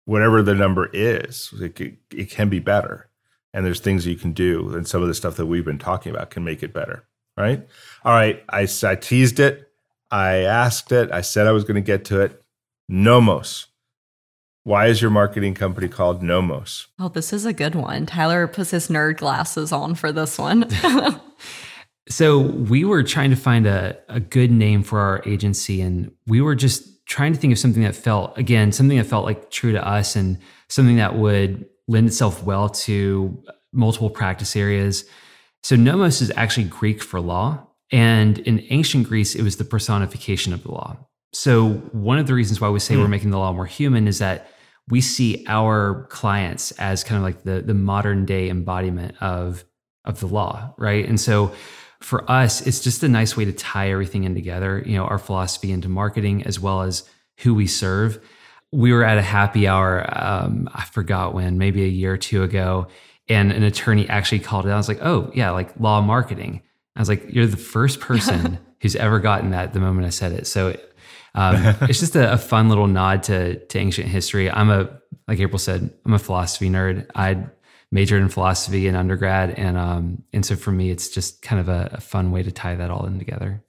whatever 0.06 0.42
the 0.42 0.56
number 0.56 0.90
is, 0.94 1.54
it, 1.60 1.80
it, 1.80 1.98
it 2.12 2.32
can 2.32 2.50
be 2.50 2.60
better. 2.60 3.08
And 3.54 3.66
there's 3.66 3.80
things 3.80 4.06
you 4.06 4.16
can 4.16 4.34
do, 4.34 4.76
and 4.76 4.88
some 4.88 5.02
of 5.02 5.08
the 5.08 5.16
stuff 5.16 5.36
that 5.38 5.48
we've 5.48 5.66
been 5.66 5.80
talking 5.80 6.14
about 6.14 6.30
can 6.30 6.44
make 6.44 6.62
it 6.62 6.72
better 6.72 7.09
right? 7.40 7.68
All 8.04 8.14
right, 8.14 8.44
I, 8.50 8.68
I 8.84 8.96
teased 8.96 9.40
it. 9.40 9.72
I 10.12 10.38
asked 10.38 10.92
it. 10.92 11.12
I 11.12 11.22
said 11.22 11.48
I 11.48 11.52
was 11.52 11.64
going 11.64 11.76
to 11.76 11.82
get 11.82 12.06
to 12.06 12.22
it. 12.22 12.44
Nomos. 12.88 13.68
Why 14.64 14.88
is 14.88 15.02
your 15.02 15.12
marketing 15.12 15.54
company 15.54 15.88
called 15.88 16.22
Nomos? 16.22 16.88
Oh, 17.00 17.10
this 17.10 17.32
is 17.32 17.46
a 17.46 17.54
good 17.54 17.76
one. 17.76 18.06
Tyler 18.06 18.48
puts 18.48 18.72
his 18.72 18.88
nerd 18.90 19.18
glasses 19.18 19.72
on 19.72 19.96
for 19.96 20.12
this 20.12 20.38
one. 20.38 20.70
so 22.10 22.40
we 22.40 22.84
were 22.84 23.04
trying 23.04 23.30
to 23.30 23.36
find 23.36 23.66
a, 23.66 23.98
a 24.10 24.20
good 24.20 24.52
name 24.52 24.84
for 24.84 25.00
our 25.00 25.24
agency, 25.26 25.82
and 25.82 26.12
we 26.28 26.42
were 26.42 26.56
just 26.56 27.06
trying 27.06 27.34
to 27.34 27.40
think 27.40 27.54
of 27.54 27.60
something 27.60 27.84
that 27.84 27.96
felt, 27.96 28.38
again, 28.38 28.72
something 28.72 28.98
that 28.98 29.06
felt 29.06 29.26
like 29.26 29.50
true 29.50 29.72
to 29.72 29.88
us 29.88 30.16
and 30.16 30.38
something 30.68 30.98
that 30.98 31.16
would 31.16 31.66
lend 31.88 32.08
itself 32.08 32.44
well 32.44 32.70
to 32.70 33.42
multiple 33.74 34.10
practice 34.10 34.56
areas. 34.56 35.06
So 35.64 35.76
nomos 35.76 36.22
is 36.22 36.32
actually 36.36 36.66
Greek 36.66 37.04
for 37.04 37.20
law. 37.20 37.68
And 37.92 38.38
in 38.40 38.66
ancient 38.70 39.08
Greece, 39.08 39.36
it 39.36 39.42
was 39.42 39.58
the 39.58 39.64
personification 39.64 40.54
of 40.54 40.64
the 40.64 40.72
law. 40.72 40.98
So 41.34 41.74
one 41.92 42.20
of 42.20 42.28
the 42.28 42.34
reasons 42.34 42.62
why 42.62 42.70
we 42.70 42.80
say 42.80 42.96
mm. 42.96 43.02
we're 43.02 43.08
making 43.08 43.32
the 43.32 43.40
law 43.40 43.52
more 43.52 43.66
human 43.66 44.08
is 44.08 44.20
that 44.20 44.50
we 44.90 45.02
see 45.02 45.46
our 45.48 46.08
clients 46.10 46.72
as 46.74 47.04
kind 47.04 47.18
of 47.18 47.24
like 47.24 47.44
the, 47.44 47.62
the 47.62 47.74
modern 47.74 48.26
day 48.26 48.50
embodiment 48.50 49.16
of, 49.22 49.64
of 50.06 50.20
the 50.20 50.28
law, 50.28 50.74
right? 50.78 51.08
And 51.08 51.20
so 51.20 51.52
for 52.00 52.30
us, 52.30 52.66
it's 52.66 52.80
just 52.80 53.04
a 53.04 53.08
nice 53.08 53.36
way 53.36 53.46
to 53.46 53.52
tie 53.52 53.92
everything 53.92 54.24
in 54.24 54.34
together, 54.34 54.82
you 54.86 54.96
know, 54.96 55.06
our 55.06 55.20
philosophy 55.20 55.72
into 55.72 55.90
marketing 55.90 56.44
as 56.44 56.60
well 56.60 56.82
as 56.82 57.04
who 57.40 57.54
we 57.54 57.68
serve. 57.68 58.20
we 58.72 58.94
were 58.94 59.04
at 59.04 59.18
a 59.18 59.22
happy 59.22 59.68
hour. 59.68 60.06
Um, 60.12 60.70
I 60.74 60.86
forgot 60.86 61.34
when, 61.34 61.58
maybe 61.58 61.84
a 61.84 61.88
year 61.88 62.14
or 62.14 62.18
two 62.18 62.44
ago, 62.44 62.88
and 63.30 63.52
an 63.52 63.64
attorney 63.64 64.10
actually 64.10 64.40
called 64.40 64.66
it. 64.66 64.72
I 64.72 64.78
was 64.78 64.88
like, 64.88 65.00
"Oh 65.02 65.32
yeah, 65.34 65.52
like 65.52 65.80
law 65.80 66.02
marketing." 66.02 66.62
I 66.96 67.00
was 67.00 67.10
like, 67.10 67.26
"You're 67.30 67.48
the 67.48 67.58
first 67.58 68.00
person 68.02 68.60
who's 68.82 68.96
ever 68.96 69.20
gotten 69.20 69.52
that." 69.52 69.74
The 69.74 69.80
moment 69.80 70.08
I 70.08 70.10
said 70.10 70.34
it, 70.34 70.48
so 70.48 70.76
um, 71.36 71.56
it's 71.82 72.00
just 72.00 72.16
a, 72.16 72.34
a, 72.34 72.38
fun 72.38 72.70
little 72.70 72.88
nod 72.88 73.24
to 73.24 73.64
to 73.66 73.80
ancient 73.80 74.08
history. 74.08 74.50
I'm 74.50 74.70
a 74.70 74.90
like 75.28 75.40
April 75.40 75.60
said, 75.60 75.94
I'm 76.06 76.14
a 76.14 76.20
philosophy 76.20 76.70
nerd. 76.70 77.06
I 77.16 77.46
majored 77.92 78.22
in 78.22 78.30
philosophy 78.30 78.88
in 78.88 78.96
undergrad, 78.96 79.52
and 79.52 79.78
um, 79.78 80.24
and 80.34 80.46
so 80.46 80.56
for 80.56 80.72
me, 80.72 80.90
it's 80.90 81.10
just 81.10 81.42
kind 81.42 81.60
of 81.60 81.70
a, 81.70 81.90
a 81.94 82.02
fun 82.02 82.32
way 82.32 82.44
to 82.44 82.52
tie 82.52 82.76
that 82.76 82.90
all 82.90 83.06
in 83.06 83.20
together. 83.20 83.64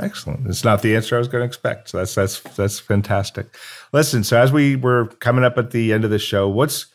Excellent. 0.00 0.46
It's 0.46 0.64
not 0.64 0.82
the 0.82 0.94
answer 0.94 1.16
I 1.16 1.18
was 1.18 1.28
going 1.28 1.42
to 1.42 1.46
expect. 1.46 1.88
So 1.88 1.98
that's 1.98 2.14
that's 2.14 2.40
that's 2.56 2.78
fantastic. 2.78 3.46
Listen, 3.92 4.24
so 4.24 4.40
as 4.40 4.52
we 4.52 4.76
were 4.76 5.06
coming 5.20 5.44
up 5.44 5.58
at 5.58 5.70
the 5.70 5.92
end 5.92 6.04
of 6.04 6.10
the 6.10 6.18
show, 6.18 6.48
what's 6.48 6.86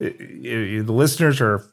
the 0.00 0.84
listeners 0.88 1.40
are 1.40 1.64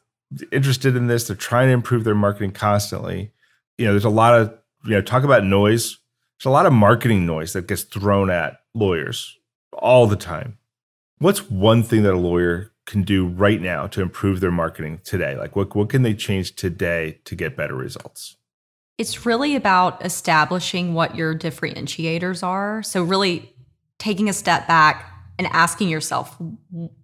interested 0.52 0.96
in 0.96 1.06
this. 1.06 1.26
They're 1.26 1.36
trying 1.36 1.68
to 1.68 1.72
improve 1.72 2.04
their 2.04 2.14
marketing 2.14 2.52
constantly. 2.52 3.32
You 3.78 3.86
know, 3.86 3.92
there's 3.92 4.04
a 4.04 4.10
lot 4.10 4.38
of 4.38 4.56
you 4.84 4.92
know 4.92 5.02
talk 5.02 5.24
about 5.24 5.44
noise. 5.44 5.98
There's 6.38 6.46
a 6.46 6.50
lot 6.50 6.66
of 6.66 6.72
marketing 6.72 7.26
noise 7.26 7.52
that 7.54 7.66
gets 7.66 7.82
thrown 7.82 8.30
at 8.30 8.60
lawyers 8.74 9.36
all 9.72 10.06
the 10.06 10.16
time. 10.16 10.58
What's 11.18 11.50
one 11.50 11.82
thing 11.82 12.04
that 12.04 12.14
a 12.14 12.18
lawyer 12.18 12.72
can 12.86 13.02
do 13.02 13.26
right 13.26 13.60
now 13.60 13.86
to 13.88 14.00
improve 14.00 14.40
their 14.40 14.52
marketing 14.52 15.00
today? 15.04 15.36
Like 15.36 15.56
what 15.56 15.74
what 15.74 15.88
can 15.88 16.02
they 16.02 16.14
change 16.14 16.54
today 16.54 17.20
to 17.24 17.34
get 17.34 17.56
better 17.56 17.74
results? 17.74 18.36
It's 18.98 19.24
really 19.24 19.54
about 19.54 20.04
establishing 20.04 20.92
what 20.92 21.14
your 21.14 21.34
differentiators 21.34 22.42
are. 22.42 22.82
So, 22.82 23.02
really 23.04 23.54
taking 23.98 24.28
a 24.28 24.32
step 24.32 24.66
back 24.66 25.17
and 25.38 25.46
asking 25.48 25.88
yourself, 25.88 26.36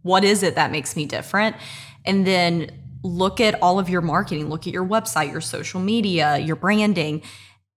what 0.03 0.25
is 0.25 0.43
it 0.43 0.57
that 0.57 0.71
makes 0.71 0.97
me 0.97 1.07
different? 1.07 1.57
And 2.05 2.27
then 2.27 2.71
look 3.03 3.41
at 3.41 3.61
all 3.63 3.79
of 3.79 3.89
your 3.89 4.01
marketing, 4.01 4.49
look 4.49 4.67
at 4.67 4.73
your 4.73 4.87
website, 4.87 5.31
your 5.31 5.41
social 5.41 5.81
media, 5.81 6.39
your 6.39 6.57
branding, 6.57 7.23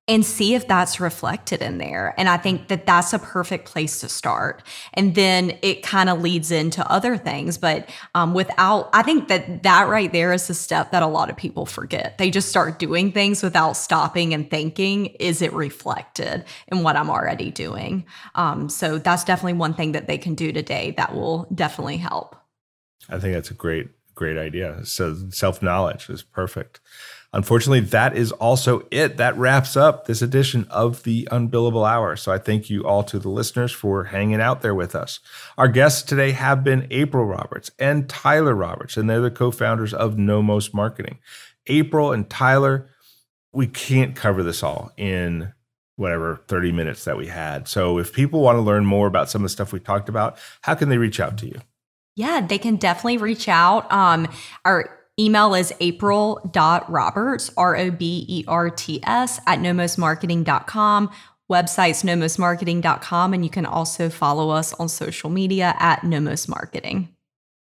and 0.10 0.26
see 0.26 0.56
if 0.56 0.68
that's 0.68 1.02
reflected 1.02 1.62
in 1.62 1.80
there. 1.80 2.14
And 2.18 2.30
I 2.30 2.38
think 2.38 2.70
that 2.70 2.86
that's 2.86 3.12
a 3.12 3.20
perfect 3.20 3.66
place 3.66 4.00
to 4.00 4.10
start. 4.10 4.64
And 4.94 5.16
then 5.16 5.58
it 5.62 5.84
kind 5.84 6.10
of 6.10 6.22
leads 6.22 6.50
into 6.50 6.90
other 6.90 7.18
things. 7.18 7.58
But 7.58 7.90
um, 8.16 8.34
without, 8.34 8.90
I 8.94 9.04
think 9.04 9.28
that 9.28 9.64
that 9.64 9.90
right 9.90 10.12
there 10.12 10.32
is 10.32 10.48
the 10.48 10.54
step 10.54 10.92
that 10.92 11.04
a 11.04 11.08
lot 11.08 11.30
of 11.30 11.36
people 11.36 11.66
forget. 11.66 12.18
They 12.18 12.32
just 12.32 12.48
start 12.48 12.80
doing 12.80 13.12
things 13.12 13.44
without 13.44 13.74
stopping 13.74 14.34
and 14.34 14.50
thinking, 14.50 15.08
is 15.08 15.42
it 15.42 15.52
reflected 15.52 16.46
in 16.70 16.84
what 16.84 16.96
I'm 16.96 17.10
already 17.10 17.52
doing? 17.52 18.06
Um, 18.36 18.70
so 18.70 19.00
that's 19.00 19.26
definitely 19.26 19.54
one 19.54 19.74
thing 19.74 19.92
that 19.92 20.08
they 20.08 20.18
can 20.18 20.36
do 20.36 20.54
today 20.54 20.94
that 20.96 21.16
will 21.16 21.48
definitely 21.54 21.98
help. 21.98 22.38
I 23.10 23.20
think 23.20 23.34
that's 23.34 23.52
a 23.52 23.56
great, 23.56 23.90
great 24.16 24.38
idea. 24.38 24.86
So 24.86 25.16
self 25.32 25.62
knowledge 25.62 26.10
is 26.10 26.24
perfect. 26.24 26.80
Unfortunately, 27.34 27.82
that 27.82 28.16
is 28.16 28.32
also 28.34 28.88
it. 28.90 29.18
That 29.18 29.38
wraps 29.38 29.76
up 29.76 30.06
this 30.06 30.22
edition 30.22 30.66
of 30.70 31.04
the 31.04 31.28
Unbillable 31.32 31.88
Hour. 31.88 32.16
So 32.16 32.32
I 32.32 32.38
thank 32.38 32.70
you 32.70 32.86
all 32.86 33.04
to 33.04 33.20
the 33.20 33.30
listeners 33.30 33.72
for 33.72 34.06
hanging 34.06 34.40
out 34.40 34.62
there 34.62 34.74
with 34.74 34.96
us. 34.96 35.20
Our 35.58 35.68
guests 35.68 36.04
today 36.04 36.32
have 36.32 36.64
been 36.64 36.88
April 36.90 37.26
Roberts 37.26 37.70
and 37.78 38.08
Tyler 38.08 38.56
Roberts, 38.56 38.96
and 38.96 39.10
they're 39.10 39.20
the 39.20 39.30
co 39.30 39.52
founders 39.52 39.94
of 39.94 40.18
Nomos 40.18 40.74
Marketing. 40.74 41.20
April 41.68 42.14
and 42.14 42.30
Tyler, 42.30 42.90
we 43.52 43.68
can't 43.68 44.16
cover 44.16 44.42
this 44.42 44.64
all 44.64 44.92
in 44.96 45.54
whatever 45.98 46.44
30 46.48 46.72
minutes 46.72 47.04
that 47.06 47.18
we 47.18 47.28
had. 47.28 47.68
So 47.68 47.98
if 47.98 48.14
people 48.14 48.42
want 48.42 48.56
to 48.56 48.62
learn 48.62 48.86
more 48.86 49.08
about 49.08 49.30
some 49.30 49.42
of 49.42 49.44
the 49.46 49.50
stuff 49.50 49.74
we 49.74 49.80
talked 49.80 50.10
about, 50.10 50.38
how 50.62 50.76
can 50.76 50.90
they 50.90 50.98
reach 50.98 51.20
out 51.20 51.38
to 51.40 51.48
you? 51.48 51.60
Yeah, 52.16 52.46
they 52.46 52.58
can 52.58 52.78
definitely 52.78 53.18
reach 53.18 53.48
out. 53.48 53.92
Um, 53.92 54.28
our 54.64 54.97
Email 55.20 55.56
is 55.56 55.74
april.roberts, 55.80 57.52
R 57.58 57.76
O 57.76 57.92
B 57.92 58.26
E 58.28 58.44
R 58.48 58.70
T 58.70 59.00
S, 59.04 59.40
at 59.48 59.60
nomosmarketing.com. 59.60 61.10
Website's 61.50 62.04
nomosmarketing.com. 62.04 63.34
And 63.34 63.44
you 63.44 63.50
can 63.50 63.66
also 63.66 64.10
follow 64.10 64.50
us 64.52 64.74
on 64.74 64.90
social 64.90 65.30
media 65.30 65.76
at 65.80 66.04
Nomos 66.04 66.48
Marketing. 66.48 67.10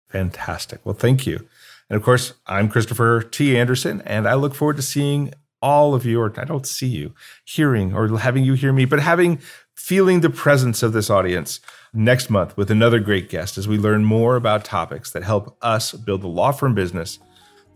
Fantastic. 0.10 0.82
Well, 0.84 0.94
thank 0.94 1.26
you. 1.26 1.48
And 1.90 1.98
of 1.98 2.04
course, 2.04 2.34
I'm 2.46 2.70
Christopher 2.70 3.22
T. 3.22 3.58
Anderson, 3.58 4.02
and 4.06 4.28
I 4.28 4.36
look 4.36 4.54
forward 4.54 4.76
to 4.76 4.82
seeing 4.82 5.34
all 5.62 5.94
of 5.94 6.06
you, 6.06 6.20
or 6.22 6.34
I 6.40 6.44
don't 6.44 6.68
see 6.68 6.88
you, 6.88 7.14
hearing 7.46 7.94
or 7.94 8.18
having 8.18 8.44
you 8.44 8.54
hear 8.54 8.74
me, 8.74 8.86
but 8.86 9.00
having, 9.00 9.40
feeling 9.76 10.22
the 10.22 10.30
presence 10.30 10.84
of 10.84 10.94
this 10.94 11.10
audience 11.10 11.60
next 11.94 12.30
month 12.30 12.56
with 12.56 12.72
another 12.72 13.00
great 13.00 13.30
guest 13.30 13.58
as 13.58 13.68
we 13.68 13.78
learn 13.78 14.04
more 14.06 14.36
about 14.36 14.66
topics 14.66 15.12
that 15.12 15.24
help 15.24 15.58
us 15.62 15.92
build 15.92 16.22
the 16.22 16.28
law 16.28 16.52
firm 16.52 16.74
business 16.74 17.20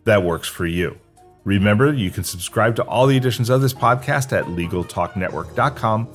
that 0.05 0.23
works 0.23 0.47
for 0.47 0.65
you. 0.65 0.97
Remember, 1.43 1.93
you 1.93 2.09
can 2.09 2.23
subscribe 2.23 2.75
to 2.77 2.83
all 2.83 3.05
the 3.05 3.17
editions 3.17 3.49
of 3.49 3.61
this 3.61 3.73
podcast 3.73 4.35
at 4.35 4.45
LegalTalkNetwork.com 4.45 6.07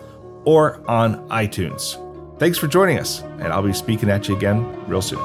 or 0.44 0.82
on 0.90 1.28
iTunes. 1.28 2.06
Thanks 2.40 2.58
for 2.58 2.66
joining 2.66 2.98
us, 2.98 3.22
and 3.38 3.48
I'll 3.48 3.62
be 3.62 3.72
speaking 3.72 4.10
at 4.10 4.26
you 4.26 4.36
again 4.36 4.64
real 4.88 5.02
soon. 5.02 5.20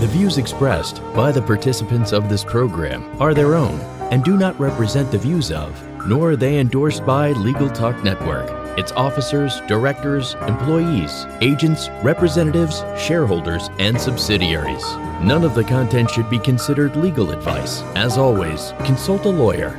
The 0.00 0.08
views 0.10 0.36
expressed 0.36 1.00
by 1.14 1.32
the 1.32 1.42
participants 1.42 2.12
of 2.12 2.28
this 2.28 2.44
program 2.44 3.04
are 3.20 3.34
their 3.34 3.54
own 3.54 3.80
and 4.10 4.24
do 4.24 4.36
not 4.36 4.58
represent 4.58 5.10
the 5.10 5.18
views 5.18 5.52
of, 5.52 5.80
nor 6.06 6.32
are 6.32 6.36
they 6.36 6.58
endorsed 6.58 7.06
by 7.06 7.32
Legal 7.32 7.70
Talk 7.70 8.02
Network 8.02 8.57
its 8.78 8.92
officers, 8.92 9.60
directors, 9.66 10.34
employees, 10.46 11.26
agents, 11.40 11.88
representatives, 12.02 12.84
shareholders, 12.96 13.68
and 13.78 14.00
subsidiaries. 14.00 14.84
None 15.20 15.42
of 15.44 15.54
the 15.54 15.64
content 15.64 16.10
should 16.10 16.30
be 16.30 16.38
considered 16.38 16.94
legal 16.94 17.32
advice. 17.32 17.82
As 17.96 18.16
always, 18.16 18.72
consult 18.84 19.24
a 19.24 19.28
lawyer. 19.28 19.78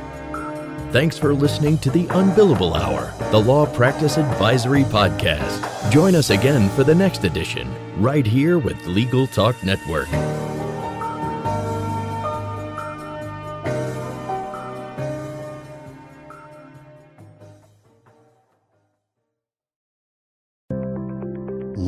Thanks 0.92 1.16
for 1.16 1.32
listening 1.32 1.78
to 1.78 1.90
the 1.90 2.06
Unbillable 2.08 2.76
Hour, 2.76 3.14
the 3.30 3.40
Law 3.40 3.64
Practice 3.64 4.18
Advisory 4.18 4.82
Podcast. 4.84 5.90
Join 5.90 6.14
us 6.14 6.30
again 6.30 6.68
for 6.70 6.84
the 6.84 6.94
next 6.94 7.24
edition, 7.24 7.72
right 8.02 8.26
here 8.26 8.58
with 8.58 8.86
Legal 8.86 9.26
Talk 9.26 9.62
Network. 9.64 10.08